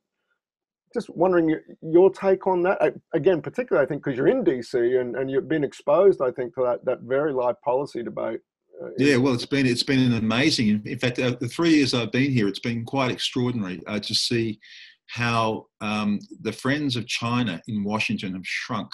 Just 0.93 1.09
wondering 1.09 1.49
your, 1.49 1.61
your 1.81 2.11
take 2.11 2.45
on 2.45 2.61
that. 2.63 2.93
Again, 3.13 3.41
particularly, 3.41 3.83
I 3.83 3.87
think, 3.87 4.03
because 4.03 4.17
you're 4.17 4.27
in 4.27 4.43
DC 4.43 4.99
and, 5.01 5.15
and 5.15 5.29
you've 5.29 5.49
been 5.49 5.63
exposed, 5.63 6.21
I 6.21 6.29
think, 6.31 6.53
to 6.55 6.61
that, 6.63 6.85
that 6.85 7.01
very 7.01 7.33
live 7.33 7.59
policy 7.61 8.03
debate. 8.03 8.41
Uh, 8.81 8.89
yeah, 8.97 9.17
well, 9.17 9.33
it's 9.33 9.45
been 9.45 9.65
it's 9.65 9.83
been 9.83 9.99
an 9.99 10.13
amazing. 10.13 10.81
In 10.85 10.99
fact, 10.99 11.19
uh, 11.19 11.35
the 11.39 11.47
three 11.47 11.75
years 11.75 11.93
I've 11.93 12.11
been 12.11 12.31
here, 12.31 12.47
it's 12.47 12.59
been 12.59 12.85
quite 12.85 13.11
extraordinary 13.11 13.81
uh, 13.85 13.99
to 13.99 14.15
see 14.15 14.59
how 15.07 15.67
um, 15.81 16.19
the 16.41 16.51
friends 16.51 16.95
of 16.95 17.07
China 17.07 17.61
in 17.67 17.83
Washington 17.83 18.33
have 18.33 18.45
shrunk 18.45 18.89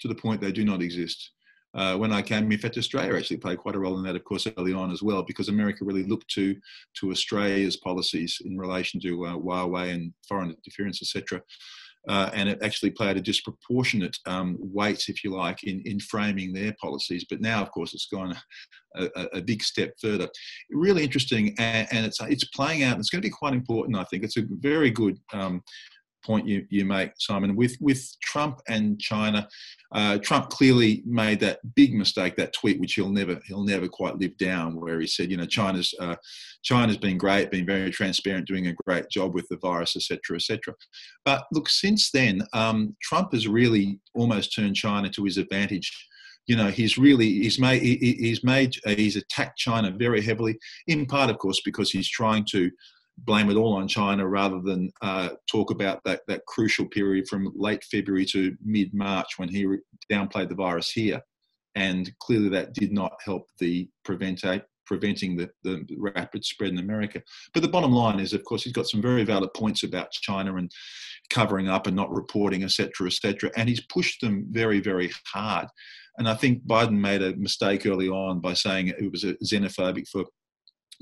to 0.00 0.08
the 0.08 0.14
point 0.14 0.40
they 0.40 0.52
do 0.52 0.64
not 0.64 0.82
exist 0.82 1.30
uh, 1.76 1.94
when 1.94 2.10
I 2.10 2.22
came, 2.22 2.50
in 2.50 2.58
fact, 2.58 2.78
Australia 2.78 3.14
actually 3.14 3.36
played 3.36 3.58
quite 3.58 3.74
a 3.74 3.78
role 3.78 3.98
in 3.98 4.04
that, 4.04 4.16
of 4.16 4.24
course, 4.24 4.46
early 4.56 4.72
on 4.72 4.90
as 4.90 5.02
well, 5.02 5.22
because 5.22 5.50
America 5.50 5.84
really 5.84 6.04
looked 6.04 6.28
to 6.30 6.56
to 7.00 7.10
Australia's 7.10 7.76
policies 7.76 8.38
in 8.44 8.56
relation 8.56 8.98
to 9.00 9.26
uh, 9.26 9.34
Huawei 9.34 9.92
and 9.92 10.14
foreign 10.26 10.50
interference, 10.50 11.02
etc. 11.02 11.42
Uh, 12.08 12.30
and 12.32 12.48
it 12.48 12.62
actually 12.62 12.90
played 12.90 13.16
a 13.16 13.20
disproportionate 13.20 14.16
um, 14.26 14.56
weight, 14.60 15.04
if 15.08 15.22
you 15.22 15.34
like, 15.34 15.64
in, 15.64 15.82
in 15.84 15.98
framing 15.98 16.52
their 16.52 16.72
policies. 16.80 17.26
But 17.28 17.40
now, 17.40 17.60
of 17.60 17.72
course, 17.72 17.92
it's 17.92 18.06
gone 18.06 18.34
a, 18.94 19.10
a, 19.16 19.24
a 19.34 19.42
big 19.42 19.62
step 19.62 19.92
further. 20.00 20.28
Really 20.70 21.02
interesting, 21.02 21.54
and, 21.58 21.86
and, 21.90 22.06
it's 22.06 22.20
it's 22.22 22.44
playing 22.44 22.84
out. 22.84 22.92
And 22.92 23.00
it's 23.00 23.10
going 23.10 23.20
to 23.20 23.28
be 23.28 23.34
quite 23.34 23.52
important, 23.52 23.98
I 23.98 24.04
think. 24.04 24.24
It's 24.24 24.38
a 24.38 24.46
very 24.48 24.90
good 24.90 25.18
um, 25.34 25.62
point 26.26 26.46
you, 26.46 26.66
you 26.68 26.84
make, 26.84 27.12
Simon. 27.18 27.54
With 27.54 27.76
with 27.80 28.04
Trump 28.20 28.60
and 28.68 29.00
China, 29.00 29.48
uh, 29.92 30.18
Trump 30.18 30.50
clearly 30.50 31.02
made 31.06 31.40
that 31.40 31.60
big 31.74 31.94
mistake, 31.94 32.36
that 32.36 32.52
tweet, 32.52 32.80
which 32.80 32.94
he'll 32.94 33.10
never 33.10 33.40
he'll 33.46 33.64
never 33.64 33.88
quite 33.88 34.18
live 34.18 34.36
down, 34.36 34.74
where 34.74 35.00
he 35.00 35.06
said, 35.06 35.30
you 35.30 35.36
know, 35.36 35.46
China's 35.46 35.94
uh, 36.00 36.16
China's 36.62 36.96
been 36.96 37.16
great, 37.16 37.50
been 37.50 37.66
very 37.66 37.90
transparent, 37.90 38.48
doing 38.48 38.66
a 38.66 38.74
great 38.84 39.08
job 39.08 39.34
with 39.34 39.46
the 39.48 39.56
virus, 39.58 39.96
etc., 39.96 40.36
etc. 40.36 40.74
But 41.24 41.46
look, 41.52 41.68
since 41.68 42.10
then, 42.10 42.42
um, 42.52 42.96
Trump 43.00 43.32
has 43.32 43.46
really 43.46 44.00
almost 44.14 44.54
turned 44.54 44.76
China 44.76 45.08
to 45.10 45.24
his 45.24 45.38
advantage 45.38 45.92
you 46.46 46.56
know 46.56 46.68
he's 46.68 46.96
really 46.96 47.26
he's 47.26 47.58
made 47.58 47.82
he's 47.82 48.44
made 48.44 48.76
he's 48.86 49.16
attacked 49.16 49.58
China 49.58 49.90
very 49.90 50.22
heavily 50.22 50.56
in 50.86 51.04
part 51.04 51.28
of 51.28 51.38
course 51.38 51.60
because 51.64 51.90
he's 51.90 52.08
trying 52.08 52.44
to 52.44 52.70
blame 53.18 53.50
it 53.50 53.56
all 53.56 53.74
on 53.74 53.88
China 53.88 54.26
rather 54.26 54.60
than 54.60 54.90
uh, 55.02 55.30
talk 55.50 55.70
about 55.70 56.00
that, 56.04 56.20
that 56.28 56.44
crucial 56.46 56.86
period 56.86 57.26
from 57.28 57.52
late 57.54 57.84
February 57.84 58.26
to 58.26 58.56
mid 58.64 58.92
March 58.92 59.38
when 59.38 59.48
he 59.48 59.66
downplayed 60.10 60.48
the 60.48 60.54
virus 60.54 60.90
here. 60.90 61.20
And 61.74 62.10
clearly 62.20 62.48
that 62.50 62.74
did 62.74 62.92
not 62.92 63.12
help 63.24 63.48
the 63.58 63.88
prevent, 64.04 64.44
preventing 64.86 65.36
the, 65.36 65.50
the 65.62 65.84
rapid 65.98 66.44
spread 66.44 66.70
in 66.70 66.78
America. 66.78 67.22
But 67.52 67.62
the 67.62 67.68
bottom 67.68 67.92
line 67.92 68.20
is, 68.20 68.32
of 68.32 68.44
course, 68.44 68.64
he's 68.64 68.72
got 68.72 68.88
some 68.88 69.02
very 69.02 69.24
valid 69.24 69.52
points 69.54 69.82
about 69.82 70.12
China 70.12 70.56
and 70.56 70.70
covering 71.28 71.68
up 71.68 71.86
and 71.86 71.96
not 71.96 72.10
reporting, 72.10 72.64
etc., 72.64 73.06
etc. 73.06 73.50
And 73.56 73.68
he's 73.68 73.84
pushed 73.86 74.20
them 74.20 74.46
very, 74.50 74.80
very 74.80 75.12
hard. 75.32 75.66
And 76.18 76.28
I 76.28 76.34
think 76.34 76.66
Biden 76.66 76.98
made 76.98 77.22
a 77.22 77.36
mistake 77.36 77.84
early 77.84 78.08
on 78.08 78.40
by 78.40 78.54
saying 78.54 78.88
it 78.88 79.12
was 79.12 79.24
a 79.24 79.34
xenophobic 79.44 80.08
for 80.08 80.24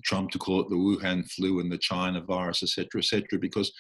Trump 0.03 0.31
to 0.31 0.39
call 0.39 0.61
it 0.61 0.69
the 0.69 0.77
Wuhan 0.77 1.29
flu 1.31 1.61
and 1.61 1.71
the 1.71 1.79
China 1.79 2.21
virus, 2.21 2.63
etc., 2.63 3.01
etc., 3.01 3.39
because 3.39 3.73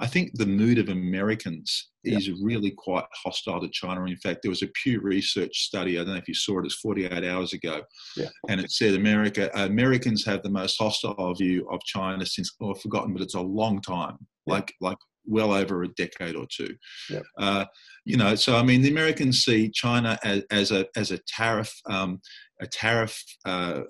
I 0.00 0.06
think 0.06 0.30
the 0.34 0.46
mood 0.46 0.78
of 0.78 0.88
Americans 0.90 1.90
yeah. 2.04 2.16
is 2.16 2.30
really 2.40 2.70
quite 2.70 3.04
hostile 3.12 3.60
to 3.60 3.68
China. 3.68 4.04
In 4.04 4.16
fact, 4.16 4.40
there 4.42 4.50
was 4.50 4.62
a 4.62 4.68
Pew 4.68 5.00
Research 5.00 5.64
study. 5.64 5.98
I 5.98 6.04
don't 6.04 6.12
know 6.12 6.18
if 6.18 6.28
you 6.28 6.34
saw 6.34 6.60
it. 6.60 6.66
It's 6.66 6.76
48 6.76 7.24
hours 7.24 7.52
ago, 7.52 7.82
yeah. 8.16 8.28
and 8.48 8.60
it 8.60 8.70
said 8.70 8.94
America 8.94 9.50
Americans 9.54 10.24
have 10.24 10.42
the 10.42 10.50
most 10.50 10.76
hostile 10.78 11.34
view 11.34 11.68
of 11.70 11.80
China 11.84 12.24
since 12.24 12.54
oh, 12.60 12.74
I've 12.74 12.80
forgotten, 12.80 13.12
but 13.12 13.22
it's 13.22 13.34
a 13.34 13.40
long 13.40 13.80
time, 13.80 14.18
yeah. 14.46 14.54
like 14.54 14.74
like 14.80 14.98
well 15.26 15.52
over 15.52 15.82
a 15.82 15.88
decade 15.88 16.36
or 16.36 16.46
two. 16.50 16.74
Uh, 17.36 17.64
you 18.04 18.16
know, 18.16 18.34
so 18.36 18.56
I 18.56 18.62
mean, 18.62 18.82
the 18.82 18.90
Americans 18.90 19.44
see 19.44 19.68
China 19.68 20.18
as, 20.22 20.44
as 20.50 20.70
a 20.70 20.86
as 20.96 21.10
a 21.10 21.18
tariff 21.26 21.74
um, 21.90 22.20
a 22.60 22.66
tariff 22.66 23.22
uh, 23.44 23.82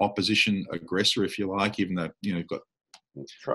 opposition 0.00 0.64
aggressor, 0.72 1.24
if 1.24 1.38
you 1.38 1.48
like, 1.48 1.78
even 1.78 1.94
though 1.94 2.10
you 2.22 2.32
know 2.32 2.38
you've 2.38 2.48
got 2.48 2.60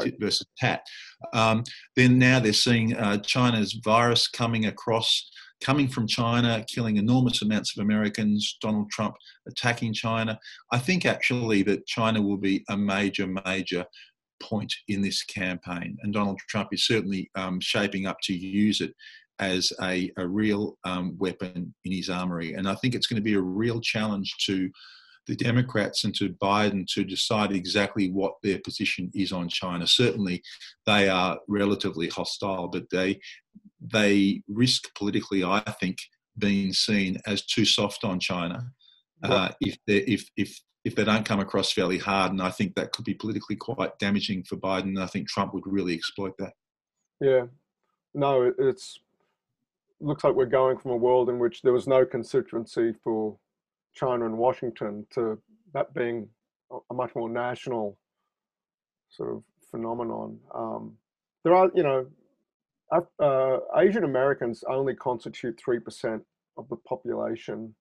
Tit 0.01 0.16
versus 0.20 0.45
tat. 0.58 0.86
Um, 1.34 1.64
then 1.95 2.18
now 2.18 2.39
they're 2.39 2.54
seeing 2.54 2.95
uh, 2.95 3.18
China's 3.18 3.74
virus 3.84 4.28
coming 4.28 4.66
across, 4.66 5.30
coming 5.62 5.88
from 5.88 6.08
China, 6.08 6.66
killing 6.68 6.97
enormous 6.97 7.41
amounts 7.41 7.78
of 7.78 7.84
Americans. 7.84 8.58
Donald 8.62 8.89
Trump 8.91 9.16
attacking 9.47 9.93
China. 9.93 10.39
I 10.72 10.80
think 10.80 11.06
actually 11.06 11.64
that 11.64 11.86
China 11.86 12.22
will 12.22 12.38
be 12.38 12.64
a 12.70 12.78
major, 12.78 13.28
major 13.28 13.86
point 14.41 14.74
in 14.89 15.01
this 15.01 15.24
campaign, 15.24 15.97
and 16.01 16.14
Donald 16.14 16.39
Trump 16.49 16.70
is 16.72 16.86
certainly 16.86 17.30
um, 17.36 17.60
shaping 17.62 18.06
up 18.08 18.18
to 18.24 18.34
use 18.34 18.82
it 18.82 18.93
as 19.40 19.72
a, 19.82 20.12
a 20.18 20.28
real 20.28 20.78
um, 20.84 21.16
weapon 21.18 21.74
in 21.86 21.92
his 21.92 22.10
armory. 22.10 22.54
And 22.54 22.68
I 22.68 22.76
think 22.76 22.96
it's 22.96 23.08
going 23.08 23.22
to 23.22 23.24
be 23.24 23.34
a 23.34 23.42
real 23.42 23.82
challenge 23.82 24.36
to 24.46 24.70
the 25.28 25.36
Democrats 25.36 26.04
and 26.04 26.14
to 26.16 26.30
Biden 26.30 26.86
to 26.94 27.04
decide 27.04 27.52
exactly 27.52 28.12
what 28.12 28.34
their 28.44 28.60
position 28.60 29.10
is 29.14 29.32
on 29.32 29.48
China. 29.48 29.88
Certainly, 29.88 30.44
they 30.86 31.08
are 31.08 31.40
relatively 31.48 32.10
hostile, 32.10 32.68
but 32.68 32.90
they 32.92 33.20
they 33.82 34.42
risk 34.48 34.94
politically, 34.96 35.44
I 35.44 35.62
think, 35.80 35.98
being 36.38 36.74
seen 36.74 37.20
as 37.26 37.46
too 37.46 37.66
soft 37.66 38.04
on 38.04 38.20
China 38.20 38.66
uh, 39.24 39.50
if 39.62 39.78
they 39.88 39.98
if 40.00 40.30
if 40.36 40.60
if 40.84 40.96
they 40.96 41.06
don't 41.06 41.26
come 41.26 41.40
across 41.40 41.72
fairly 41.72 41.98
hard. 41.98 42.32
And 42.32 42.42
I 42.42 42.50
think 42.50 42.76
that 42.76 42.92
could 42.92 43.06
be 43.06 43.14
politically 43.14 43.56
quite 43.56 43.98
damaging 44.00 44.44
for 44.44 44.58
Biden. 44.58 44.90
And 44.90 45.00
I 45.00 45.08
think 45.08 45.30
Trump 45.30 45.54
would 45.54 45.64
really 45.66 45.94
exploit 45.94 46.34
that. 46.40 46.54
Yeah, 47.22 47.46
no, 48.14 48.52
it's 48.58 49.00
looks 50.04 50.24
like 50.24 50.36
we're 50.36 50.45
going 50.45 50.78
from 50.78 50.91
a 50.91 50.97
world 50.97 51.30
in 51.30 51.39
which 51.39 51.62
there 51.62 51.74
was 51.74 51.88
no 51.88 52.06
constituency 52.06 52.93
for 53.04 53.38
China 53.93 54.26
and 54.26 54.38
Washington 54.38 55.06
to 55.12 55.39
that 55.74 55.93
being 55.93 56.28
a 56.89 56.93
much 56.93 57.14
more 57.16 57.30
national 57.30 57.97
sort 59.10 59.32
of 59.32 59.43
phenomenon. 59.70 60.39
Um, 60.54 60.93
there 61.43 61.54
are, 61.54 61.70
you 61.76 61.84
know, 61.84 62.08
uh, 63.20 63.58
Asian 63.76 64.04
Americans 64.04 64.64
only 64.70 64.95
constitute 64.95 65.60
3% 65.66 66.22
of 66.58 66.68
the 66.70 66.76
population. 66.78 67.74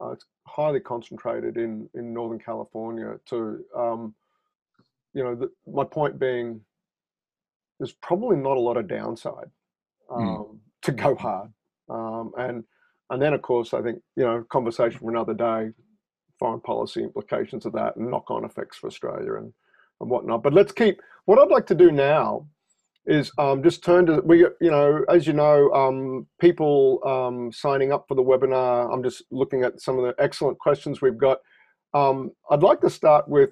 Uh, 0.00 0.10
it's 0.10 0.24
highly 0.46 0.80
concentrated 0.80 1.56
in, 1.56 1.88
in 1.94 2.12
Northern 2.12 2.38
California 2.38 3.18
too. 3.24 3.64
Um, 3.76 4.14
you 5.14 5.22
know, 5.22 5.34
the, 5.34 5.50
my 5.66 5.84
point 5.84 6.18
being, 6.18 6.60
there's 7.78 7.92
probably 7.92 8.36
not 8.36 8.56
a 8.56 8.60
lot 8.60 8.76
of 8.76 8.88
downside 8.88 9.50
hmm. 10.08 10.22
um, 10.22 10.28
mm. 10.28 10.58
to 10.82 10.92
go 10.92 11.14
hard. 11.14 11.50
Um, 11.88 12.32
and 12.38 12.64
and 13.10 13.22
then, 13.22 13.32
of 13.32 13.42
course, 13.42 13.72
I 13.72 13.80
think, 13.80 14.00
you 14.16 14.24
know, 14.24 14.44
conversation 14.50 14.98
for 14.98 15.10
another 15.10 15.34
day, 15.34 15.70
foreign 16.38 16.60
policy 16.60 17.02
implications 17.02 17.64
of 17.64 17.72
that 17.72 17.96
and 17.96 18.10
knock 18.10 18.30
on 18.30 18.44
effects 18.44 18.76
for 18.76 18.86
Australia 18.86 19.36
and, 19.36 19.52
and 20.00 20.10
whatnot. 20.10 20.42
But 20.42 20.52
let's 20.52 20.72
keep, 20.72 21.00
what 21.24 21.38
I'd 21.38 21.50
like 21.50 21.66
to 21.68 21.74
do 21.74 21.90
now 21.90 22.46
is 23.06 23.32
um, 23.38 23.62
just 23.62 23.82
turn 23.82 24.04
to, 24.06 24.20
we, 24.20 24.40
you 24.40 24.70
know, 24.70 25.02
as 25.08 25.26
you 25.26 25.32
know, 25.32 25.72
um, 25.72 26.26
people 26.38 27.00
um, 27.06 27.50
signing 27.50 27.90
up 27.90 28.04
for 28.06 28.14
the 28.14 28.22
webinar, 28.22 28.92
I'm 28.92 29.02
just 29.02 29.22
looking 29.30 29.64
at 29.64 29.80
some 29.80 29.98
of 29.98 30.04
the 30.04 30.22
excellent 30.22 30.58
questions 30.58 31.00
we've 31.00 31.16
got. 31.16 31.38
Um, 31.94 32.32
I'd 32.50 32.62
like 32.62 32.82
to 32.82 32.90
start 32.90 33.26
with, 33.26 33.50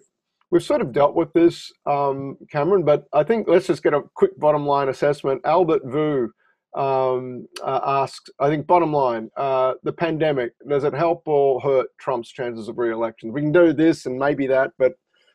we've 0.50 0.62
sort 0.62 0.82
of 0.82 0.92
dealt 0.92 1.14
with 1.14 1.32
this, 1.32 1.72
um, 1.86 2.36
Cameron, 2.52 2.84
but 2.84 3.06
I 3.14 3.24
think 3.24 3.48
let's 3.48 3.68
just 3.68 3.82
get 3.82 3.94
a 3.94 4.02
quick 4.14 4.38
bottom 4.38 4.66
line 4.66 4.90
assessment. 4.90 5.40
Albert 5.46 5.82
Vu, 5.86 6.30
um, 6.74 7.46
uh, 7.62 7.80
asked, 7.84 8.30
I 8.38 8.48
think, 8.48 8.66
bottom 8.66 8.92
line, 8.92 9.30
uh, 9.36 9.74
the 9.82 9.92
pandemic, 9.92 10.52
does 10.68 10.84
it 10.84 10.94
help 10.94 11.22
or 11.26 11.60
hurt 11.60 11.88
Trump's 11.98 12.30
chances 12.30 12.68
of 12.68 12.78
re-election? 12.78 13.32
We 13.32 13.40
can 13.40 13.52
do 13.52 13.72
this 13.72 14.06
and 14.06 14.18
maybe 14.18 14.46
that, 14.48 14.72
but 14.78 14.94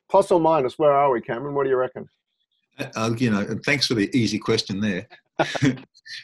plus 0.09 0.31
or 0.31 0.39
minus, 0.39 0.77
where 0.77 0.91
are 0.91 1.11
we, 1.11 1.21
Cameron? 1.21 1.55
What 1.55 1.63
do 1.63 1.69
you 1.69 1.77
reckon? 1.77 2.07
Uh, 2.95 3.13
you 3.17 3.29
know, 3.29 3.45
thanks 3.65 3.87
for 3.87 3.93
the 3.93 4.09
easy 4.17 4.39
question 4.39 4.79
there. 4.79 5.07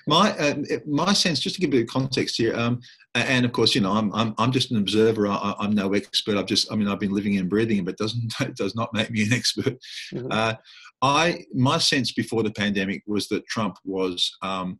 my 0.07 0.31
uh, 0.37 0.55
my 0.85 1.13
sense, 1.13 1.39
just 1.39 1.55
to 1.55 1.61
give 1.61 1.69
a 1.69 1.71
bit 1.71 1.81
of 1.81 1.87
context 1.87 2.37
here, 2.37 2.55
um, 2.55 2.79
and 3.15 3.45
of 3.45 3.51
course, 3.51 3.73
you 3.73 3.81
know, 3.81 3.91
I'm 3.91 4.13
I'm, 4.13 4.33
I'm 4.37 4.51
just 4.51 4.71
an 4.71 4.77
observer. 4.77 5.27
I, 5.27 5.55
am 5.59 5.71
no 5.71 5.93
expert. 5.93 6.37
I've 6.37 6.45
just, 6.45 6.71
I 6.71 6.75
mean, 6.75 6.87
I've 6.87 6.99
been 6.99 7.13
living 7.13 7.37
and 7.37 7.49
breathing, 7.49 7.83
but 7.83 7.97
doesn't 7.97 8.33
it 8.41 8.55
does 8.55 8.75
not 8.75 8.93
make 8.93 9.09
me 9.09 9.23
an 9.23 9.33
expert. 9.33 9.77
Mm-hmm. 10.13 10.27
Uh, 10.31 10.53
I 11.01 11.45
my 11.53 11.77
sense 11.77 12.11
before 12.11 12.43
the 12.43 12.51
pandemic 12.51 13.03
was 13.05 13.27
that 13.27 13.47
Trump 13.47 13.77
was 13.83 14.31
um, 14.41 14.79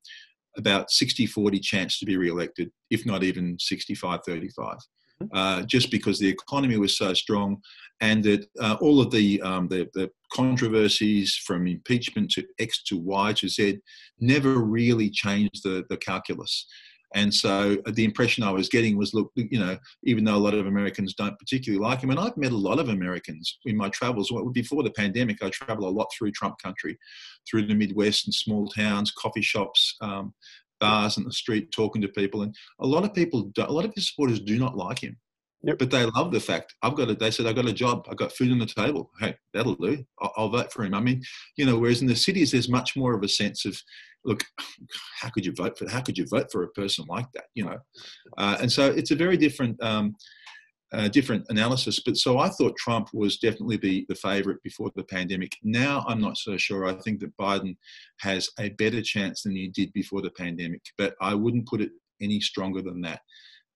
about 0.57 0.89
60-40 0.89 1.61
chance 1.61 1.99
to 1.99 2.05
be 2.05 2.17
re-elected, 2.17 2.71
if 2.89 3.05
not 3.05 3.23
even 3.23 3.57
65-35. 3.57 4.49
Mm-hmm. 4.57 5.25
Uh, 5.33 5.61
just 5.63 5.89
because 5.89 6.19
the 6.19 6.27
economy 6.27 6.77
was 6.77 6.97
so 6.97 7.13
strong, 7.13 7.57
and 8.01 8.23
that 8.23 8.47
uh, 8.61 8.77
all 8.81 9.01
of 9.01 9.09
the, 9.09 9.41
um, 9.41 9.67
the, 9.67 9.87
the 9.95 10.11
controversies 10.31 11.35
from 11.35 11.65
impeachment 11.65 12.29
to 12.31 12.45
X 12.59 12.83
to 12.83 12.97
Y 12.97 13.33
to 13.33 13.47
Z 13.47 13.79
never 14.19 14.57
really 14.57 15.09
changed 15.09 15.63
the 15.63 15.85
the 15.89 15.97
calculus. 15.97 16.67
And 17.15 17.33
so 17.33 17.77
uh, 17.85 17.91
the 17.91 18.03
impression 18.03 18.43
I 18.43 18.51
was 18.51 18.69
getting 18.69 18.97
was, 18.97 19.13
look, 19.13 19.31
you 19.35 19.59
know, 19.59 19.77
even 20.03 20.23
though 20.23 20.35
a 20.35 20.37
lot 20.37 20.53
of 20.53 20.67
Americans 20.67 21.13
don't 21.13 21.39
particularly 21.39 21.83
like 21.83 22.01
him, 22.01 22.09
and 22.09 22.19
I've 22.19 22.37
met 22.37 22.51
a 22.51 22.57
lot 22.57 22.79
of 22.79 22.89
Americans 22.89 23.59
in 23.65 23.77
my 23.77 23.89
travels. 23.89 24.31
Before 24.53 24.83
the 24.83 24.91
pandemic, 24.91 25.41
I 25.41 25.49
travel 25.49 25.87
a 25.87 25.89
lot 25.89 26.07
through 26.17 26.31
Trump 26.31 26.55
country, 26.61 26.97
through 27.49 27.67
the 27.67 27.75
Midwest 27.75 28.27
and 28.27 28.33
small 28.33 28.67
towns, 28.67 29.11
coffee 29.11 29.41
shops, 29.41 29.95
um, 30.01 30.33
bars, 30.79 31.17
and 31.17 31.25
the 31.25 31.31
street, 31.31 31.71
talking 31.71 32.01
to 32.01 32.09
people. 32.09 32.41
And 32.41 32.53
a 32.81 32.87
lot 32.87 33.03
of 33.03 33.13
people, 33.13 33.51
a 33.57 33.71
lot 33.71 33.85
of 33.85 33.93
his 33.95 34.09
supporters 34.09 34.39
do 34.39 34.59
not 34.59 34.75
like 34.77 34.99
him. 34.99 35.17
Yep. 35.63 35.79
But 35.79 35.91
they 35.91 36.05
love 36.05 36.31
the 36.31 36.39
fact 36.39 36.75
I've 36.81 36.95
got 36.95 37.09
it. 37.09 37.19
They 37.19 37.31
said 37.31 37.47
I've 37.47 37.55
got 37.55 37.67
a 37.67 37.73
job. 37.73 38.05
I've 38.09 38.17
got 38.17 38.31
food 38.31 38.51
on 38.51 38.59
the 38.59 38.65
table. 38.65 39.11
Hey, 39.19 39.35
that'll 39.53 39.75
do. 39.75 40.03
I'll, 40.21 40.33
I'll, 40.37 40.49
vote 40.49 40.71
for 40.71 40.83
him. 40.83 40.93
I 40.93 40.99
mean, 40.99 41.21
you 41.55 41.65
know, 41.65 41.77
whereas 41.77 42.01
in 42.01 42.07
the 42.07 42.15
cities 42.15 42.51
there's 42.51 42.69
much 42.69 42.95
more 42.95 43.15
of 43.15 43.23
a 43.23 43.27
sense 43.27 43.65
of, 43.65 43.79
look, 44.23 44.43
how 45.19 45.29
could 45.29 45.45
you 45.45 45.53
vote 45.53 45.77
for? 45.77 45.89
How 45.89 46.01
could 46.01 46.17
you 46.17 46.27
vote 46.29 46.51
for 46.51 46.63
a 46.63 46.69
person 46.69 47.05
like 47.09 47.25
that? 47.33 47.45
You 47.55 47.65
know, 47.65 47.77
uh, 48.37 48.57
and 48.61 48.71
so 48.71 48.85
it's 48.85 49.11
a 49.11 49.15
very 49.15 49.35
different, 49.35 49.81
um, 49.83 50.15
uh, 50.93 51.07
different 51.07 51.45
analysis. 51.49 52.01
But 52.05 52.17
so 52.17 52.37
I 52.37 52.49
thought 52.49 52.77
Trump 52.77 53.09
was 53.13 53.37
definitely 53.37 53.77
the 53.77 54.05
the 54.09 54.15
favourite 54.15 54.61
before 54.63 54.91
the 54.95 55.03
pandemic. 55.03 55.53
Now 55.63 56.05
I'm 56.07 56.21
not 56.21 56.37
so 56.37 56.55
sure. 56.55 56.85
I 56.85 56.93
think 57.01 57.19
that 57.21 57.35
Biden 57.35 57.75
has 58.19 58.49
a 58.59 58.69
better 58.69 59.01
chance 59.01 59.41
than 59.41 59.55
he 59.55 59.69
did 59.69 59.91
before 59.93 60.21
the 60.21 60.31
pandemic. 60.31 60.81
But 60.97 61.15
I 61.19 61.33
wouldn't 61.33 61.67
put 61.67 61.81
it 61.81 61.91
any 62.21 62.39
stronger 62.39 62.81
than 62.81 63.01
that. 63.01 63.21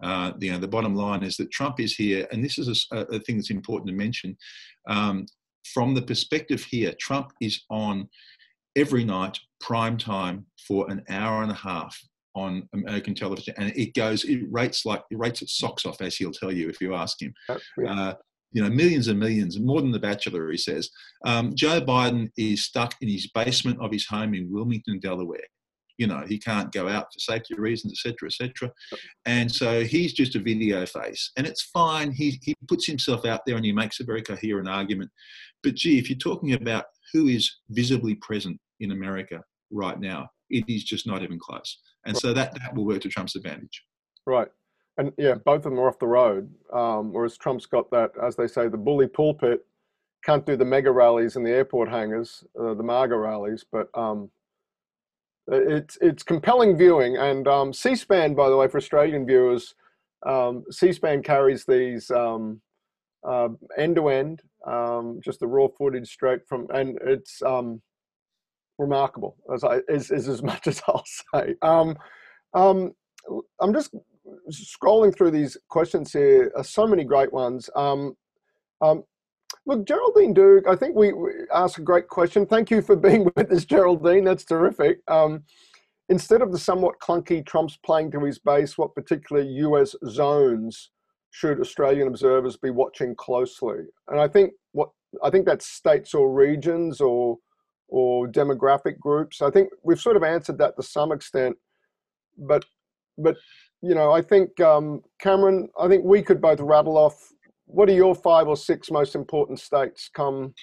Uh, 0.02 0.34
you 0.40 0.52
know, 0.52 0.58
the 0.58 0.68
bottom 0.68 0.96
line 0.96 1.24
is 1.24 1.38
that 1.38 1.52
Trump 1.52 1.80
is 1.80 1.96
here, 1.96 2.28
and 2.32 2.44
this 2.44 2.58
is 2.58 2.88
a, 2.92 2.98
a 2.98 3.20
thing 3.20 3.38
that's 3.38 3.50
important 3.50 3.90
to 3.90 3.96
mention. 3.96 4.38
Um, 4.88 5.26
from 5.74 5.94
the 5.94 6.02
perspective 6.02 6.64
here, 6.64 6.94
Trump 7.00 7.32
is 7.40 7.64
on 7.70 8.10
every 8.76 9.04
night, 9.04 9.38
prime 9.60 9.98
time, 9.98 10.46
for 10.68 10.90
an 10.90 11.04
hour 11.10 11.44
and 11.44 11.52
a 11.52 11.56
half 11.56 11.98
on 12.36 12.68
American 12.74 13.14
television, 13.14 13.54
and 13.58 13.74
it 13.76 13.94
goes, 13.94 14.24
it 14.24 14.42
rates 14.50 14.86
like 14.86 15.04
it 15.12 15.20
rates 15.20 15.42
its 15.42 15.58
socks 15.58 15.86
off, 15.86 16.02
as 16.02 16.16
he'll 16.16 16.32
tell 16.32 16.52
you 16.52 16.70
if 16.70 16.80
you 16.82 16.96
ask 16.96 17.22
him. 17.22 17.34
Uh, 17.88 18.14
you 18.54 18.62
know, 18.62 18.70
millions 18.70 19.08
and 19.08 19.20
millions, 19.20 19.60
more 19.60 19.82
than 19.82 19.92
The 19.92 20.00
Bachelor, 20.00 20.52
he 20.52 20.58
says. 20.58 20.90
Um, 21.26 21.56
Joe 21.56 21.80
Biden 21.80 22.30
is 22.38 22.66
stuck 22.66 22.96
in 23.00 23.08
his 23.08 23.30
basement 23.30 23.80
of 23.80 23.92
his 23.92 24.06
home 24.06 24.34
in 24.34 24.52
Wilmington, 24.52 25.00
Delaware 25.00 25.48
you 26.02 26.08
know 26.08 26.24
he 26.28 26.40
can't 26.40 26.72
go 26.72 26.88
out 26.90 27.14
for 27.14 27.20
safety 27.20 27.54
reasons 27.54 27.94
etc 27.94 28.28
etc 28.28 28.74
and 29.26 29.52
so 29.52 29.84
he's 29.84 30.14
just 30.14 30.36
a 30.36 30.40
video 30.40 30.84
face 30.84 31.32
and 31.38 31.46
it's 31.46 31.62
fine. 31.62 32.12
He, 32.12 32.40
he 32.42 32.56
puts 32.68 32.88
himself 32.88 33.24
out 33.24 33.42
there 33.46 33.56
and 33.56 33.64
he 33.64 33.72
makes 33.72 34.00
a 34.00 34.04
very 34.04 34.24
coherent 34.24 34.68
argument. 34.68 35.12
But 35.62 35.76
gee 35.76 36.00
if 36.00 36.10
you're 36.10 36.18
talking 36.18 36.54
about 36.54 36.86
who 37.14 37.28
is 37.28 37.46
visibly 37.70 38.16
present 38.16 38.60
in 38.80 38.92
america 38.92 39.42
right 39.72 40.00
now 40.00 40.28
it 40.50 40.66
is 40.68 40.84
just 40.84 41.06
not 41.08 41.22
even 41.22 41.40
close. 41.40 41.80
And 42.06 42.18
so 42.18 42.34
that, 42.34 42.54
that 42.56 42.76
will 42.76 42.86
work 42.86 43.02
to 43.02 43.10
trump's 43.10 43.36
advantage. 43.36 43.84
Right. 44.26 44.50
And 44.98 45.14
yeah 45.18 45.36
both 45.36 45.64
of 45.66 45.72
them 45.72 45.80
are 45.80 45.88
off 45.88 46.00
the 46.00 46.08
road 46.08 46.52
um, 46.74 47.14
whereas 47.14 47.38
trump's 47.38 47.68
got 47.68 47.92
that 47.92 48.12
as 48.26 48.36
they 48.36 48.48
say 48.48 48.68
the 48.68 48.78
bully 48.88 49.08
pulpit. 49.08 49.66
Can't 50.24 50.46
do 50.46 50.56
the 50.56 50.66
mega 50.66 50.92
rallies 50.92 51.36
in 51.36 51.44
the 51.44 51.52
airport 51.52 51.90
hangars 51.90 52.44
uh, 52.60 52.74
the 52.74 52.84
MAGA 52.84 53.16
rallies 53.16 53.64
but 53.72 53.88
um, 53.94 54.30
it's 55.48 55.98
it's 56.02 56.24
compelling 56.24 56.78
viewing, 56.78 57.18
and 57.18 57.48
um, 57.48 57.74
C-SPAN, 57.74 58.36
by 58.36 58.50
the 58.50 58.58
way, 58.58 58.68
for 58.68 58.78
Australian 58.78 59.26
viewers, 59.26 59.76
um, 60.26 60.64
C-SPAN 60.70 61.24
carries 61.24 61.66
these 61.66 62.12
um, 62.12 62.62
uh, 63.28 63.50
end 63.78 63.96
to 63.96 64.10
end, 64.10 64.42
um, 64.68 65.20
just 65.24 65.40
the 65.40 65.48
raw 65.48 65.68
footage 65.78 66.08
straight 66.08 66.48
from, 66.48 66.68
and 66.74 66.98
it's 67.06 67.42
um, 67.42 67.82
remarkable. 68.78 69.36
As 69.54 69.64
I 69.64 69.80
is, 69.90 70.12
is 70.12 70.28
as 70.28 70.44
much 70.52 70.68
as 70.68 70.82
I'll 70.88 71.06
say. 71.34 71.56
Um, 71.62 71.96
I'm 73.60 73.74
just 73.74 73.94
scrolling 74.52 75.16
through 75.16 75.32
these 75.32 75.58
questions 75.70 76.12
here. 76.12 76.52
Uh, 76.58 76.64
so 76.64 76.88
many 76.88 77.04
great 77.04 77.32
ones. 77.32 77.70
Um, 77.76 78.16
Look, 79.66 79.86
Geraldine 79.86 80.34
Duke, 80.34 80.68
I 80.68 80.76
think 80.76 80.96
we, 80.96 81.14
we 81.14 81.32
asked 81.54 81.78
a 81.78 81.82
great 81.82 82.08
question. 82.08 82.46
Thank 82.46 82.72
you 82.72 82.82
for 82.82 82.96
being 83.08 83.30
with 83.36 83.52
us, 83.52 83.66
Geraldine. 83.66 84.24
That's 84.24 84.46
terrific. 84.46 85.00
Um, 85.08 85.44
instead 86.10 86.42
of 86.42 86.52
the 86.52 86.60
somewhat 86.60 87.00
clunky 87.00 87.46
Trump's 87.46 87.78
playing 87.78 88.12
to 88.12 88.24
his 88.24 88.40
base, 88.40 88.78
what 88.78 88.96
particular 88.96 89.42
US 89.42 89.96
zones 90.08 90.90
should 91.30 91.60
Australian 91.60 92.08
observers 92.08 92.58
be 92.58 92.72
watching 92.72 93.16
closely? 93.16 93.86
And 94.08 94.20
I 94.20 94.28
think 94.28 94.54
what 94.74 94.90
I 95.24 95.30
think 95.30 95.46
that's 95.46 95.68
states 95.68 96.14
or 96.14 96.34
regions 96.34 97.00
or 97.02 97.38
or 97.88 98.28
demographic 98.28 98.98
groups. 99.00 99.42
I 99.42 99.52
think 99.52 99.70
we've 99.84 100.00
sort 100.00 100.16
of 100.16 100.24
answered 100.24 100.58
that 100.60 100.76
to 100.78 100.84
some 100.84 101.12
extent, 101.12 101.56
but 102.38 102.66
but 103.18 103.36
you 103.82 103.96
know, 103.96 104.12
I 104.12 104.22
think 104.22 104.60
um, 104.60 105.02
Cameron, 105.20 105.70
I 105.80 105.88
think 105.88 106.04
we 106.06 106.22
could 106.22 106.42
both 106.42 106.60
rattle 106.60 106.98
off 106.98 107.32
what 107.72 107.90
are 107.90 107.94
your 107.94 108.16
five 108.16 108.48
or 108.48 108.58
six 108.58 108.92
most 108.92 109.16
important 109.16 109.60
states 109.60 110.10
Cam? 110.14 110.54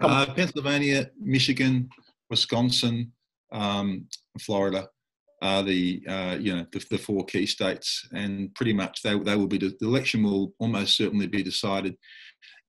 come 0.00 0.10
uh, 0.10 0.26
Pennsylvania, 0.34 1.10
Michigan, 1.18 1.88
Wisconsin, 2.28 3.12
um, 3.52 4.06
Florida 4.40 4.88
are 5.42 5.62
the 5.62 6.02
uh, 6.06 6.36
you 6.38 6.54
know 6.54 6.66
the, 6.72 6.84
the, 6.90 6.98
four 6.98 7.24
key 7.24 7.46
states, 7.46 8.06
and 8.12 8.54
pretty 8.54 8.72
much 8.72 9.02
they 9.02 9.18
they 9.18 9.36
will 9.36 9.46
be 9.46 9.58
the 9.58 9.74
election 9.80 10.22
will 10.22 10.52
almost 10.58 10.96
certainly 10.96 11.26
be 11.26 11.42
decided 11.42 11.96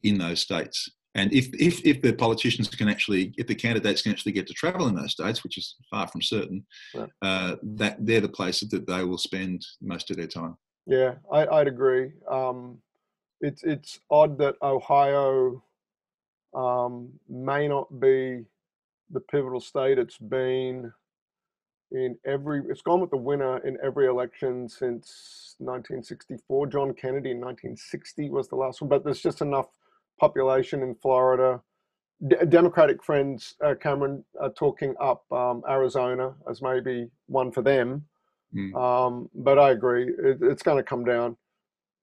in 0.03 0.17
those 0.17 0.39
states. 0.39 0.89
And 1.13 1.33
if, 1.33 1.49
if, 1.53 1.85
if 1.85 2.01
the 2.01 2.13
politicians 2.13 2.69
can 2.69 2.87
actually, 2.87 3.33
if 3.37 3.45
the 3.45 3.55
candidates 3.55 4.01
can 4.01 4.13
actually 4.13 4.31
get 4.31 4.47
to 4.47 4.53
travel 4.53 4.87
in 4.87 4.95
those 4.95 5.11
states, 5.11 5.43
which 5.43 5.57
is 5.57 5.75
far 5.89 6.07
from 6.07 6.21
certain, 6.21 6.65
yeah. 6.93 7.07
uh, 7.21 7.57
that 7.61 7.97
they're 8.05 8.21
the 8.21 8.29
places 8.29 8.69
that 8.69 8.87
they 8.87 9.03
will 9.03 9.17
spend 9.17 9.61
most 9.81 10.09
of 10.09 10.15
their 10.15 10.27
time. 10.27 10.55
Yeah, 10.87 11.15
I, 11.29 11.45
would 11.45 11.67
agree. 11.67 12.11
Um, 12.29 12.77
it's 13.41 13.63
it's 13.63 13.99
odd 14.09 14.37
that 14.37 14.55
Ohio 14.61 15.63
um, 16.55 17.09
may 17.29 17.67
not 17.67 17.99
be 17.99 18.45
the 19.09 19.19
pivotal 19.19 19.59
state. 19.59 19.97
It's 19.97 20.17
been 20.17 20.91
in 21.91 22.17
every. 22.25 22.61
It's 22.69 22.81
gone 22.81 23.01
with 23.01 23.09
the 23.09 23.17
winner 23.17 23.57
in 23.65 23.77
every 23.83 24.07
election 24.07 24.69
since 24.69 25.55
1964. 25.59 26.67
John 26.67 26.93
Kennedy 26.93 27.31
in 27.31 27.39
1960 27.39 28.29
was 28.29 28.47
the 28.47 28.55
last 28.55 28.81
one, 28.81 28.89
but 28.89 29.03
there's 29.03 29.21
just 29.21 29.41
enough 29.41 29.67
population 30.19 30.83
in 30.83 30.95
Florida. 30.95 31.61
D- 32.27 32.35
Democratic 32.49 33.03
friends, 33.03 33.55
uh, 33.65 33.73
Cameron, 33.73 34.23
are 34.39 34.51
talking 34.51 34.93
up 35.01 35.23
um, 35.31 35.63
Arizona 35.67 36.35
as 36.49 36.61
maybe 36.61 37.09
one 37.25 37.51
for 37.51 37.63
them. 37.63 38.05
Mm. 38.55 38.75
Um, 38.75 39.29
but 39.33 39.57
I 39.57 39.71
agree, 39.71 40.03
it, 40.03 40.37
it's 40.41 40.61
going 40.61 40.77
to 40.77 40.83
come 40.83 41.03
down 41.05 41.37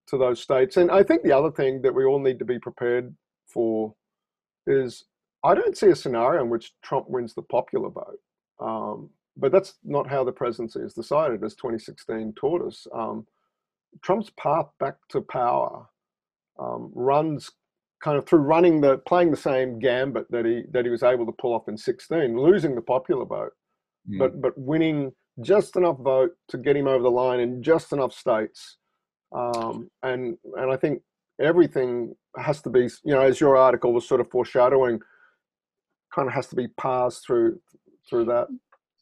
to 0.09 0.18
those 0.18 0.40
states. 0.40 0.76
And 0.76 0.90
I 0.90 1.02
think 1.02 1.22
the 1.22 1.32
other 1.32 1.50
thing 1.50 1.82
that 1.82 1.94
we 1.94 2.04
all 2.04 2.18
need 2.18 2.38
to 2.38 2.44
be 2.44 2.59
prepared 2.59 3.14
for 3.46 3.94
is 4.66 5.04
I 5.44 5.54
don't 5.54 5.76
see 5.76 5.88
a 5.88 5.96
scenario 5.96 6.42
in 6.42 6.50
which 6.50 6.72
Trump 6.82 7.09
wins 7.09 7.34
the 7.34 7.42
popular 7.42 7.90
vote. 7.90 8.18
Um, 8.61 9.11
but 9.36 9.52
that's 9.52 9.74
not 9.84 10.09
how 10.09 10.24
the 10.24 10.32
presidency 10.32 10.80
is 10.80 10.94
decided, 10.94 11.44
as 11.44 11.54
2016 11.54 12.34
taught 12.34 12.66
us. 12.66 12.86
Um, 12.92 13.26
Trump's 14.02 14.30
path 14.38 14.66
back 14.80 14.96
to 15.11 15.20
power 15.20 15.86
um, 16.59 16.90
runs 16.94 17.50
kind 18.02 18.18
of 18.18 18.26
through 18.26 18.40
running 18.40 18.80
the 18.80 18.98
playing 18.98 19.30
the 19.30 19.36
same 19.36 19.78
gambit 19.78 20.30
that 20.30 20.44
he 20.44 20.62
that 20.72 20.84
he 20.84 20.90
was 20.90 21.02
able 21.02 21.26
to 21.26 21.32
pull 21.32 21.54
off 21.54 21.68
in 21.68 21.76
16, 21.76 22.36
losing 22.36 22.74
the 22.74 22.82
popular 22.82 23.24
vote, 23.24 23.52
mm. 24.11 24.18
but 24.18 24.40
but 24.40 24.59
winning 24.59 25.12
just 25.40 25.76
enough 25.76 25.98
vote 25.98 26.32
to 26.48 26.59
get 26.59 26.76
him 26.76 26.88
over 26.88 27.02
the 27.02 27.11
line 27.11 27.38
in 27.38 27.62
just 27.62 27.92
enough 27.92 28.12
states 28.12 28.78
um, 29.32 29.90
and 30.02 30.36
and 30.56 30.70
I 30.70 30.76
think 30.76 31.02
everything 31.40 32.14
has 32.36 32.60
to 32.62 32.70
be, 32.70 32.88
you 33.04 33.14
know, 33.14 33.20
as 33.20 33.40
your 33.40 33.56
article 33.56 33.92
was 33.92 34.06
sort 34.06 34.20
of 34.20 34.30
foreshadowing, 34.30 35.00
kind 36.14 36.28
of 36.28 36.34
has 36.34 36.46
to 36.48 36.56
be 36.56 36.68
passed 36.68 37.26
through 37.26 37.60
through 38.08 38.26
that. 38.26 38.48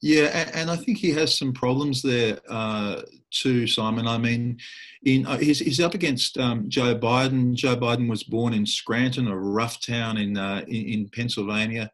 Yeah, 0.02 0.50
and 0.52 0.70
I 0.70 0.76
think 0.76 0.98
he 0.98 1.10
has 1.12 1.36
some 1.36 1.54
problems 1.54 2.02
there 2.02 2.38
uh, 2.50 3.02
too, 3.30 3.66
Simon. 3.66 4.06
I 4.06 4.18
mean, 4.18 4.58
in 5.04 5.26
uh, 5.26 5.38
he's, 5.38 5.58
he's 5.58 5.80
up 5.80 5.94
against 5.94 6.36
um, 6.36 6.68
Joe 6.68 6.94
Biden. 6.94 7.54
Joe 7.54 7.76
Biden 7.76 8.08
was 8.08 8.22
born 8.22 8.52
in 8.52 8.66
Scranton, 8.66 9.26
a 9.26 9.36
rough 9.36 9.80
town 9.80 10.18
in 10.18 10.36
uh, 10.36 10.62
in, 10.68 10.86
in, 10.86 11.08
Pennsylvania. 11.08 11.90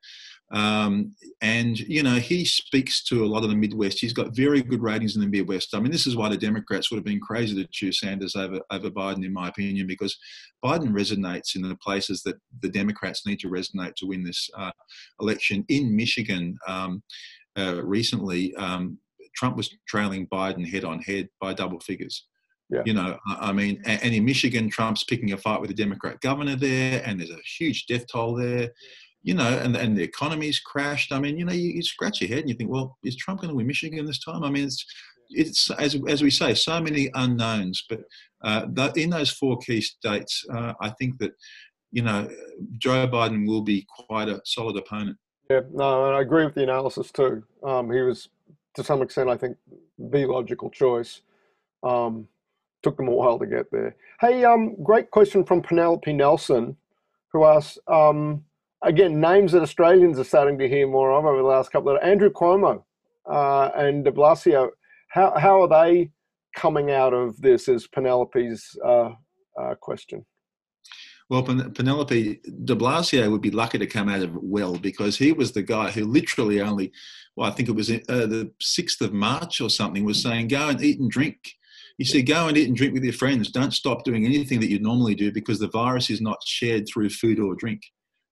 Um, 0.53 1.15
and, 1.41 1.79
you 1.79 2.03
know, 2.03 2.17
he 2.17 2.45
speaks 2.45 3.03
to 3.05 3.25
a 3.25 3.27
lot 3.27 3.43
of 3.43 3.49
the 3.49 3.57
Midwest. 3.57 3.99
He's 3.99 4.13
got 4.13 4.37
very 4.37 4.63
good 4.63 4.83
ratings 4.83 5.17
in 5.17 5.23
the 5.23 5.27
Midwest. 5.27 5.75
I 5.75 5.81
mean, 5.81 5.91
this 5.91 6.07
is 6.07 6.15
why 6.15 6.29
the 6.29 6.37
Democrats 6.37 6.91
would 6.91 6.99
have 6.99 7.05
been 7.05 7.21
crazy 7.21 7.55
to 7.55 7.69
choose 7.73 8.01
Sanders 8.01 8.37
over, 8.37 8.61
over 8.71 8.91
Biden, 8.91 9.25
in 9.25 9.33
my 9.33 9.49
opinion, 9.49 9.87
because 9.87 10.17
Biden 10.63 10.91
resonates 10.91 11.57
in 11.57 11.63
the 11.63 11.77
places 11.77 12.23
that 12.25 12.37
the 12.61 12.69
Democrats 12.69 13.27
need 13.27 13.41
to 13.41 13.49
resonate 13.49 13.95
to 13.97 14.07
win 14.07 14.23
this 14.23 14.51
uh, 14.57 14.71
election. 15.21 15.65
In 15.69 15.97
Michigan, 15.97 16.59
um, 16.69 17.03
uh, 17.59 17.83
recently, 17.83 18.55
um, 18.57 18.99
Trump 19.35 19.57
was 19.57 19.75
trailing 19.89 20.27
Biden 20.27 20.69
head 20.69 20.85
on 20.85 21.01
head 21.01 21.31
by 21.41 21.55
double 21.55 21.81
figures. 21.81 22.27
Yeah. 22.69 22.83
You 22.85 22.95
know, 22.95 23.19
I 23.27 23.53
mean, 23.53 23.83
and 23.85 24.15
in 24.15 24.25
Michigan, 24.25 24.71
Trump's 24.71 25.05
picking 25.05 25.33
a 25.33 25.37
fight 25.39 25.61
with 25.61 25.69
the 25.69 25.75
Democrat 25.77 26.21
governor 26.21 26.57
there, 26.57 27.03
and 27.05 27.21
there's 27.21 27.31
a 27.31 27.39
huge 27.59 27.87
death 27.87 28.07
toll 28.07 28.35
there 28.35 28.71
you 29.23 29.35
know, 29.35 29.59
and, 29.59 29.77
and 29.77 29.97
the 29.97 30.03
economy's 30.03 30.59
crashed. 30.59 31.13
I 31.13 31.19
mean, 31.19 31.39
you 31.39 31.45
know, 31.45 31.53
you, 31.53 31.71
you, 31.71 31.83
scratch 31.83 32.21
your 32.21 32.29
head 32.29 32.41
and 32.41 32.49
you 32.49 32.55
think, 32.55 32.71
well, 32.71 32.99
is 33.05 33.17
Trump 33.17 33.41
going 33.41 33.51
to 33.51 33.55
win 33.55 33.67
Michigan 33.67 34.05
this 34.05 34.23
time? 34.23 34.43
I 34.43 34.51
mean, 34.51 34.65
it's, 34.65 34.85
it's 35.31 35.71
as 35.73 35.97
as 36.09 36.23
we 36.23 36.31
say, 36.31 36.55
so 36.55 36.81
many 36.81 37.11
unknowns. 37.15 37.85
But 37.89 38.01
uh, 38.45 38.67
in 38.97 39.11
those 39.11 39.31
four 39.31 39.59
key 39.59 39.81
states, 39.81 40.45
uh, 40.53 40.75
I 40.81 40.91
think 40.91 41.19
that 41.19 41.33
you 41.91 42.03
know 42.03 42.29
Joe 42.79 43.07
Biden 43.09 43.47
will 43.47 43.63
be 43.63 43.87
quite 43.89 44.29
a 44.29 44.41
solid 44.45 44.77
opponent. 44.77 45.17
Yeah, 45.51 45.61
no, 45.73 46.07
and 46.07 46.17
I 46.17 46.21
agree 46.21 46.45
with 46.45 46.55
the 46.55 46.63
analysis 46.63 47.11
too. 47.11 47.43
Um, 47.63 47.91
he 47.91 48.01
was, 48.01 48.29
to 48.75 48.85
some 48.85 49.03
extent, 49.03 49.29
I 49.29 49.37
think, 49.37 49.57
the 49.99 50.27
logical 50.27 50.71
choice. 50.71 51.23
Um, 51.83 52.29
took 52.83 52.97
them 52.97 53.09
a 53.09 53.13
while 53.13 53.39
to 53.39 53.47
get 53.47 53.71
there. 53.71 53.97
Hey, 54.21 54.45
um, 54.45 54.75
great 54.83 55.11
question 55.11 55.45
from 55.45 55.63
Penelope 55.63 56.13
Nelson, 56.13 56.77
who 57.33 57.45
asks, 57.45 57.79
um, 57.89 58.45
again, 58.83 59.21
names 59.21 59.53
that 59.53 59.63
Australians 59.63 60.19
are 60.19 60.25
starting 60.25 60.59
to 60.59 60.69
hear 60.69 60.87
more 60.87 61.13
of 61.13 61.25
over 61.25 61.39
the 61.39 61.45
last 61.45 61.71
couple 61.71 61.95
of 61.95 62.03
Andrew 62.03 62.31
Cuomo 62.31 62.83
uh, 63.31 63.71
and 63.77 64.05
De 64.05 64.11
Blasio. 64.11 64.71
How 65.09 65.39
how 65.39 65.63
are 65.63 65.69
they 65.69 66.11
coming 66.57 66.91
out 66.91 67.15
of 67.15 67.41
this? 67.41 67.69
Is 67.69 67.87
Penelope's 67.87 68.77
uh, 68.85 69.11
uh, 69.61 69.75
question. 69.81 70.25
Well, 71.31 71.45
Penelope 71.45 72.41
de 72.65 72.77
Blasio 72.77 73.31
would 73.31 73.41
be 73.41 73.51
lucky 73.51 73.79
to 73.79 73.87
come 73.87 74.11
out 74.11 74.21
of 74.21 74.35
it 74.35 74.43
well 74.43 74.77
because 74.77 75.17
he 75.17 75.33
was 75.33 75.53
the 75.53 75.63
guy 75.63 75.91
who 75.91 76.05
literally 76.05 76.61
only, 76.61 76.93
well, 77.37 77.51
I 77.51 77.55
think 77.55 77.71
it 77.71 77.75
was 77.75 77.91
uh, 77.91 77.97
the 78.07 78.53
6th 78.61 79.01
of 79.01 79.15
March 79.15 79.63
or 79.63 79.71
something, 79.71 80.05
was 80.05 80.21
saying, 80.21 80.49
go 80.49 80.69
and 80.69 80.83
eat 80.83 81.01
and 81.01 81.11
drink. 81.11 81.55
He 81.97 82.05
said, 82.05 82.27
go 82.27 82.49
and 82.49 82.59
eat 82.59 82.69
and 82.69 82.77
drink 82.77 82.93
with 82.93 83.05
your 83.05 83.15
friends. 83.15 83.51
Don't 83.51 83.73
stop 83.73 84.05
doing 84.05 84.27
anything 84.27 84.61
that 84.61 84.69
you 84.69 84.79
normally 84.79 85.15
do 85.15 85.33
because 85.33 85.59
the 85.59 85.69
virus 85.69 86.11
is 86.11 86.21
not 86.21 86.43
shared 86.45 86.87
through 86.87 87.09
food 87.09 87.41
or 87.41 87.55
drink 87.55 87.81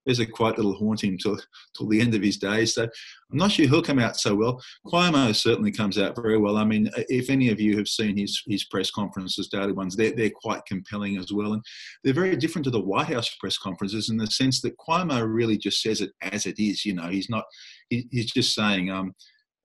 there's 0.05 0.19
a 0.19 0.27
quite 0.27 0.57
little 0.57 0.75
haunting 0.75 1.19
till 1.19 1.39
till 1.77 1.89
the 1.89 2.01
end 2.01 2.15
of 2.15 2.23
his 2.23 2.37
days. 2.37 2.75
So 2.75 2.85
I'm 2.85 3.39
not 3.39 3.53
sure 3.53 3.67
he'll 3.67 3.83
come 3.83 3.99
out 3.99 4.19
so 4.19 4.35
well. 4.35 4.63
Cuomo 4.87 5.35
certainly 5.35 5.71
comes 5.71 5.99
out 5.99 6.17
very 6.17 6.39
well. 6.39 6.57
I 6.57 6.65
mean, 6.65 6.91
if 7.09 7.31
any 7.31 7.51
of 7.51 7.61
you 7.61 7.77
have 7.77 7.89
seen 7.89 8.17
his 8.17 8.43
his 8.47 8.65
press 8.65 8.91
conferences, 8.91 9.49
daily 9.49 9.73
ones, 9.73 9.97
they're 9.97 10.13
they're 10.13 10.31
quite 10.31 10.65
compelling 10.67 11.17
as 11.17 11.33
well, 11.33 11.53
and 11.53 11.65
they're 12.03 12.15
very 12.15 12.37
different 12.37 12.65
to 12.65 12.71
the 12.71 12.81
White 12.81 13.09
House 13.09 13.35
press 13.41 13.59
conferences 13.59 14.11
in 14.11 14.17
the 14.17 14.27
sense 14.27 14.61
that 14.63 14.77
Cuomo 14.79 15.23
really 15.27 15.59
just 15.59 15.83
says 15.83 16.01
it 16.01 16.11
as 16.23 16.47
it 16.47 16.59
is. 16.59 16.85
You 16.85 16.95
know, 16.95 17.09
he's 17.09 17.31
not 17.31 17.45
he, 17.89 18.09
he's 18.11 18.33
just 18.33 18.55
saying. 18.55 18.91
Um, 18.91 19.15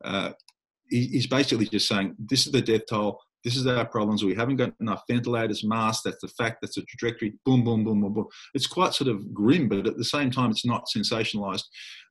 uh, 0.03 0.31
he's 0.89 1.27
basically 1.27 1.65
just 1.65 1.87
saying 1.87 2.15
this 2.19 2.45
is 2.45 2.51
the 2.51 2.61
death 2.61 2.83
toll 2.87 3.19
this 3.45 3.55
is 3.55 3.67
our 3.67 3.85
problems. 3.85 4.25
We 4.25 4.33
haven't 4.33 4.55
got 4.55 4.73
enough 4.81 5.03
ventilators, 5.07 5.63
masks. 5.63 6.01
That's 6.03 6.19
the 6.19 6.27
fact. 6.29 6.57
That's 6.61 6.75
the 6.75 6.81
trajectory. 6.81 7.35
Boom, 7.45 7.63
boom, 7.63 7.83
boom, 7.83 8.01
boom, 8.01 8.13
boom. 8.13 8.25
It's 8.55 8.65
quite 8.65 8.95
sort 8.95 9.07
of 9.07 9.31
grim, 9.33 9.69
but 9.69 9.85
at 9.85 9.97
the 9.97 10.03
same 10.03 10.31
time, 10.31 10.49
it's 10.49 10.65
not 10.65 10.87
sensationalized. 10.93 11.63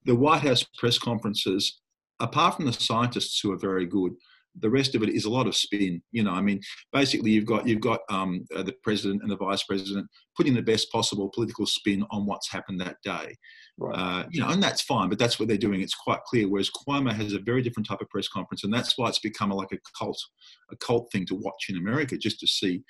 The 0.04 0.14
White 0.14 0.42
House 0.42 0.64
press 0.78 0.96
conferences, 0.96 1.80
apart 2.20 2.54
from 2.54 2.66
the 2.66 2.72
scientists 2.72 3.40
who 3.40 3.50
are 3.50 3.58
very 3.58 3.84
good, 3.84 4.12
the 4.60 4.70
rest 4.70 4.94
of 4.94 5.02
it 5.02 5.08
is 5.08 5.24
a 5.24 5.30
lot 5.30 5.46
of 5.46 5.56
spin. 5.56 6.02
You 6.12 6.22
know, 6.22 6.32
I 6.32 6.40
mean, 6.40 6.60
basically, 6.92 7.30
you've 7.32 7.46
got 7.46 7.66
you've 7.66 7.80
got 7.80 8.00
um, 8.08 8.44
uh, 8.54 8.62
the 8.62 8.74
president 8.82 9.22
and 9.22 9.30
the 9.30 9.36
vice 9.36 9.62
president 9.64 10.06
putting 10.36 10.54
the 10.54 10.62
best 10.62 10.90
possible 10.90 11.30
political 11.34 11.66
spin 11.66 12.04
on 12.10 12.26
what's 12.26 12.50
happened 12.50 12.80
that 12.80 12.96
day. 13.04 13.34
Right. 13.76 13.96
Uh, 13.96 14.24
you 14.30 14.40
know, 14.40 14.48
and 14.48 14.62
that's 14.62 14.82
fine, 14.82 15.08
but 15.08 15.18
that's 15.18 15.38
what 15.38 15.48
they're 15.48 15.56
doing. 15.56 15.80
It's 15.80 15.94
quite 15.94 16.22
clear. 16.24 16.48
Whereas 16.48 16.70
Cuomo 16.70 17.12
has 17.12 17.32
a 17.32 17.40
very 17.40 17.62
different 17.62 17.88
type 17.88 18.00
of 18.00 18.08
press 18.08 18.28
conference, 18.28 18.62
and 18.62 18.72
that's 18.72 18.96
why 18.96 19.08
it's 19.08 19.18
become 19.18 19.50
a, 19.50 19.54
like 19.54 19.72
a 19.72 19.78
cult, 19.98 20.20
a 20.70 20.76
cult 20.76 21.10
thing 21.10 21.26
to 21.26 21.34
watch 21.34 21.66
in 21.68 21.76
America, 21.76 22.16
just 22.16 22.38
to 22.40 22.46
see 22.46 22.84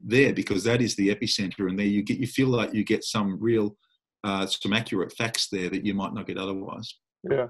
there, 0.00 0.32
because 0.32 0.64
that 0.64 0.82
is 0.82 0.96
the 0.96 1.14
epicenter, 1.14 1.68
and 1.68 1.78
there 1.78 1.86
you 1.86 2.02
get 2.02 2.18
you 2.18 2.26
feel 2.26 2.48
like 2.48 2.74
you 2.74 2.84
get 2.84 3.04
some 3.04 3.38
real, 3.40 3.76
uh, 4.24 4.46
some 4.46 4.72
accurate 4.72 5.12
facts 5.12 5.48
there 5.50 5.70
that 5.70 5.84
you 5.84 5.94
might 5.94 6.14
not 6.14 6.26
get 6.26 6.38
otherwise. 6.38 6.92
Yeah. 7.30 7.48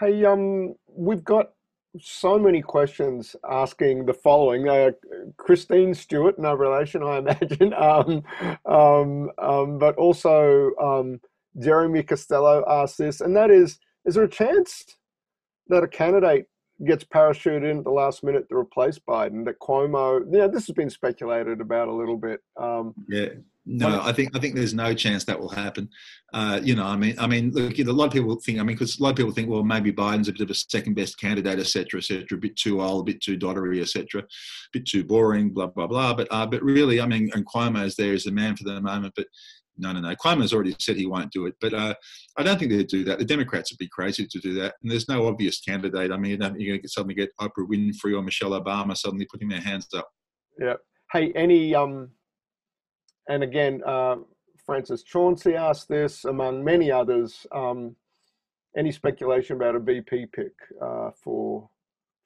Hey, 0.00 0.24
um, 0.24 0.74
we've 0.86 1.24
got 1.24 1.48
so 2.00 2.38
many 2.38 2.62
questions 2.62 3.34
asking 3.48 4.06
the 4.06 4.14
following. 4.14 4.68
Uh, 4.68 4.90
Christine 5.36 5.94
Stewart, 5.94 6.38
no 6.38 6.54
relation, 6.54 7.02
I 7.02 7.18
imagine, 7.18 7.74
um, 7.74 8.22
um, 8.66 9.30
um, 9.38 9.78
but 9.78 9.96
also 9.96 10.70
um, 10.80 11.20
Jeremy 11.58 12.02
Costello 12.02 12.64
asked 12.68 12.98
this, 12.98 13.20
and 13.20 13.36
that 13.36 13.50
is: 13.50 13.78
Is 14.04 14.14
there 14.14 14.24
a 14.24 14.28
chance 14.28 14.84
that 15.68 15.82
a 15.82 15.88
candidate 15.88 16.46
gets 16.86 17.04
parachuted 17.04 17.68
in 17.68 17.78
at 17.78 17.84
the 17.84 17.90
last 17.90 18.22
minute 18.22 18.48
to 18.48 18.56
replace 18.56 18.98
Biden? 18.98 19.44
That 19.44 19.58
Cuomo, 19.60 20.24
yeah, 20.30 20.46
this 20.46 20.66
has 20.66 20.74
been 20.74 20.90
speculated 20.90 21.60
about 21.60 21.88
a 21.88 21.94
little 21.94 22.16
bit. 22.16 22.40
Um, 22.56 22.94
yeah. 23.08 23.28
No, 23.70 24.00
I 24.00 24.12
think 24.12 24.34
I 24.34 24.38
think 24.38 24.54
there's 24.54 24.72
no 24.72 24.94
chance 24.94 25.24
that 25.24 25.38
will 25.38 25.50
happen. 25.50 25.90
Uh, 26.32 26.58
you 26.62 26.74
know, 26.74 26.86
I 26.86 26.96
mean, 26.96 27.14
I 27.18 27.26
mean, 27.26 27.50
look, 27.50 27.78
a 27.78 27.84
lot 27.84 28.06
of 28.06 28.12
people 28.12 28.34
think, 28.36 28.58
I 28.58 28.62
mean, 28.62 28.74
because 28.74 28.98
a 28.98 29.02
lot 29.02 29.10
of 29.10 29.16
people 29.16 29.32
think, 29.32 29.50
well, 29.50 29.62
maybe 29.62 29.92
Biden's 29.92 30.28
a 30.28 30.32
bit 30.32 30.40
of 30.40 30.48
a 30.48 30.54
second 30.54 30.94
best 30.94 31.20
candidate, 31.20 31.58
etc., 31.58 31.98
etc., 31.98 32.24
a 32.32 32.36
bit 32.40 32.56
too 32.56 32.80
old, 32.80 33.02
a 33.02 33.12
bit 33.12 33.20
too 33.20 33.38
doddery, 33.38 33.82
etc., 33.82 34.22
a 34.22 34.26
bit 34.72 34.86
too 34.86 35.04
boring, 35.04 35.50
blah 35.50 35.66
blah 35.66 35.86
blah. 35.86 36.14
But 36.14 36.28
uh, 36.30 36.46
but 36.46 36.62
really, 36.62 36.98
I 36.98 37.06
mean, 37.06 37.30
and 37.34 37.46
Cuomo's 37.46 37.94
there 37.94 38.14
as 38.14 38.24
the 38.24 38.32
man 38.32 38.56
for 38.56 38.64
the 38.64 38.80
moment. 38.80 39.12
But 39.14 39.26
no, 39.76 39.92
no, 39.92 40.00
no. 40.00 40.14
Cuomo's 40.16 40.54
already 40.54 40.74
said 40.78 40.96
he 40.96 41.04
won't 41.04 41.30
do 41.30 41.44
it, 41.44 41.54
but 41.60 41.74
uh, 41.74 41.94
I 42.38 42.42
don't 42.42 42.58
think 42.58 42.70
they'd 42.70 42.86
do 42.86 43.04
that. 43.04 43.18
The 43.18 43.24
Democrats 43.26 43.70
would 43.70 43.78
be 43.78 43.88
crazy 43.88 44.26
to 44.26 44.38
do 44.40 44.54
that, 44.54 44.76
and 44.82 44.90
there's 44.90 45.10
no 45.10 45.26
obvious 45.26 45.60
candidate. 45.60 46.10
I 46.10 46.16
mean, 46.16 46.40
you're 46.56 46.76
going 46.76 46.82
to 46.82 46.88
suddenly 46.88 47.14
get 47.14 47.36
Oprah 47.38 47.68
Winfrey 47.68 48.16
or 48.16 48.22
Michelle 48.22 48.58
Obama 48.58 48.96
suddenly 48.96 49.26
putting 49.30 49.48
their 49.48 49.60
hands 49.60 49.88
up. 49.94 50.08
Yeah. 50.58 50.76
Hey, 51.12 51.32
any 51.34 51.74
um, 51.74 52.10
and 53.28 53.42
again, 53.42 53.82
uh, 53.86 54.16
Francis 54.64 55.02
Chauncey 55.02 55.54
asked 55.54 55.88
this, 55.88 56.24
among 56.24 56.64
many 56.64 56.90
others. 56.90 57.46
Um, 57.52 57.96
any 58.76 58.92
speculation 58.92 59.56
about 59.56 59.74
a 59.74 59.80
VP 59.80 60.26
pick 60.26 60.52
uh, 60.80 61.10
for 61.22 61.68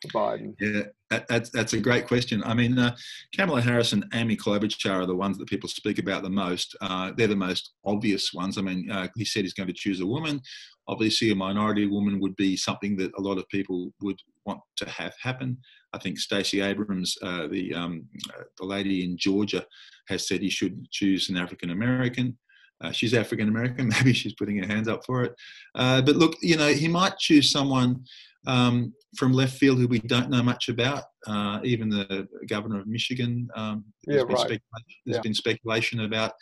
Biden? 0.09 0.55
Yeah, 0.61 0.82
that's 1.28 1.50
that's 1.50 1.72
a 1.72 1.80
great 1.80 2.07
question. 2.09 2.42
I 2.44 2.55
mean, 2.55 2.78
uh, 2.78 2.96
Kamala 3.34 3.61
Harris 3.61 3.92
and 3.92 4.05
Amy 4.12 4.36
Klobuchar 4.36 5.03
are 5.03 5.07
the 5.07 5.14
ones 5.14 5.38
that 5.38 5.48
people 5.48 5.68
speak 5.68 5.98
about 5.98 6.22
the 6.22 6.30
most. 6.30 6.76
Uh, 6.80 7.12
they're 7.16 7.28
the 7.28 7.36
most 7.36 7.72
obvious 7.84 8.32
ones. 8.32 8.59
I 8.59 8.62
mean, 8.62 8.90
uh, 8.90 9.09
he 9.16 9.24
said 9.24 9.44
he's 9.44 9.55
going 9.55 9.68
to 9.68 9.72
choose 9.72 10.00
a 10.00 10.07
woman. 10.07 10.40
Obviously, 10.88 11.30
a 11.30 11.36
minority 11.36 11.86
woman 11.86 12.20
would 12.20 12.34
be 12.36 12.57
something 12.57 12.96
that 12.96 13.12
a 13.16 13.20
lot 13.20 13.38
of 13.38 13.48
people 13.48 13.92
would 14.00 14.18
want 14.44 14.61
to 14.76 14.88
have 14.88 15.14
happen. 15.22 15.59
I 15.93 15.99
think 15.99 16.18
Stacey 16.18 16.61
Abrams, 16.61 17.16
uh, 17.22 17.47
the 17.49 17.74
um, 17.74 18.07
uh, 18.30 18.45
the 18.59 18.64
lady 18.64 19.05
in 19.05 19.16
Georgia, 19.16 19.64
has 20.09 20.26
said 20.26 20.40
he 20.40 20.51
should 20.51 20.90
choose 20.90 21.28
an 21.28 21.36
African 21.36 21.70
American. 21.70 22.38
Uh, 22.82 22.90
she's 22.90 23.14
African 23.14 23.49
American. 23.49 23.88
Maybe 23.97 24.12
she's 24.12 24.34
putting 24.34 24.59
her 24.59 24.66
hands 24.66 24.88
up 24.88 25.05
for 25.05 25.24
it. 25.24 25.34
Uh, 25.74 26.03
but 26.03 26.16
look, 26.16 26.36
you 26.40 26.57
know, 26.57 26.68
he 26.68 26.88
might 26.88 27.16
choose 27.18 27.51
someone 27.51 28.05
um, 28.47 28.93
from 29.16 29.32
left 29.32 29.57
field 29.57 29.78
who 29.78 29.86
we 29.86 30.01
don't 30.01 30.30
know 30.30 30.43
much 30.43 30.68
about. 30.68 31.05
Uh, 31.26 31.61
even 31.62 31.88
the 31.88 32.26
governor 32.49 32.80
of 32.80 32.86
Michigan, 32.86 33.49
um, 33.55 33.84
there's, 34.05 34.18
yeah, 34.18 34.24
been, 34.24 34.34
right. 34.34 34.40
speculation, 34.40 35.01
there's 35.07 35.16
yeah. 35.16 35.22
been 35.22 35.34
speculation 35.34 36.01
about. 36.01 36.32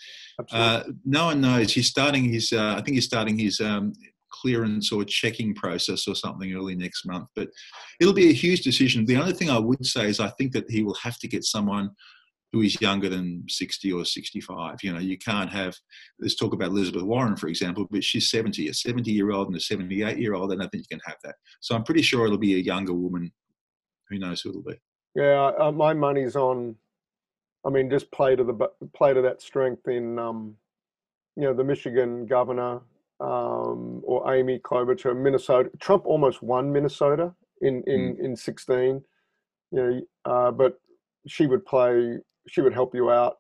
Uh, 0.51 0.85
no 1.05 1.27
one 1.27 1.41
knows. 1.41 1.73
He's 1.73 1.89
starting 1.89 2.25
his. 2.25 2.53
Uh, 2.53 2.75
I 2.79 2.83
think 2.83 2.95
he's 2.95 3.05
starting 3.05 3.39
his 3.39 3.61
um, 3.61 3.93
clearance 4.31 4.93
or 4.93 5.05
checking 5.05 5.55
process 5.55 6.07
or 6.09 6.15
something 6.15 6.55
early 6.55 6.75
next 6.75 7.07
month. 7.07 7.29
But 7.35 7.49
it'll 8.01 8.13
be 8.13 8.31
a 8.31 8.35
huge 8.35 8.63
decision. 8.63 9.05
The 9.05 9.17
only 9.17 9.33
thing 9.33 9.51
I 9.51 9.59
would 9.59 9.85
say 9.85 10.09
is 10.09 10.21
I 10.21 10.31
think 10.31 10.53
that 10.53 10.71
he 10.71 10.83
will 10.83 10.95
have 10.95 11.19
to 11.19 11.29
get 11.29 11.45
someone 11.45 11.91
who 12.53 12.63
is 12.63 12.81
younger 12.81 13.09
than 13.09 13.45
60 13.49 13.93
or 13.93 14.05
65. 14.05 14.79
You 14.83 14.93
know, 14.93 14.99
you 14.99 15.17
can't 15.19 15.51
have, 15.51 15.77
let's 16.19 16.35
talk 16.35 16.53
about 16.53 16.69
Elizabeth 16.69 17.03
Warren, 17.03 17.37
for 17.37 17.47
example, 17.47 17.87
but 17.91 18.03
she's 18.03 18.31
70, 18.31 18.69
a 18.69 18.75
70 18.75 19.11
year 19.11 19.31
old 19.31 19.49
and 19.49 19.57
a 19.57 19.61
78 19.61 20.19
year 20.19 20.35
old. 20.35 20.53
And 20.53 20.61
I 20.61 20.65
don't 20.65 20.71
think 20.71 20.87
you 20.91 20.99
can 20.99 21.05
have 21.07 21.19
that. 21.23 21.37
So 21.61 21.75
I'm 21.75 21.85
pretty 21.85 22.03
sure 22.03 22.27
it'll 22.27 22.39
be 22.39 22.55
a 22.55 22.59
younger 22.59 22.93
woman. 22.93 23.31
Who 24.09 24.19
knows 24.19 24.41
who 24.41 24.51
it'll 24.51 24.63
be? 24.63 24.81
Yeah, 25.15 25.53
uh, 25.59 25.73
my 25.73 25.95
money's 25.95 26.35
on, 26.37 26.75
I 27.65 27.71
mean, 27.71 27.91
just 27.91 28.11
play 28.11 28.35
to 28.37 28.43
the 28.43 28.69
play 28.95 29.13
to 29.13 29.23
that 29.23 29.43
strength 29.43 29.87
in, 29.87 30.19
um, 30.19 30.57
you 31.37 31.45
know, 31.45 31.55
the 31.55 31.65
Michigan 31.65 32.27
governor 32.27 32.81
um, 33.21 34.01
or 34.05 34.35
Amy 34.35 34.59
Klobuchar, 34.59 35.17
Minnesota. 35.17 35.71
Trump 35.81 36.07
almost 36.07 36.43
won 36.43 36.73
Minnesota 36.73 37.33
in 37.63 37.83
in 37.87 38.17
mm. 38.17 38.25
in 38.25 38.37
16. 38.37 39.03
You 39.73 39.79
know, 39.79 40.01
uh, 40.25 40.51
but 40.51 40.81
she 41.27 41.47
would 41.47 41.65
play 41.65 42.19
she 42.49 42.61
would 42.61 42.73
help 42.73 42.95
you 42.95 43.11
out 43.11 43.37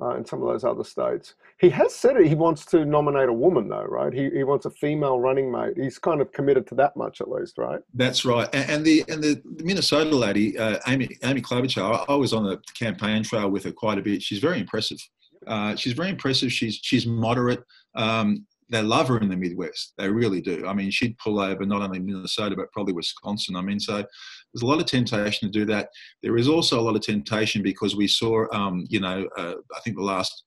uh, 0.00 0.16
in 0.16 0.24
some 0.24 0.42
of 0.42 0.48
those 0.48 0.64
other 0.64 0.84
states. 0.84 1.34
He 1.60 1.70
has 1.70 1.94
said 1.94 2.16
it, 2.16 2.26
he 2.26 2.34
wants 2.34 2.64
to 2.66 2.84
nominate 2.84 3.28
a 3.28 3.32
woman, 3.32 3.68
though, 3.68 3.84
right? 3.84 4.12
He, 4.12 4.30
he 4.30 4.44
wants 4.44 4.64
a 4.64 4.70
female 4.70 5.18
running 5.18 5.50
mate. 5.50 5.74
He's 5.76 5.98
kind 5.98 6.20
of 6.20 6.30
committed 6.32 6.66
to 6.68 6.74
that 6.76 6.96
much, 6.96 7.20
at 7.20 7.28
least, 7.28 7.58
right? 7.58 7.80
That's 7.94 8.24
right. 8.24 8.48
And, 8.54 8.70
and 8.70 8.84
the 8.84 9.04
and 9.08 9.22
the 9.22 9.42
Minnesota 9.64 10.14
lady, 10.14 10.56
uh, 10.56 10.78
Amy 10.86 11.08
Amy 11.24 11.40
Klobuchar, 11.40 11.82
I, 12.08 12.12
I, 12.12 12.14
was 12.14 12.32
on 12.32 12.44
the 12.44 12.60
campaign 12.78 13.22
trail 13.22 13.50
with 13.50 13.64
her 13.64 13.72
quite 13.72 13.98
a 13.98 14.02
bit. 14.02 14.22
She's 14.22 14.38
very 14.38 14.60
impressive. 14.60 14.98
Uh, 15.46 15.74
she's 15.74 15.94
very 15.94 16.10
impressive. 16.10 16.52
She's 16.52 16.78
she's 16.82 17.06
moderate. 17.06 17.64
Um, 17.94 18.46
they 18.70 18.82
love 18.82 19.08
her 19.08 19.18
in 19.18 19.28
the 19.28 19.36
Midwest. 19.36 19.94
They 19.96 20.08
really 20.08 20.40
do. 20.40 20.66
I 20.66 20.74
mean, 20.74 20.90
she'd 20.90 21.16
pull 21.18 21.40
over 21.40 21.64
not 21.64 21.82
only 21.82 21.98
Minnesota 21.98 22.54
but 22.56 22.70
probably 22.72 22.92
Wisconsin. 22.92 23.56
I 23.56 23.62
mean, 23.62 23.80
so 23.80 23.94
there's 23.96 24.62
a 24.62 24.66
lot 24.66 24.80
of 24.80 24.86
temptation 24.86 25.48
to 25.48 25.58
do 25.58 25.64
that. 25.66 25.88
There 26.22 26.36
is 26.36 26.48
also 26.48 26.78
a 26.78 26.82
lot 26.82 26.96
of 26.96 27.02
temptation 27.02 27.62
because 27.62 27.96
we 27.96 28.08
saw, 28.08 28.46
um, 28.52 28.84
you 28.88 29.00
know, 29.00 29.28
uh, 29.36 29.54
I 29.74 29.80
think 29.80 29.96
the 29.96 30.02
last 30.02 30.44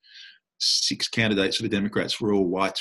six 0.58 1.08
candidates 1.08 1.56
for 1.56 1.64
the 1.64 1.68
Democrats 1.68 2.20
were 2.20 2.32
all 2.32 2.46
white, 2.46 2.80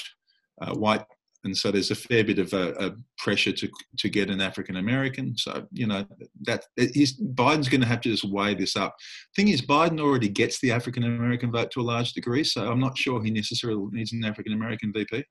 uh, 0.62 0.76
white 0.76 1.04
and 1.44 1.58
so 1.58 1.72
there's 1.72 1.92
a 1.92 1.96
fair 1.96 2.24
bit 2.24 2.40
of 2.40 2.54
a, 2.54 2.72
a 2.74 2.92
pressure 3.18 3.52
to 3.52 3.70
to 3.98 4.10
get 4.10 4.30
an 4.30 4.42
African 4.42 4.78
American. 4.78 5.36
So 5.38 5.66
you 5.72 5.88
know 5.88 6.06
that 6.44 6.66
he's, 6.76 7.20
Biden's 7.20 7.70
going 7.70 7.82
to 7.82 7.88
have 7.88 8.02
to 8.02 8.10
just 8.10 8.26
weigh 8.26 8.54
this 8.54 8.76
up. 8.76 8.96
Thing 9.36 9.48
is, 9.48 9.62
Biden 9.62 10.00
already 10.00 10.30
gets 10.30 10.60
the 10.60 10.72
African 10.72 11.04
American 11.04 11.52
vote 11.52 11.72
to 11.72 11.82
a 11.82 11.84
large 11.84 12.14
degree, 12.14 12.44
so 12.44 12.70
I'm 12.70 12.80
not 12.80 12.98
sure 12.98 13.24
he 13.24 13.32
necessarily 13.32 13.84
needs 13.92 14.14
an 14.14 14.24
African 14.24 14.54
American 14.54 14.94
VP. 14.94 15.24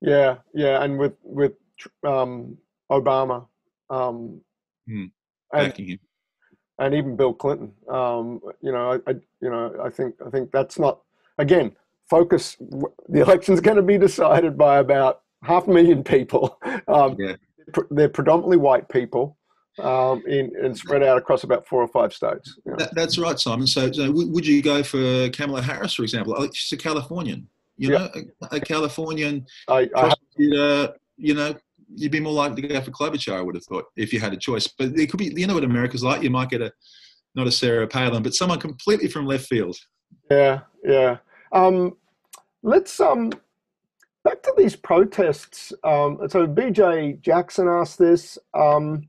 Yeah, 0.00 0.36
yeah, 0.54 0.82
and 0.82 0.98
with 0.98 1.14
with 1.22 1.52
um, 2.06 2.56
Obama, 2.90 3.46
um, 3.90 4.40
hmm. 4.88 5.06
and, 5.52 5.98
and 6.78 6.94
even 6.94 7.16
Bill 7.16 7.34
Clinton, 7.34 7.72
um, 7.90 8.40
you 8.62 8.72
know, 8.72 8.92
I, 8.92 9.10
I, 9.10 9.14
you 9.42 9.50
know, 9.50 9.76
I 9.84 9.90
think 9.90 10.14
I 10.26 10.30
think 10.30 10.50
that's 10.52 10.78
not 10.78 11.00
again 11.36 11.76
focus. 12.08 12.56
The 13.08 13.20
election's 13.20 13.60
going 13.60 13.76
to 13.76 13.82
be 13.82 13.98
decided 13.98 14.56
by 14.56 14.78
about 14.78 15.20
half 15.42 15.66
a 15.66 15.70
million 15.70 16.02
people. 16.04 16.58
Um, 16.88 17.16
yeah. 17.18 17.36
They're 17.90 18.08
predominantly 18.08 18.56
white 18.56 18.88
people. 18.88 19.36
Um, 19.78 20.22
in, 20.26 20.52
and 20.60 20.76
spread 20.76 21.02
out 21.02 21.16
across 21.16 21.44
about 21.44 21.66
four 21.66 21.80
or 21.80 21.88
five 21.88 22.12
states. 22.12 22.58
You 22.66 22.72
know. 22.72 22.76
that, 22.78 22.94
that's 22.94 23.16
right, 23.16 23.38
Simon. 23.38 23.66
So, 23.66 23.90
so, 23.92 24.10
would 24.10 24.46
you 24.46 24.60
go 24.60 24.82
for 24.82 25.30
Kamala 25.30 25.62
Harris, 25.62 25.94
for 25.94 26.02
example? 26.02 26.34
Oh, 26.36 26.50
she's 26.52 26.72
a 26.72 26.76
Californian. 26.76 27.48
You 27.76 27.90
know, 27.90 28.10
a, 28.14 28.56
a, 28.56 28.60
Californian 28.60 29.46
I, 29.68 29.86
prosecutor. 29.86 30.94
you 31.16 31.34
know, 31.34 31.54
you'd 31.94 32.12
be 32.12 32.20
more 32.20 32.32
likely 32.32 32.62
to 32.62 32.68
go 32.68 32.80
for 32.80 32.90
Klobuchar. 32.90 33.34
I 33.34 33.40
would 33.40 33.54
have 33.54 33.64
thought 33.64 33.86
if 33.96 34.12
you 34.12 34.20
had 34.20 34.34
a 34.34 34.36
choice. 34.36 34.66
But 34.66 34.98
it 34.98 35.10
could 35.10 35.18
be. 35.18 35.32
You 35.34 35.46
know 35.46 35.54
what 35.54 35.64
America's 35.64 36.02
like. 36.02 36.22
You 36.22 36.30
might 36.30 36.50
get 36.50 36.60
a 36.60 36.72
not 37.34 37.46
a 37.46 37.52
Sarah 37.52 37.86
Palin, 37.86 38.22
but 38.22 38.34
someone 38.34 38.58
completely 38.58 39.08
from 39.08 39.26
left 39.26 39.46
field. 39.46 39.76
Yeah, 40.30 40.60
yeah. 40.84 41.18
Um, 41.52 41.96
let's 42.62 43.00
um 43.00 43.32
back 44.24 44.42
to 44.42 44.54
these 44.56 44.76
protests. 44.76 45.72
Um, 45.84 46.18
so 46.28 46.46
BJ 46.46 47.20
Jackson 47.20 47.68
asked 47.68 47.98
this. 47.98 48.38
Um, 48.54 49.08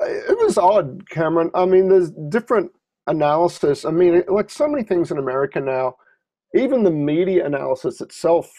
it 0.00 0.38
was 0.38 0.58
odd, 0.58 1.08
Cameron. 1.08 1.50
I 1.54 1.64
mean, 1.64 1.88
there's 1.88 2.10
different 2.28 2.72
analysis. 3.06 3.84
I 3.84 3.90
mean, 3.90 4.22
like 4.28 4.50
so 4.50 4.68
many 4.68 4.84
things 4.84 5.10
in 5.10 5.18
America 5.18 5.60
now, 5.60 5.96
even 6.54 6.82
the 6.82 6.90
media 6.90 7.46
analysis 7.46 8.00
itself 8.00 8.50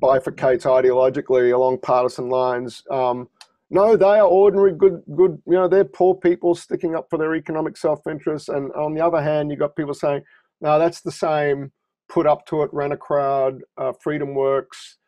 bifurcates 0.00 0.62
ideologically 0.62 1.52
along 1.52 1.78
partisan 1.78 2.28
lines. 2.28 2.82
Um, 2.90 3.28
no, 3.70 3.96
they 3.96 4.06
are 4.06 4.26
ordinary, 4.26 4.72
good, 4.72 5.02
good. 5.14 5.40
You 5.46 5.54
know, 5.54 5.68
they're 5.68 5.84
poor 5.84 6.14
people 6.14 6.54
sticking 6.54 6.94
up 6.94 7.08
for 7.10 7.18
their 7.18 7.34
economic 7.34 7.76
self-interest. 7.76 8.48
And 8.48 8.72
on 8.72 8.94
the 8.94 9.04
other 9.04 9.20
hand, 9.20 9.50
you 9.50 9.56
have 9.56 9.60
got 9.60 9.76
people 9.76 9.94
saying, 9.94 10.22
no, 10.60 10.78
that's 10.78 11.02
the 11.02 11.12
same 11.12 11.70
put 12.08 12.26
up 12.26 12.46
to 12.46 12.62
it, 12.62 12.70
ran 12.72 12.92
a 12.92 12.96
crowd, 12.96 13.60
uh, 13.76 13.92
Freedom 14.02 14.34
Works, 14.34 14.98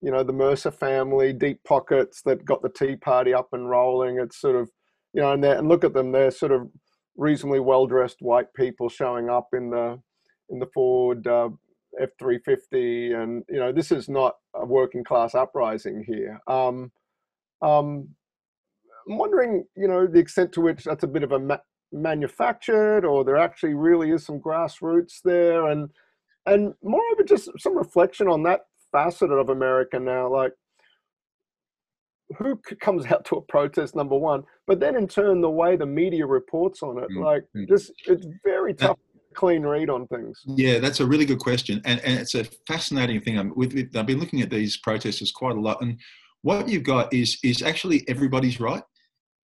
you 0.00 0.10
know, 0.10 0.22
the 0.22 0.32
Mercer 0.32 0.70
family, 0.70 1.32
Deep 1.32 1.62
Pockets 1.64 2.22
that 2.24 2.44
got 2.44 2.62
the 2.62 2.68
Tea 2.68 2.96
Party 2.96 3.34
up 3.34 3.48
and 3.52 3.68
rolling. 3.68 4.18
It's 4.18 4.40
sort 4.40 4.56
of, 4.56 4.70
you 5.12 5.22
know, 5.22 5.32
and, 5.32 5.44
and 5.44 5.68
look 5.68 5.84
at 5.84 5.94
them, 5.94 6.12
they're 6.12 6.30
sort 6.30 6.52
of 6.52 6.68
reasonably 7.16 7.60
well 7.60 7.86
dressed 7.86 8.18
white 8.20 8.52
people 8.54 8.88
showing 8.88 9.28
up 9.28 9.48
in 9.52 9.70
the 9.70 10.00
in 10.50 10.58
the 10.58 10.68
Ford 10.72 11.26
uh, 11.26 11.50
F 12.00 12.10
three 12.18 12.38
fifty, 12.44 13.12
and 13.12 13.42
you 13.48 13.58
know, 13.58 13.72
this 13.72 13.90
is 13.90 14.08
not 14.08 14.36
a 14.54 14.64
working 14.64 15.04
class 15.04 15.34
uprising 15.34 16.04
here. 16.06 16.40
Um, 16.46 16.92
um, 17.60 18.08
I'm 19.08 19.18
wondering, 19.18 19.64
you 19.76 19.88
know, 19.88 20.06
the 20.06 20.20
extent 20.20 20.52
to 20.52 20.60
which 20.60 20.84
that's 20.84 21.02
a 21.02 21.08
bit 21.08 21.22
of 21.22 21.32
a 21.32 21.38
ma- 21.38 21.56
manufactured, 21.92 23.04
or 23.04 23.24
there 23.24 23.36
actually 23.36 23.74
really 23.74 24.10
is 24.10 24.24
some 24.24 24.38
grassroots 24.38 25.20
there, 25.24 25.66
and 25.66 25.90
and 26.52 26.62
more 26.82 27.00
of 27.12 27.18
moreover, 27.18 27.24
just 27.24 27.50
some 27.58 27.76
reflection 27.76 28.28
on 28.28 28.42
that 28.44 28.62
facet 28.92 29.30
of 29.30 29.48
America 29.48 29.98
now, 29.98 30.32
like 30.32 30.52
who 32.36 32.60
comes 32.80 33.06
out 33.06 33.24
to 33.24 33.36
a 33.36 33.42
protest 33.42 33.96
number 33.96 34.16
one 34.16 34.42
but 34.66 34.80
then 34.80 34.96
in 34.96 35.08
turn 35.08 35.40
the 35.40 35.50
way 35.50 35.76
the 35.76 35.86
media 35.86 36.26
reports 36.26 36.82
on 36.82 36.98
it 36.98 37.08
mm-hmm. 37.10 37.22
like 37.22 37.44
just 37.68 37.92
it's 38.06 38.26
very 38.44 38.74
tough 38.74 38.98
clean 39.34 39.62
read 39.62 39.88
on 39.88 40.06
things. 40.08 40.42
Yeah 40.46 40.78
that's 40.78 41.00
a 41.00 41.06
really 41.06 41.24
good 41.24 41.38
question 41.38 41.80
and, 41.84 42.00
and 42.00 42.18
it's 42.18 42.34
a 42.34 42.44
fascinating 42.66 43.20
thing. 43.20 43.38
I'm, 43.38 43.52
with, 43.54 43.74
i've 43.96 44.06
been 44.06 44.18
looking 44.18 44.40
at 44.42 44.50
these 44.50 44.76
protesters 44.78 45.32
quite 45.32 45.56
a 45.56 45.60
lot 45.60 45.80
and 45.80 45.98
what 46.42 46.68
you've 46.68 46.82
got 46.82 47.12
is 47.12 47.38
is 47.42 47.62
actually 47.62 48.04
everybody's 48.08 48.60
right. 48.60 48.82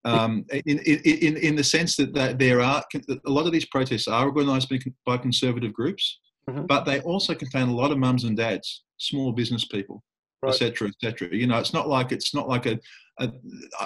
Um, 0.06 0.44
in, 0.66 0.80
in, 0.80 1.36
in 1.38 1.56
the 1.56 1.64
sense 1.64 1.96
that, 1.96 2.12
that 2.12 2.38
there 2.38 2.60
are 2.60 2.84
a 3.08 3.30
lot 3.30 3.46
of 3.46 3.52
these 3.52 3.64
protests 3.64 4.06
are 4.06 4.26
organised 4.26 4.70
by 5.06 5.16
conservative 5.16 5.72
groups 5.72 6.20
mm-hmm. 6.48 6.66
but 6.66 6.84
they 6.84 7.00
also 7.00 7.34
contain 7.34 7.68
a 7.68 7.74
lot 7.74 7.90
of 7.90 7.98
mums 7.98 8.24
and 8.24 8.36
dads, 8.36 8.84
small 8.98 9.32
business 9.32 9.64
people, 9.64 10.02
etc., 10.46 10.86
right. 10.86 10.94
etc. 11.02 11.28
Et 11.28 11.34
you 11.34 11.46
know, 11.46 11.58
it's 11.58 11.72
not 11.72 11.88
like 11.88 12.12
it's 12.12 12.34
not 12.34 12.48
like 12.48 12.66
a, 12.66 12.78
a. 13.20 13.30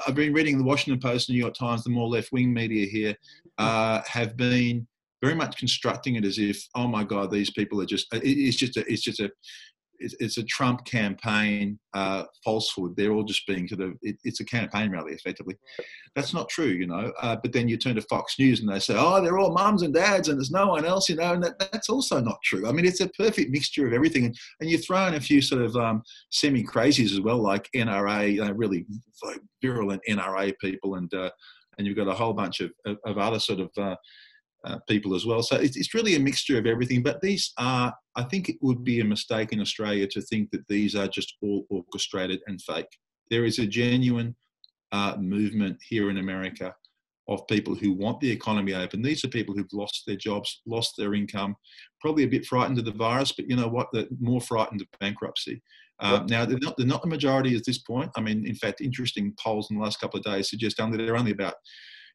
I've 0.07 0.15
been 0.15 0.33
reading 0.33 0.59
the 0.59 0.65
Washington 0.65 1.01
Post, 1.01 1.31
New 1.31 1.37
York 1.37 1.55
Times, 1.55 1.85
the 1.85 1.91
more 1.91 2.09
left 2.09 2.33
wing 2.33 2.53
media 2.53 2.87
here 2.87 3.13
mm-hmm. 3.13 3.65
uh, 3.65 4.03
have 4.07 4.37
been 4.37 4.87
very 5.23 5.35
much 5.35 5.57
constructing 5.57 6.15
it 6.15 6.25
as 6.25 6.39
if, 6.39 6.65
oh 6.77 6.87
my 6.87 7.03
God, 7.03 7.31
these 7.31 7.51
people 7.51 7.81
are 7.81 7.87
just. 7.87 8.07
it's 8.13 8.57
just 8.57 8.77
a. 8.77 8.91
It's 8.91 9.03
just 9.03 9.21
a 9.21 9.31
it's, 9.99 10.39
a 10.39 10.45
Trump 10.45 10.85
campaign 10.85 11.79
uh, 11.95 12.25
falsehood. 12.45 12.95
They're 12.97 13.13
all 13.13 13.25
just 13.25 13.47
being 13.47 13.67
sort 13.69 13.81
of, 13.81 13.95
it, 14.03 14.17
it's 14.25 14.41
a 14.41 14.45
campaign 14.45 14.91
rally 14.91 15.13
effectively. 15.13 15.57
That's 16.15 16.33
not 16.33 16.49
true, 16.49 16.67
you 16.67 16.87
know. 16.87 17.13
Uh, 17.21 17.37
but 17.43 17.53
then 17.53 17.69
you 17.69 17.77
turn 17.77 17.97
to 17.97 18.03
Fox 18.03 18.39
News 18.39 18.61
and 18.61 18.69
they 18.69 18.79
say, 18.79 18.95
oh, 18.97 19.23
they're 19.23 19.39
all 19.39 19.53
mums 19.53 19.83
and 19.83 19.93
dads 19.93 20.29
and 20.29 20.39
there's 20.39 20.51
no 20.51 20.69
one 20.69 20.85
else, 20.85 21.09
you 21.09 21.17
know, 21.17 21.33
and 21.33 21.43
that, 21.43 21.59
that's 21.59 21.89
also 21.89 22.21
not 22.21 22.39
true. 22.45 22.69
I 22.69 22.73
mean, 22.73 22.85
it's 22.85 23.01
a 23.01 23.09
perfect 23.11 23.51
mixture 23.51 23.87
of 23.87 23.93
everything. 23.93 24.27
And, 24.27 24.37
and 24.61 24.71
you 24.71 24.79
throw 24.79 25.07
in 25.07 25.15
a 25.15 25.21
few 25.21 25.41
sort 25.41 25.63
of 25.63 25.77
um, 25.77 26.03
semi 26.31 26.65
crazies 26.65 27.13
as 27.13 27.21
well, 27.21 27.39
like 27.39 27.69
NRA, 27.75 28.33
you 28.33 28.45
know, 28.45 28.53
really 28.53 28.87
virulent 29.63 30.03
NRA 30.09 30.55
people, 30.61 30.95
and 30.95 31.13
uh, 31.15 31.31
and 31.77 31.87
you've 31.87 31.97
got 31.97 32.09
a 32.09 32.15
whole 32.15 32.33
bunch 32.33 32.61
of, 32.61 32.73
of, 32.87 32.97
of 33.07 33.19
other 33.19 33.39
sort 33.39 33.61
of 33.61 33.71
uh, 34.65 34.79
people 34.89 35.15
as 35.15 35.25
well. 35.25 35.43
So 35.43 35.57
it's, 35.57 35.77
it's 35.77 35.95
really 35.95 36.17
a 36.17 36.21
mixture 36.21 36.59
of 36.59 36.67
everything. 36.67 37.03
But 37.03 37.21
these 37.21 37.53
are, 37.59 37.95
I 38.17 38.23
think 38.25 38.49
it 38.49 38.57
would 38.61 38.85
be 38.85 39.01
a 39.01 39.05
mistake 39.05 39.53
in 39.53 39.61
Australia 39.61 40.07
to 40.09 40.21
think 40.23 40.51
that 40.51 40.67
these 40.69 40.95
are 40.95 41.09
just 41.09 41.37
all 41.43 41.67
orchestrated 41.71 42.41
and 42.47 42.61
fake. 42.63 42.89
There 43.31 43.45
is 43.45 43.59
a 43.59 43.67
genuine 43.67 44.35
uh, 44.93 45.17
movement 45.19 45.79
here 45.89 46.11
in 46.11 46.19
America 46.19 46.75
of 47.29 47.47
people 47.47 47.75
who 47.75 47.93
want 47.93 48.19
the 48.21 48.31
economy 48.31 48.73
open. 48.75 49.03
These 49.03 49.23
are 49.25 49.29
people 49.29 49.55
who've 49.55 49.67
lost 49.73 50.05
their 50.07 50.17
jobs, 50.17 50.63
lost 50.67 50.95
their 50.97 51.15
income, 51.15 51.57
probably 52.01 52.25
a 52.25 52.29
bit 52.29 52.47
frightened 52.47 52.79
of 52.79 52.87
the 52.87 52.93
virus, 52.93 53.33
but 53.33 53.49
you 53.51 53.55
know 53.55 53.69
what? 53.69 53.89
They're 53.93 54.07
more 54.19 54.41
frightened 54.41 54.81
of 54.81 54.89
bankruptcy. 54.99 55.63
Um, 56.01 56.27
now, 56.27 56.47
they're 56.47 56.59
not, 56.63 56.77
they're 56.77 56.87
not 56.87 57.03
the 57.03 57.09
majority 57.09 57.55
at 57.57 57.65
this 57.67 57.79
point. 57.79 58.11
I 58.17 58.21
mean, 58.21 58.47
in 58.47 58.55
fact, 58.55 58.81
interesting 58.81 59.35
polls 59.39 59.69
in 59.71 59.77
the 59.77 59.83
last 59.83 60.01
couple 60.01 60.19
of 60.19 60.25
days 60.25 60.49
suggest 60.49 60.81
only 60.81 60.97
they're 60.97 61.17
only 61.17 61.33
about 61.33 61.55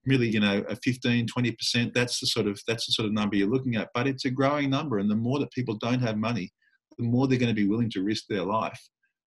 really, 0.06 0.30
you 0.30 0.40
know, 0.40 0.64
a 0.70 0.76
15, 0.76 1.28
20%, 1.28 1.94
that's 1.94 2.20
the 2.20 2.28
sort 2.28 2.48
of 2.48 2.60
that's 2.68 2.86
the 2.88 2.94
sort 2.94 3.08
of 3.08 3.14
number 3.14 3.36
you're 3.36 3.50
looking 3.50 3.76
at. 3.76 3.90
But 3.94 4.08
it's 4.08 4.26
a 4.26 4.32
growing 4.32 4.70
number. 4.70 5.00
And 5.00 5.10
the 5.10 5.16
more 5.16 5.40
that 5.40 5.52
people 5.52 5.76
don't 5.76 6.02
have 6.02 6.18
money, 6.18 6.52
the 6.98 7.04
more 7.04 7.28
they're 7.28 7.40
going 7.40 7.54
to 7.54 7.62
be 7.62 7.68
willing 7.68 7.90
to 7.92 8.04
risk 8.04 8.26
their 8.30 8.44
life. 8.44 8.80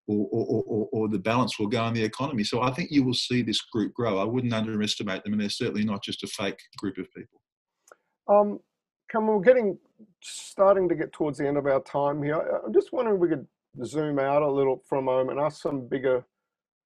Or, 0.07 0.27
or, 0.33 0.64
or, 0.66 0.89
or, 0.93 1.09
the 1.09 1.21
balance 1.21 1.57
will 1.57 1.68
go 1.68 1.87
in 1.87 1.95
the 1.95 2.03
economy. 2.03 2.43
So 2.43 2.62
I 2.62 2.73
think 2.73 2.91
you 2.91 3.05
will 3.05 3.14
see 3.14 3.43
this 3.43 3.61
group 3.61 3.95
grow. 3.95 4.18
I 4.18 4.25
wouldn't 4.25 4.53
underestimate 4.53 5.23
them, 5.23 5.35
and 5.35 5.41
they're 5.41 5.49
certainly 5.49 5.85
not 5.85 6.03
just 6.03 6.25
a 6.25 6.27
fake 6.27 6.59
group 6.79 6.99
of 6.99 7.07
people. 7.14 7.41
Um, 8.27 8.59
Cam, 9.09 9.29
we're 9.29 9.39
getting 9.39 9.79
starting 10.21 10.89
to 10.89 10.97
get 10.97 11.12
towards 11.12 11.39
the 11.39 11.47
end 11.47 11.57
of 11.57 11.66
our 11.66 11.81
time 11.83 12.25
here. 12.25 12.41
I'm 12.66 12.73
just 12.73 12.93
wondering 12.93 13.16
if 13.16 13.21
we 13.21 13.29
could 13.29 13.47
zoom 13.85 14.18
out 14.18 14.43
a 14.43 14.51
little 14.51 14.83
for 14.89 14.99
a 14.99 15.03
moment, 15.03 15.39
ask 15.39 15.62
some 15.62 15.87
bigger 15.87 16.25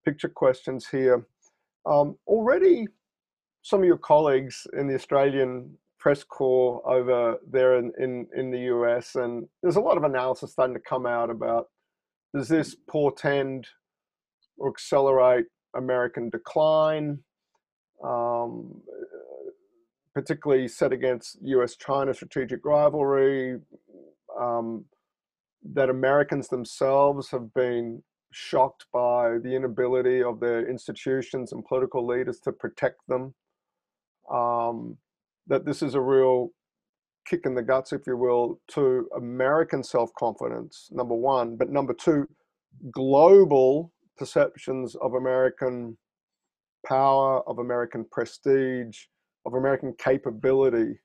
picture 0.05 0.29
questions 0.29 0.87
here. 0.89 1.27
Um, 1.87 2.17
already, 2.27 2.87
some 3.65 3.81
of 3.81 3.87
your 3.87 3.97
colleagues 3.97 4.67
in 4.75 4.87
the 4.87 4.95
Australian 4.95 5.77
press 5.99 6.23
corps 6.23 6.83
over 6.87 7.37
there 7.51 7.79
in, 7.79 7.91
in, 7.99 8.27
in 8.37 8.51
the 8.51 8.59
US, 8.75 9.15
and 9.15 9.49
there's 9.63 9.77
a 9.77 9.81
lot 9.81 9.97
of 9.97 10.05
analysis 10.05 10.53
starting 10.53 10.75
to 10.75 10.81
come 10.81 11.07
out 11.07 11.31
about 11.31 11.69
does 12.35 12.47
this 12.47 12.77
portend 12.91 13.67
or 14.59 14.69
accelerate 14.69 15.47
American 15.75 16.29
decline, 16.29 17.21
um, 18.05 18.83
particularly 20.15 20.69
set 20.69 20.93
against 20.93 21.39
US 21.43 21.75
China 21.77 22.13
strategic 22.13 22.67
rivalry, 22.67 23.59
um, 24.39 24.85
that 25.73 25.89
Americans 25.89 26.49
themselves 26.49 27.31
have 27.31 27.55
been 27.55 28.03
shocked 28.31 28.85
by 28.93 29.39
the 29.39 29.55
inability 29.57 30.23
of 30.23 30.39
their 30.39 30.69
institutions 30.69 31.53
and 31.53 31.65
political 31.65 32.07
leaders 32.07 32.41
to 32.41 32.53
protect 32.53 32.99
them 33.09 33.33
um, 34.31 34.97
that 35.47 35.65
this 35.65 35.83
is 35.83 35.95
a 35.95 36.01
real 36.01 36.51
kick 37.27 37.43
in 37.45 37.55
the 37.55 37.63
guts, 37.63 37.93
if 37.93 38.07
you 38.07 38.17
will, 38.17 38.61
to 38.69 39.09
American 39.17 39.83
self 39.83 40.11
confidence, 40.19 40.89
number 40.91 41.15
one. 41.15 41.57
But 41.57 41.71
number 41.71 41.95
two, 41.95 42.27
global 42.91 43.93
perceptions 44.17 44.95
of 44.97 45.15
American 45.15 45.97
power, 46.87 47.41
of 47.49 47.59
American 47.59 48.05
prestige, 48.11 48.99
of 49.47 49.55
American 49.55 49.95
capability. 49.99 50.99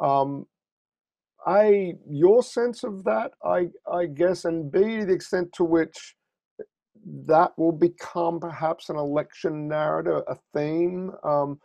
Um, 0.00 0.46
a, 1.48 1.94
your 2.08 2.42
sense 2.42 2.84
of 2.84 3.04
that, 3.04 3.32
I, 3.44 3.68
I 3.92 4.06
guess, 4.06 4.44
and 4.44 4.70
B, 4.70 5.04
the 5.04 5.12
extent 5.12 5.52
to 5.54 5.64
which 5.64 6.14
that 7.26 7.50
will 7.58 7.72
become 7.72 8.38
perhaps 8.38 8.88
an 8.88 8.96
election 8.96 9.66
narrative, 9.66 10.22
a 10.28 10.36
theme. 10.54 11.10
Um, 11.24 11.58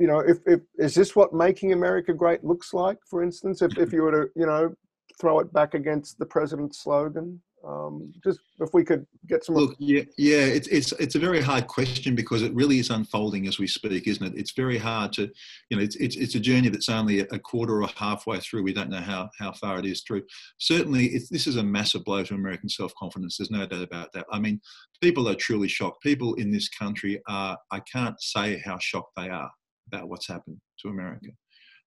you 0.00 0.06
know, 0.06 0.20
if, 0.20 0.38
if 0.46 0.60
is 0.78 0.94
this 0.94 1.14
what 1.14 1.34
making 1.34 1.74
America 1.74 2.14
great 2.14 2.42
looks 2.42 2.72
like, 2.72 2.96
for 3.06 3.22
instance, 3.22 3.60
if, 3.60 3.76
if 3.76 3.92
you 3.92 4.02
were 4.02 4.12
to, 4.12 4.30
you 4.34 4.46
know, 4.46 4.74
throw 5.20 5.38
it 5.40 5.52
back 5.52 5.74
against 5.74 6.18
the 6.18 6.24
president's 6.24 6.82
slogan? 6.82 7.40
Um, 7.62 8.10
just 8.24 8.40
if 8.60 8.70
we 8.72 8.82
could 8.82 9.06
get 9.28 9.44
some. 9.44 9.56
Look, 9.56 9.76
yeah, 9.78 10.04
yeah, 10.16 10.38
it's 10.38 10.66
it's 10.68 10.92
it's 10.92 11.16
a 11.16 11.18
very 11.18 11.42
hard 11.42 11.66
question 11.66 12.14
because 12.14 12.40
it 12.40 12.54
really 12.54 12.78
is 12.78 12.88
unfolding 12.88 13.46
as 13.46 13.58
we 13.58 13.66
speak, 13.66 14.06
isn't 14.06 14.26
it? 14.26 14.32
It's 14.34 14.52
very 14.52 14.78
hard 14.78 15.12
to, 15.14 15.30
you 15.68 15.76
know, 15.76 15.82
it's 15.82 15.96
it's, 15.96 16.16
it's 16.16 16.34
a 16.36 16.40
journey 16.40 16.70
that's 16.70 16.88
only 16.88 17.20
a 17.20 17.38
quarter 17.38 17.82
or 17.82 17.88
halfway 17.94 18.40
through. 18.40 18.62
We 18.62 18.72
don't 18.72 18.88
know 18.88 19.02
how 19.02 19.28
how 19.38 19.52
far 19.52 19.78
it 19.78 19.84
is 19.84 20.00
through. 20.00 20.22
Certainly, 20.56 21.20
this 21.30 21.46
is 21.46 21.56
a 21.56 21.62
massive 21.62 22.02
blow 22.06 22.24
to 22.24 22.32
American 22.32 22.70
self 22.70 22.94
confidence. 22.94 23.36
There's 23.36 23.50
no 23.50 23.66
doubt 23.66 23.82
about 23.82 24.10
that. 24.14 24.24
I 24.32 24.38
mean, 24.38 24.58
people 25.02 25.28
are 25.28 25.34
truly 25.34 25.68
shocked. 25.68 26.02
People 26.02 26.32
in 26.36 26.50
this 26.50 26.70
country 26.70 27.20
are. 27.28 27.58
I 27.70 27.80
can't 27.80 28.18
say 28.22 28.62
how 28.64 28.78
shocked 28.78 29.12
they 29.18 29.28
are 29.28 29.50
about 29.92 30.08
what's 30.08 30.28
happened 30.28 30.58
to 30.80 30.88
America. 30.88 31.28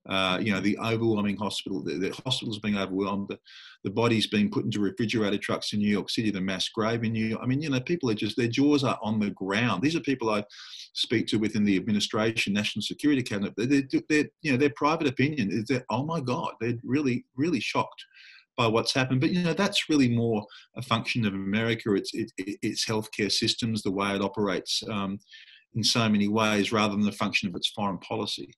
Uh, 0.09 0.37
you 0.41 0.51
know, 0.51 0.59
the 0.59 0.77
overwhelming 0.79 1.37
hospital, 1.37 1.81
the, 1.81 1.93
the, 1.93 2.09
hospitals 2.25 2.59
being 2.59 2.77
overwhelmed, 2.77 3.25
the, 3.29 3.39
the 3.85 3.89
bodies 3.89 4.27
being 4.27 4.51
put 4.51 4.65
into 4.65 4.81
refrigerated 4.81 5.41
trucks 5.41 5.71
in 5.71 5.79
New 5.79 5.87
York 5.87 6.09
City, 6.09 6.29
the 6.29 6.41
mass 6.41 6.67
grave 6.67 7.05
in 7.05 7.13
New 7.13 7.25
York. 7.25 7.41
I 7.41 7.45
mean, 7.45 7.61
you 7.61 7.69
know, 7.69 7.79
people 7.79 8.09
are 8.09 8.15
just, 8.15 8.35
their 8.35 8.49
jaws 8.49 8.83
are 8.83 8.99
on 9.01 9.17
the 9.17 9.29
ground. 9.29 9.81
These 9.81 9.95
are 9.95 10.01
people 10.01 10.29
I 10.29 10.43
speak 10.91 11.27
to 11.27 11.37
within 11.37 11.63
the 11.63 11.77
administration, 11.77 12.51
national 12.51 12.83
security 12.83 13.23
cabinet. 13.23 13.53
They're, 13.55 13.83
they're, 14.09 14.29
you 14.41 14.51
know, 14.51 14.57
their 14.57 14.73
private 14.75 15.07
opinion 15.07 15.49
is 15.51 15.67
that, 15.67 15.85
oh 15.89 16.03
my 16.03 16.19
God, 16.19 16.51
they're 16.59 16.77
really, 16.83 17.23
really 17.37 17.61
shocked 17.61 18.03
by 18.57 18.67
what's 18.67 18.93
happened. 18.93 19.21
But 19.21 19.31
you 19.31 19.41
know 19.41 19.53
that's 19.53 19.89
really 19.89 20.09
more 20.09 20.45
a 20.75 20.81
function 20.81 21.25
of 21.25 21.33
America. 21.33 21.93
It's 21.93 22.13
it, 22.13 22.31
its 22.37 22.85
healthcare 22.85 23.31
systems, 23.31 23.81
the 23.81 23.91
way 23.91 24.13
it 24.13 24.21
operates 24.21 24.83
um, 24.89 25.19
in 25.75 25.83
so 25.83 26.07
many 26.09 26.27
ways, 26.27 26.71
rather 26.71 26.95
than 26.95 27.05
the 27.05 27.11
function 27.11 27.49
of 27.49 27.55
its 27.55 27.69
foreign 27.69 27.99
policy. 27.99 28.53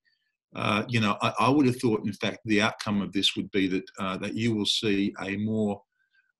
Uh, 0.55 0.83
you 0.87 1.01
know, 1.01 1.17
I, 1.21 1.33
I, 1.39 1.49
would 1.49 1.65
have 1.65 1.81
thought, 1.81 2.05
in 2.05 2.13
fact, 2.13 2.39
the 2.45 2.61
outcome 2.61 3.01
of 3.01 3.11
this 3.11 3.35
would 3.35 3.51
be 3.51 3.67
that 3.67 3.83
uh, 3.99 4.17
that 4.17 4.35
you 4.35 4.55
will 4.55 4.65
see 4.65 5.13
a 5.21 5.35
more 5.35 5.81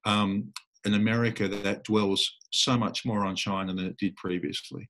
um, 0.06 0.54
an 0.86 0.94
America 0.94 1.48
that 1.48 1.84
dwells 1.84 2.32
so 2.52 2.78
much 2.78 3.06
more 3.06 3.26
on 3.26 3.36
China 3.36 3.74
than 3.74 3.86
it 3.86 3.98
did 3.98 4.16
previously. 4.16 4.90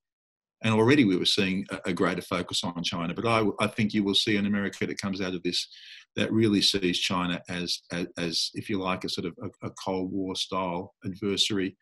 And 0.63 0.73
already 0.73 1.05
we 1.05 1.17
were 1.17 1.25
seeing 1.25 1.65
a, 1.69 1.79
a 1.85 1.93
greater 1.93 2.21
focus 2.21 2.63
on 2.63 2.83
China, 2.83 3.13
but 3.13 3.25
I, 3.25 3.45
I, 3.59 3.67
think 3.67 3.93
you 3.93 4.03
will 4.03 4.15
see 4.15 4.35
an 4.35 4.45
America 4.45 4.85
that 4.85 5.01
comes 5.01 5.21
out 5.21 5.35
of 5.35 5.43
this 5.43 5.67
that 6.15 6.31
really 6.31 6.61
sees 6.61 6.99
China 6.99 7.41
as, 7.49 7.81
as, 7.91 8.07
as 8.17 8.51
if 8.53 8.69
you 8.69 8.79
like, 8.79 9.03
a 9.03 9.09
sort 9.09 9.27
of 9.27 9.33
a, 9.41 9.67
a, 9.67 9.71
Cold 9.83 10.11
War 10.11 10.35
style 10.35 10.93
adversary 11.05 11.77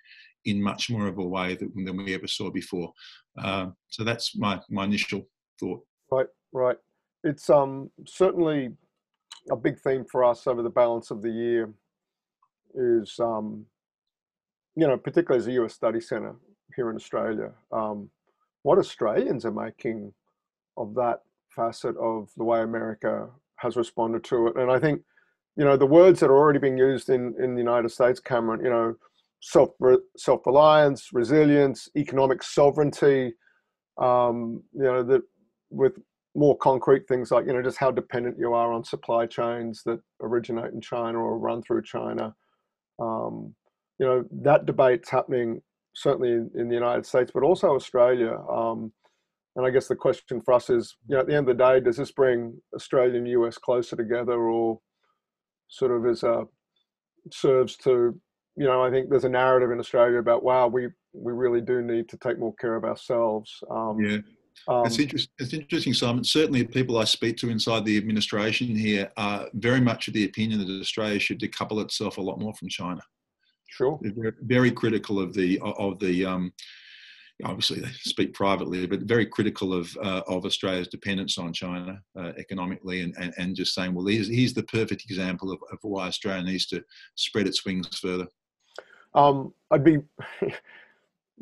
in 0.46 0.62
much 0.62 0.90
more 0.90 1.08
of 1.08 1.18
a 1.18 1.26
way 1.26 1.56
than, 1.56 1.72
than 1.86 1.98
we 1.98 2.14
ever 2.14 2.28
saw 2.28 2.52
before. 2.52 2.92
Uh, 3.38 3.68
so 3.90 4.04
that's 4.04 4.36
my, 4.36 4.60
my 4.70 4.86
initial 4.86 5.28
thought. 5.60 5.82
Right, 6.12 6.28
right 6.52 6.78
it's 7.24 7.50
um, 7.50 7.90
certainly 8.06 8.72
a 9.52 9.56
big 9.56 9.80
theme 9.80 10.06
for 10.10 10.24
us 10.24 10.46
over 10.48 10.62
the 10.62 10.70
balance 10.70 11.12
of 11.12 11.22
the 11.22 11.30
year 11.30 11.74
is, 12.76 13.16
um, 13.20 13.66
you 14.76 14.88
know, 14.88 14.98
particularly 14.98 15.40
as 15.40 15.48
a 15.48 15.64
US 15.64 15.74
study 15.74 16.02
centre 16.02 16.36
here 16.76 16.90
in 16.90 16.96
Australia, 16.96 17.52
um, 17.72 18.10
what 18.64 18.78
Australians 18.78 19.46
are 19.46 19.52
making 19.52 20.14
of 20.78 20.94
that 20.96 21.20
facet 21.50 21.96
of 21.98 22.30
the 22.36 22.44
way 22.44 22.62
America 22.62 23.30
has 23.58 23.76
responded 23.76 24.24
to 24.26 24.48
it. 24.48 24.58
And 24.58 24.72
I 24.72 24.80
think, 24.80 25.02
you 25.56 25.64
know, 25.64 25.78
the 25.78 25.86
words 25.86 26.20
that 26.20 26.30
are 26.30 26.38
already 26.38 26.60
being 26.60 26.78
used 26.78 27.10
in, 27.10 27.36
in 27.42 27.54
the 27.54 27.62
United 27.62 27.90
States, 27.90 28.20
Cameron, 28.20 28.64
you 28.64 28.72
know, 28.72 28.96
self 29.44 29.70
self 30.18 30.46
reliance, 30.46 31.10
resilience, 31.14 31.90
economic 31.98 32.42
sovereignty, 32.42 33.34
um, 34.02 34.64
you 34.74 34.84
know, 34.84 35.04
that 35.04 35.22
with 35.70 35.94
more 36.36 36.58
concrete 36.58 37.08
things 37.08 37.30
like 37.30 37.46
you 37.46 37.54
know 37.54 37.62
just 37.62 37.78
how 37.78 37.92
dependent 37.92 38.38
you 38.40 38.54
are 38.54 38.74
on 38.74 38.84
supply 38.84 39.26
chains 39.26 39.84
that 39.86 40.00
originate 40.22 40.74
in 40.74 40.82
China 40.82 41.20
or 41.20 41.38
run 41.38 41.62
through 41.62 41.84
China. 41.84 42.34
Um, 43.00 43.54
you 44.00 44.06
know 44.06 44.24
that 44.42 44.66
debate's 44.66 45.10
happening 45.10 45.62
certainly 45.96 46.32
in, 46.32 46.50
in, 46.56 46.68
the 46.68 46.74
United 46.74 47.06
States, 47.06 47.30
but 47.32 47.44
also 47.44 47.76
Australia. 47.76 48.36
Um, 48.50 48.92
and 49.56 49.64
I 49.64 49.70
guess 49.70 49.88
the 49.88 49.96
question 49.96 50.42
for 50.42 50.56
us 50.56 50.72
is, 50.72 50.96
you 51.08 51.14
know, 51.14 51.22
at 51.22 51.28
the 51.28 51.36
end 51.36 51.48
of 51.48 51.56
the 51.56 51.64
day, 51.64 51.80
does 51.80 51.98
this 51.98 52.12
bring 52.12 52.60
Australia 52.76 53.18
and 53.18 53.28
US 53.28 53.60
closer 53.60 53.96
together, 53.96 54.50
or 54.50 54.80
sort 55.68 55.92
of 55.92 56.08
as 56.08 56.24
a 56.24 56.46
serves 57.32 57.78
to, 57.78 58.20
you 58.56 58.66
know, 58.66 58.84
I 58.84 58.92
think 58.92 59.10
there's 59.10 59.24
a 59.24 59.30
narrative 59.30 59.72
in 59.72 59.80
Australia 59.80 60.20
about 60.20 60.44
wow, 60.44 60.68
we 60.68 60.90
we 61.14 61.34
really 61.34 61.62
do 61.62 61.82
need 61.82 62.10
to 62.10 62.18
take 62.18 62.40
more 62.40 62.54
care 62.56 62.76
of 62.76 62.84
ourselves. 62.84 63.64
Um, 63.70 64.00
yeah 64.00 64.18
um, 64.68 64.86
it's, 64.86 65.00
interest, 65.00 65.30
it's 65.40 65.54
interesting, 65.54 65.94
Simon. 65.94 66.24
Certainly, 66.24 66.66
people 66.68 66.98
I 66.98 67.04
speak 67.04 67.38
to 67.38 67.50
inside 67.50 67.86
the 67.86 67.98
administration 67.98 68.76
here 68.76 69.12
are 69.18 69.48
very 69.54 69.82
much 69.82 70.08
of 70.08 70.14
the 70.14 70.26
opinion 70.26 70.60
that 70.60 70.80
Australia 70.80 71.20
should 71.20 71.40
decouple 71.40 71.82
itself 71.82 72.18
a 72.18 72.22
lot 72.22 72.40
more 72.40 72.54
from 72.54 72.70
China. 72.70 73.02
Sure. 73.70 74.00
They're 74.02 74.36
very 74.42 74.72
critical 74.72 75.20
of 75.20 75.34
the 75.34 75.60
of 75.62 76.00
the. 76.00 76.26
Um, 76.26 76.54
obviously, 77.44 77.82
they 77.82 77.90
speak 78.02 78.34
privately, 78.34 78.86
but 78.86 79.02
very 79.02 79.26
critical 79.26 79.74
of 79.74 79.96
uh, 80.02 80.22
of 80.28 80.46
Australia's 80.46 80.88
dependence 80.88 81.38
on 81.38 81.52
China 81.52 82.02
uh, 82.18 82.32
economically, 82.38 83.02
and, 83.02 83.14
and, 83.18 83.34
and 83.38 83.56
just 83.56 83.74
saying, 83.74 83.94
well, 83.94 84.06
here's, 84.06 84.30
here's 84.30 84.54
the 84.54 84.64
perfect 84.64 85.04
example 85.04 85.52
of, 85.52 85.60
of 85.72 85.80
why 85.82 86.08
Australia 86.08 86.44
needs 86.44 86.68
to 86.68 86.84
spread 87.16 87.48
its 87.48 87.66
wings 87.66 87.88
further. 87.98 88.28
Um, 89.16 89.54
I'd 89.72 89.84
be 89.84 89.98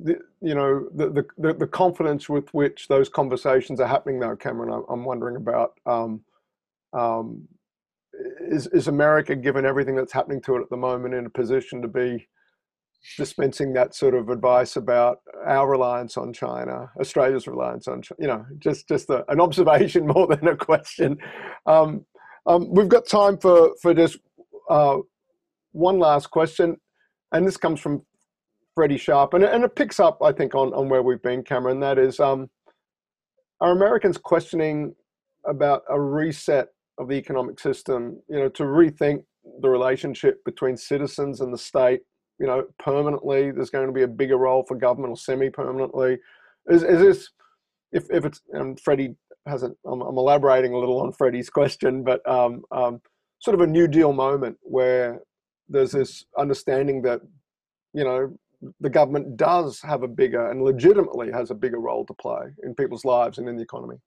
you 0.04 0.56
know 0.56 0.88
the, 0.96 1.26
the 1.38 1.54
the 1.54 1.68
confidence 1.68 2.30
with 2.30 2.54
which 2.54 2.88
those 2.88 3.10
conversations 3.10 3.80
are 3.80 3.88
happening 3.88 4.20
though 4.20 4.36
cameron 4.36 4.84
i'm 4.90 5.04
wondering 5.04 5.36
about 5.36 5.74
um, 5.86 6.22
um, 6.94 7.48
is 8.40 8.68
is 8.68 8.88
america 8.88 9.36
given 9.36 9.66
everything 9.66 9.96
that's 9.96 10.14
happening 10.14 10.42
to 10.42 10.56
it 10.56 10.62
at 10.62 10.70
the 10.70 10.78
moment 10.78 11.14
in 11.14 11.26
a 11.26 11.30
position 11.30 11.82
to 11.82 11.88
be 11.88 12.28
dispensing 13.18 13.74
that 13.74 13.96
sort 13.96 14.14
of 14.14 14.30
advice 14.30 14.76
about 14.76 15.20
our 15.46 15.70
reliance 15.70 16.18
on 16.18 16.32
china 16.32 16.90
australia's 17.00 17.48
reliance 17.48 17.88
on 17.88 18.02
China, 18.02 18.18
you 18.20 18.28
know 18.28 18.46
just 18.60 18.88
just 18.88 19.10
a, 19.10 19.30
an 19.30 19.42
observation 19.42 20.08
more 20.16 20.28
than 20.28 20.48
a 20.48 20.56
question. 20.56 21.18
Um, 21.66 22.06
um 22.46 22.74
we've 22.74 22.90
got 22.90 23.08
time 23.08 23.38
for 23.38 23.72
for 23.82 23.94
just 23.94 24.18
uh, 24.70 24.98
one 25.74 26.00
last 26.00 26.32
question 26.32 26.78
and 27.32 27.48
this 27.48 27.58
comes 27.58 27.80
from 27.80 28.04
Freddie 28.76 28.98
Sharp, 28.98 29.34
and, 29.34 29.44
and 29.44 29.64
it 29.64 29.76
picks 29.76 30.00
up, 30.00 30.20
I 30.24 30.32
think, 30.32 30.56
on, 30.56 30.74
on 30.74 30.90
where 30.90 31.04
we've 31.04 31.22
been, 31.22 31.44
Cameron. 31.44 31.80
That 31.80 31.98
is, 31.98 32.20
um, 32.20 32.50
are 33.60 33.72
Americans 33.72 34.18
questioning 34.18 34.96
about 35.46 35.84
a 35.90 36.00
reset 36.00 36.70
of 36.98 37.08
the 37.08 37.16
economic 37.16 37.60
system? 37.60 38.22
You 38.30 38.40
know, 38.40 38.50
to 38.50 38.64
rethink 38.64 39.24
the 39.62 39.70
relationship 39.70 40.44
between 40.46 40.78
citizens 40.78 41.42
and 41.42 41.54
the 41.54 41.58
state. 41.58 42.02
You 42.40 42.48
know, 42.48 42.64
permanently, 42.80 43.52
there's 43.52 43.70
going 43.70 43.88
to 43.88 43.94
be 43.94 44.04
a 44.04 44.08
bigger 44.08 44.38
role 44.38 44.64
for 44.68 44.76
government 44.76 45.12
or 45.12 45.18
semi-permanently. 45.18 46.18
Is, 46.68 46.84
is 46.84 47.00
this, 47.00 47.30
if 47.92 48.06
if 48.10 48.26
it's, 48.26 48.42
and 48.52 48.80
Freddie 48.80 49.16
hasn't, 49.48 49.78
I'm, 49.86 50.02
I'm 50.02 50.18
elaborating 50.18 50.74
a 50.74 50.78
little 50.78 51.00
on 51.02 51.12
Freddie's 51.12 51.50
question, 51.52 52.04
but 52.04 52.28
um, 52.28 52.64
um, 52.72 53.02
sort 53.40 53.56
of 53.56 53.62
a 53.62 53.68
New 53.68 53.88
Deal 53.88 54.14
moment 54.14 54.58
where 54.62 55.22
there's 55.72 55.92
this 55.92 56.26
understanding 56.38 57.02
that 57.04 57.22
you 57.94 58.04
know 58.04 58.38
the 58.80 58.90
government 58.90 59.38
does 59.38 59.82
have 59.82 60.04
a 60.04 60.08
bigger 60.08 60.52
and 60.52 60.64
legitimately 60.64 61.32
has 61.32 61.50
a 61.50 61.56
bigger 61.56 61.80
role 61.80 62.06
to 62.06 62.14
play 62.14 62.44
in 62.64 62.76
people's 62.76 63.06
lives 63.06 63.40
and 63.40 63.50
in 63.50 63.56
the 63.56 63.64
economy. 63.64 63.98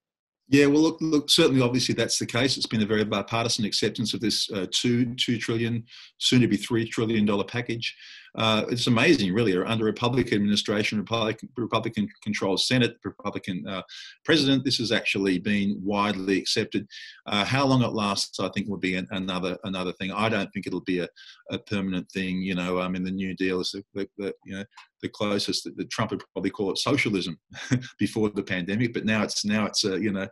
Yeah, 0.48 0.66
well, 0.66 0.82
look, 0.82 0.98
look, 1.00 1.30
certainly, 1.30 1.62
obviously, 1.62 1.94
that's 1.94 2.18
the 2.18 2.26
case. 2.26 2.58
It's 2.58 2.66
been 2.66 2.82
a 2.82 2.86
very 2.86 3.04
bipartisan 3.04 3.64
acceptance 3.64 4.12
of 4.12 4.20
this 4.20 4.50
uh, 4.50 4.66
two 4.70 5.14
two 5.14 5.38
trillion, 5.38 5.84
soon 6.18 6.42
to 6.42 6.48
be 6.48 6.58
three 6.58 6.86
trillion 6.86 7.24
dollar 7.24 7.44
package. 7.44 7.96
Uh, 8.36 8.64
it's 8.68 8.88
amazing, 8.88 9.32
really. 9.32 9.56
Under 9.56 9.84
a 9.84 9.86
Republican 9.86 10.34
administration, 10.36 10.98
Republican, 10.98 11.48
Republican 11.56 12.08
controlled 12.22 12.60
Senate, 12.60 12.96
Republican 13.04 13.64
uh, 13.68 13.82
president, 14.24 14.64
this 14.64 14.78
has 14.78 14.90
actually 14.90 15.38
been 15.38 15.80
widely 15.82 16.38
accepted. 16.38 16.86
Uh, 17.26 17.44
how 17.44 17.64
long 17.64 17.82
it 17.82 17.92
lasts, 17.92 18.40
I 18.40 18.48
think, 18.48 18.68
will 18.68 18.78
be 18.78 18.96
an, 18.96 19.06
another 19.12 19.56
another 19.64 19.92
thing. 19.92 20.10
I 20.10 20.28
don't 20.28 20.50
think 20.52 20.66
it'll 20.66 20.80
be 20.80 21.00
a, 21.00 21.08
a 21.50 21.58
permanent 21.58 22.10
thing. 22.10 22.42
You 22.42 22.56
know, 22.56 22.80
I 22.80 22.88
mean, 22.88 23.04
the 23.04 23.10
New 23.10 23.34
Deal 23.34 23.60
is 23.60 23.70
the, 23.70 23.84
the, 23.94 24.08
the 24.18 24.34
you 24.44 24.56
know 24.56 24.64
the 25.00 25.08
closest 25.10 25.64
that, 25.64 25.90
Trump 25.90 26.10
would 26.10 26.22
probably 26.32 26.50
call 26.50 26.72
it 26.72 26.78
socialism 26.78 27.38
before 27.98 28.30
the 28.30 28.42
pandemic, 28.42 28.94
but 28.94 29.04
now 29.04 29.22
it's 29.22 29.44
now 29.44 29.66
it's 29.66 29.84
a 29.84 30.00
you 30.00 30.10
know 30.10 30.26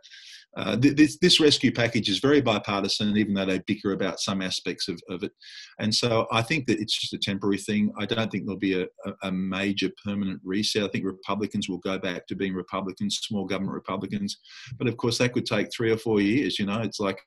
uh, 0.55 0.75
this, 0.79 1.17
this 1.17 1.39
rescue 1.39 1.71
package 1.71 2.09
is 2.09 2.19
very 2.19 2.39
bipartisan, 2.39 3.17
even 3.17 3.33
though 3.33 3.45
they 3.45 3.59
bicker 3.65 3.93
about 3.93 4.19
some 4.19 4.41
aspects 4.41 4.87
of, 4.87 4.99
of 5.09 5.23
it. 5.23 5.31
And 5.79 5.93
so 5.93 6.27
I 6.31 6.43
think 6.43 6.67
that 6.67 6.79
it's 6.79 6.97
just 6.99 7.13
a 7.13 7.17
temporary 7.17 7.57
thing. 7.57 7.91
I 7.97 8.05
don't 8.05 8.31
think 8.31 8.45
there'll 8.45 8.59
be 8.59 8.81
a, 8.81 8.87
a, 9.23 9.31
major 9.31 9.89
permanent 10.05 10.39
reset. 10.43 10.83
I 10.83 10.87
think 10.89 11.05
Republicans 11.05 11.69
will 11.69 11.79
go 11.79 11.97
back 11.97 12.27
to 12.27 12.35
being 12.35 12.53
Republicans, 12.53 13.19
small 13.23 13.45
government 13.45 13.73
Republicans. 13.73 14.37
But 14.77 14.87
of 14.87 14.97
course, 14.97 15.17
that 15.17 15.33
could 15.33 15.47
take 15.47 15.69
three 15.73 15.91
or 15.91 15.97
four 15.97 16.21
years. 16.21 16.59
You 16.59 16.67
know, 16.67 16.81
it's 16.81 16.99
like 16.99 17.19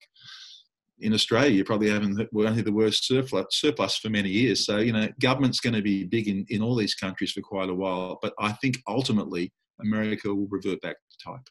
in 1.00 1.12
Australia, 1.12 1.50
you 1.50 1.64
probably 1.64 1.90
haven't 1.90 2.28
we're 2.32 2.46
only 2.46 2.62
the 2.62 2.72
worst 2.72 3.06
surplus, 3.06 3.46
surplus 3.50 3.96
for 3.96 4.08
many 4.08 4.30
years. 4.30 4.64
So 4.64 4.78
you 4.78 4.92
know, 4.92 5.08
government's 5.20 5.60
going 5.60 5.74
to 5.74 5.82
be 5.82 6.04
big 6.04 6.28
in, 6.28 6.46
in 6.48 6.62
all 6.62 6.76
these 6.76 6.94
countries 6.94 7.32
for 7.32 7.40
quite 7.40 7.70
a 7.70 7.74
while. 7.74 8.20
But 8.22 8.34
I 8.38 8.52
think 8.52 8.78
ultimately 8.86 9.52
America 9.80 10.32
will 10.32 10.46
revert 10.48 10.80
back 10.80 10.96
to 10.96 11.30
type. 11.32 11.48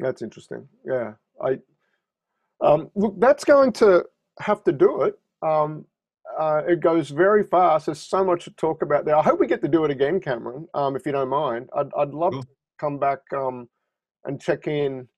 That's 0.00 0.22
interesting. 0.22 0.68
Yeah, 0.84 1.12
I 1.42 1.58
um, 2.60 2.90
look. 2.94 3.18
That's 3.18 3.44
going 3.44 3.72
to 3.74 4.04
have 4.40 4.64
to 4.64 4.72
do 4.72 5.02
it. 5.02 5.18
Um, 5.42 5.84
uh, 6.38 6.62
it 6.66 6.80
goes 6.80 7.10
very 7.10 7.44
fast. 7.44 7.86
There's 7.86 8.00
so 8.00 8.24
much 8.24 8.44
to 8.44 8.50
talk 8.52 8.82
about 8.82 9.04
there. 9.04 9.16
I 9.16 9.22
hope 9.22 9.38
we 9.38 9.46
get 9.46 9.62
to 9.62 9.68
do 9.68 9.84
it 9.84 9.90
again, 9.90 10.20
Cameron. 10.20 10.66
Um, 10.74 10.96
if 10.96 11.06
you 11.06 11.12
don't 11.12 11.28
mind, 11.28 11.68
I'd 11.76 11.92
I'd 11.96 12.10
love 12.10 12.32
cool. 12.32 12.42
to 12.42 12.48
come 12.78 12.98
back 12.98 13.20
um, 13.36 13.68
and 14.24 14.40
check 14.40 14.66
in 14.66 15.08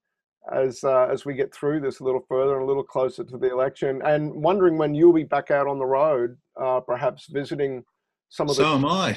as 0.52 0.84
uh, 0.84 1.08
as 1.10 1.24
we 1.24 1.34
get 1.34 1.54
through 1.54 1.80
this 1.80 2.00
a 2.00 2.04
little 2.04 2.24
further 2.28 2.54
and 2.54 2.62
a 2.62 2.66
little 2.66 2.84
closer 2.84 3.24
to 3.24 3.38
the 3.38 3.50
election, 3.50 4.02
and 4.04 4.32
wondering 4.32 4.78
when 4.78 4.94
you'll 4.94 5.12
be 5.12 5.24
back 5.24 5.50
out 5.50 5.66
on 5.66 5.78
the 5.78 5.86
road, 5.86 6.36
uh, 6.60 6.80
perhaps 6.80 7.26
visiting 7.26 7.84
some 8.28 8.48
of 8.48 8.56
the. 8.56 8.62
So 8.62 8.74
am 8.74 8.84
I. 8.84 9.16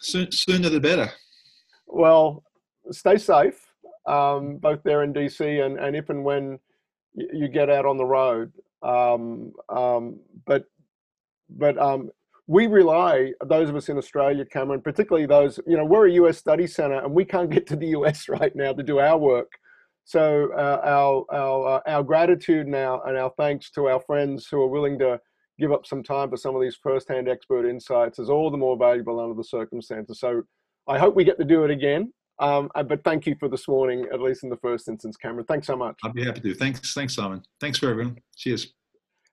Soon, 0.00 0.30
sooner 0.30 0.68
the 0.68 0.80
better. 0.80 1.10
Well, 1.86 2.42
stay 2.90 3.16
safe, 3.16 3.65
um, 4.06 4.56
both 4.56 4.82
there 4.82 5.02
in 5.02 5.12
DC 5.12 5.64
and, 5.64 5.78
and 5.78 5.96
if 5.96 6.10
and 6.10 6.24
when 6.24 6.58
you 7.14 7.48
get 7.48 7.70
out 7.70 7.86
on 7.86 7.96
the 7.96 8.04
road. 8.04 8.52
Um, 8.82 9.52
um, 9.68 10.20
but 10.46 10.64
but 11.48 11.78
um, 11.78 12.10
we 12.46 12.66
rely, 12.66 13.32
those 13.44 13.68
of 13.68 13.76
us 13.76 13.88
in 13.88 13.98
Australia, 13.98 14.44
Cameron, 14.44 14.80
particularly 14.80 15.26
those, 15.26 15.58
you 15.66 15.76
know, 15.76 15.84
we're 15.84 16.08
a 16.08 16.12
US 16.12 16.38
study 16.38 16.66
center 16.66 17.02
and 17.02 17.12
we 17.12 17.24
can't 17.24 17.50
get 17.56 17.66
to 17.68 17.76
the 17.76 17.88
US 17.88 18.28
right 18.28 18.54
now 18.54 18.72
to 18.72 18.82
do 18.82 18.98
our 18.98 19.18
work. 19.18 19.52
So 20.04 20.50
uh, 20.56 20.80
our 20.84 21.24
our 21.32 21.66
uh, 21.66 21.80
our 21.86 22.02
gratitude 22.04 22.68
now 22.68 23.02
and 23.06 23.16
our 23.16 23.32
thanks 23.36 23.70
to 23.72 23.88
our 23.88 24.00
friends 24.00 24.46
who 24.48 24.62
are 24.62 24.68
willing 24.68 24.98
to 25.00 25.20
give 25.58 25.72
up 25.72 25.84
some 25.86 26.02
time 26.02 26.30
for 26.30 26.36
some 26.36 26.54
of 26.54 26.60
these 26.60 26.78
first-hand 26.80 27.28
expert 27.28 27.66
insights 27.66 28.18
is 28.18 28.28
all 28.28 28.50
the 28.50 28.58
more 28.58 28.76
valuable 28.76 29.18
under 29.18 29.34
the 29.34 29.42
circumstances. 29.42 30.20
So 30.20 30.42
I 30.86 30.98
hope 30.98 31.16
we 31.16 31.24
get 31.24 31.38
to 31.38 31.44
do 31.44 31.64
it 31.64 31.70
again. 31.70 32.12
Um, 32.38 32.70
uh, 32.74 32.82
but 32.82 33.02
thank 33.04 33.26
you 33.26 33.34
for 33.38 33.48
this 33.48 33.66
morning, 33.66 34.06
at 34.12 34.20
least 34.20 34.44
in 34.44 34.50
the 34.50 34.58
first 34.58 34.88
instance, 34.88 35.16
Cameron. 35.16 35.46
Thanks 35.46 35.66
so 35.66 35.76
much. 35.76 35.96
I'd 36.04 36.12
be 36.12 36.24
happy 36.24 36.40
to. 36.40 36.54
Thanks, 36.54 36.92
thanks, 36.92 37.14
Simon. 37.14 37.42
Thanks 37.60 37.78
for 37.78 37.88
everyone. 37.88 38.18
Cheers. 38.36 38.74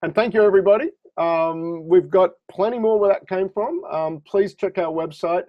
And 0.01 0.15
thank 0.15 0.33
you, 0.33 0.43
everybody. 0.43 0.89
Um, 1.17 1.87
we've 1.87 2.09
got 2.09 2.31
plenty 2.49 2.79
more 2.79 2.99
where 2.99 3.13
that 3.13 3.27
came 3.27 3.49
from. 3.49 3.83
Um, 3.91 4.21
please 4.25 4.55
check 4.55 4.77
our 4.77 4.91
website. 4.91 5.43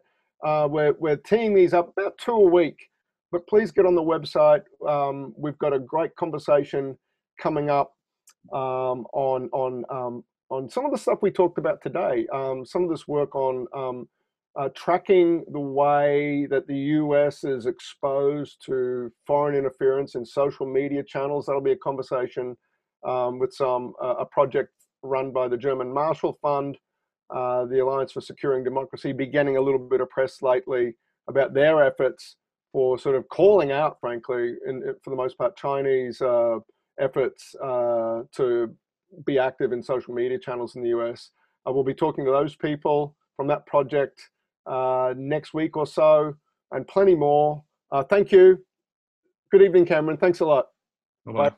Uh, 0.45 0.69
we're, 0.71 0.93
we're 0.99 1.17
teeing 1.17 1.55
these 1.55 1.73
up 1.73 1.91
about 1.97 2.19
two 2.19 2.33
a 2.33 2.41
week, 2.41 2.89
but 3.33 3.47
please 3.47 3.71
get 3.71 3.87
on 3.87 3.95
the 3.95 4.03
website. 4.03 4.63
Um, 4.87 5.33
we've 5.37 5.59
got 5.59 5.73
a 5.73 5.79
great 5.79 6.15
conversation 6.17 6.99
coming 7.41 7.71
up 7.71 7.95
um, 8.53 9.07
on 9.15 9.49
on 9.53 9.85
um, 9.91 10.25
on 10.51 10.69
some 10.69 10.85
of 10.85 10.93
the 10.93 10.99
stuff 10.99 11.21
we 11.23 11.31
talked 11.31 11.59
about 11.59 11.81
today. 11.83 12.27
Um, 12.33 12.67
some 12.67 12.85
of 12.85 12.91
this 12.91 13.09
work 13.09 13.35
on 13.35 13.67
uh, 14.57 14.69
tracking 14.75 15.45
the 15.53 15.61
way 15.61 16.47
that 16.49 16.67
the 16.67 16.77
US 16.77 17.45
is 17.45 17.67
exposed 17.67 18.63
to 18.67 19.11
foreign 19.27 19.57
interference 19.57 20.15
in 20.15 20.25
social 20.25 20.67
media 20.67 21.03
channels. 21.03 21.47
That'll 21.47 21.61
be 21.61 21.73
a 21.73 21.77
conversation 21.77 22.57
um, 23.05 23.39
with 23.39 23.53
some 23.53 23.95
uh, 24.03 24.15
a 24.21 24.27
project 24.27 24.71
run 25.03 25.33
by 25.33 25.49
the 25.49 25.57
German 25.57 25.93
Marshall 25.93 26.39
Fund, 26.41 26.79
uh, 27.35 27.67
the 27.67 27.81
Alliance 27.81 28.13
for 28.13 28.21
Securing 28.21 28.65
Democracy, 28.65 29.13
beginning 29.13 29.57
a 29.57 29.61
little 29.61 29.79
bit 29.79 30.01
of 30.01 30.09
press 30.09 30.41
lately 30.41 30.95
about 31.29 31.53
their 31.53 31.85
efforts 31.85 32.37
for 32.73 32.99
sort 32.99 33.17
of 33.17 33.29
calling 33.29 33.73
out, 33.73 33.99
frankly, 34.01 34.55
in, 34.67 34.83
for 35.03 35.11
the 35.11 35.17
most 35.17 35.37
part, 35.39 35.57
Chinese 35.57 36.21
uh, 36.21 36.59
efforts 37.01 37.55
uh, 37.63 38.23
to 38.35 38.75
be 39.27 39.39
active 39.39 39.73
in 39.73 39.83
social 39.83 40.15
media 40.15 40.39
channels 40.39 40.77
in 40.77 40.83
the 40.83 40.89
US. 40.91 41.31
I 41.67 41.71
will 41.71 41.85
be 41.85 41.95
talking 41.95 42.25
to 42.25 42.31
those 42.31 42.57
people 42.57 43.17
from 43.37 43.47
that 43.49 43.67
project 43.67 44.21
uh, 44.21 44.34
next 45.17 45.55
week 45.55 45.77
or 45.77 45.87
so, 45.87 46.35
and 46.73 46.87
plenty 46.87 47.15
more. 47.15 47.65
Uh, 47.91 48.03
thank 48.03 48.33
you. 48.33 48.65
Good 49.51 49.62
evening, 49.62 49.87
Cameron. 49.87 50.17
Thanks 50.17 50.41
a 50.41 50.47
lot. 50.47 50.67
Bye-bye. 51.27 51.51
Bye. 51.51 51.57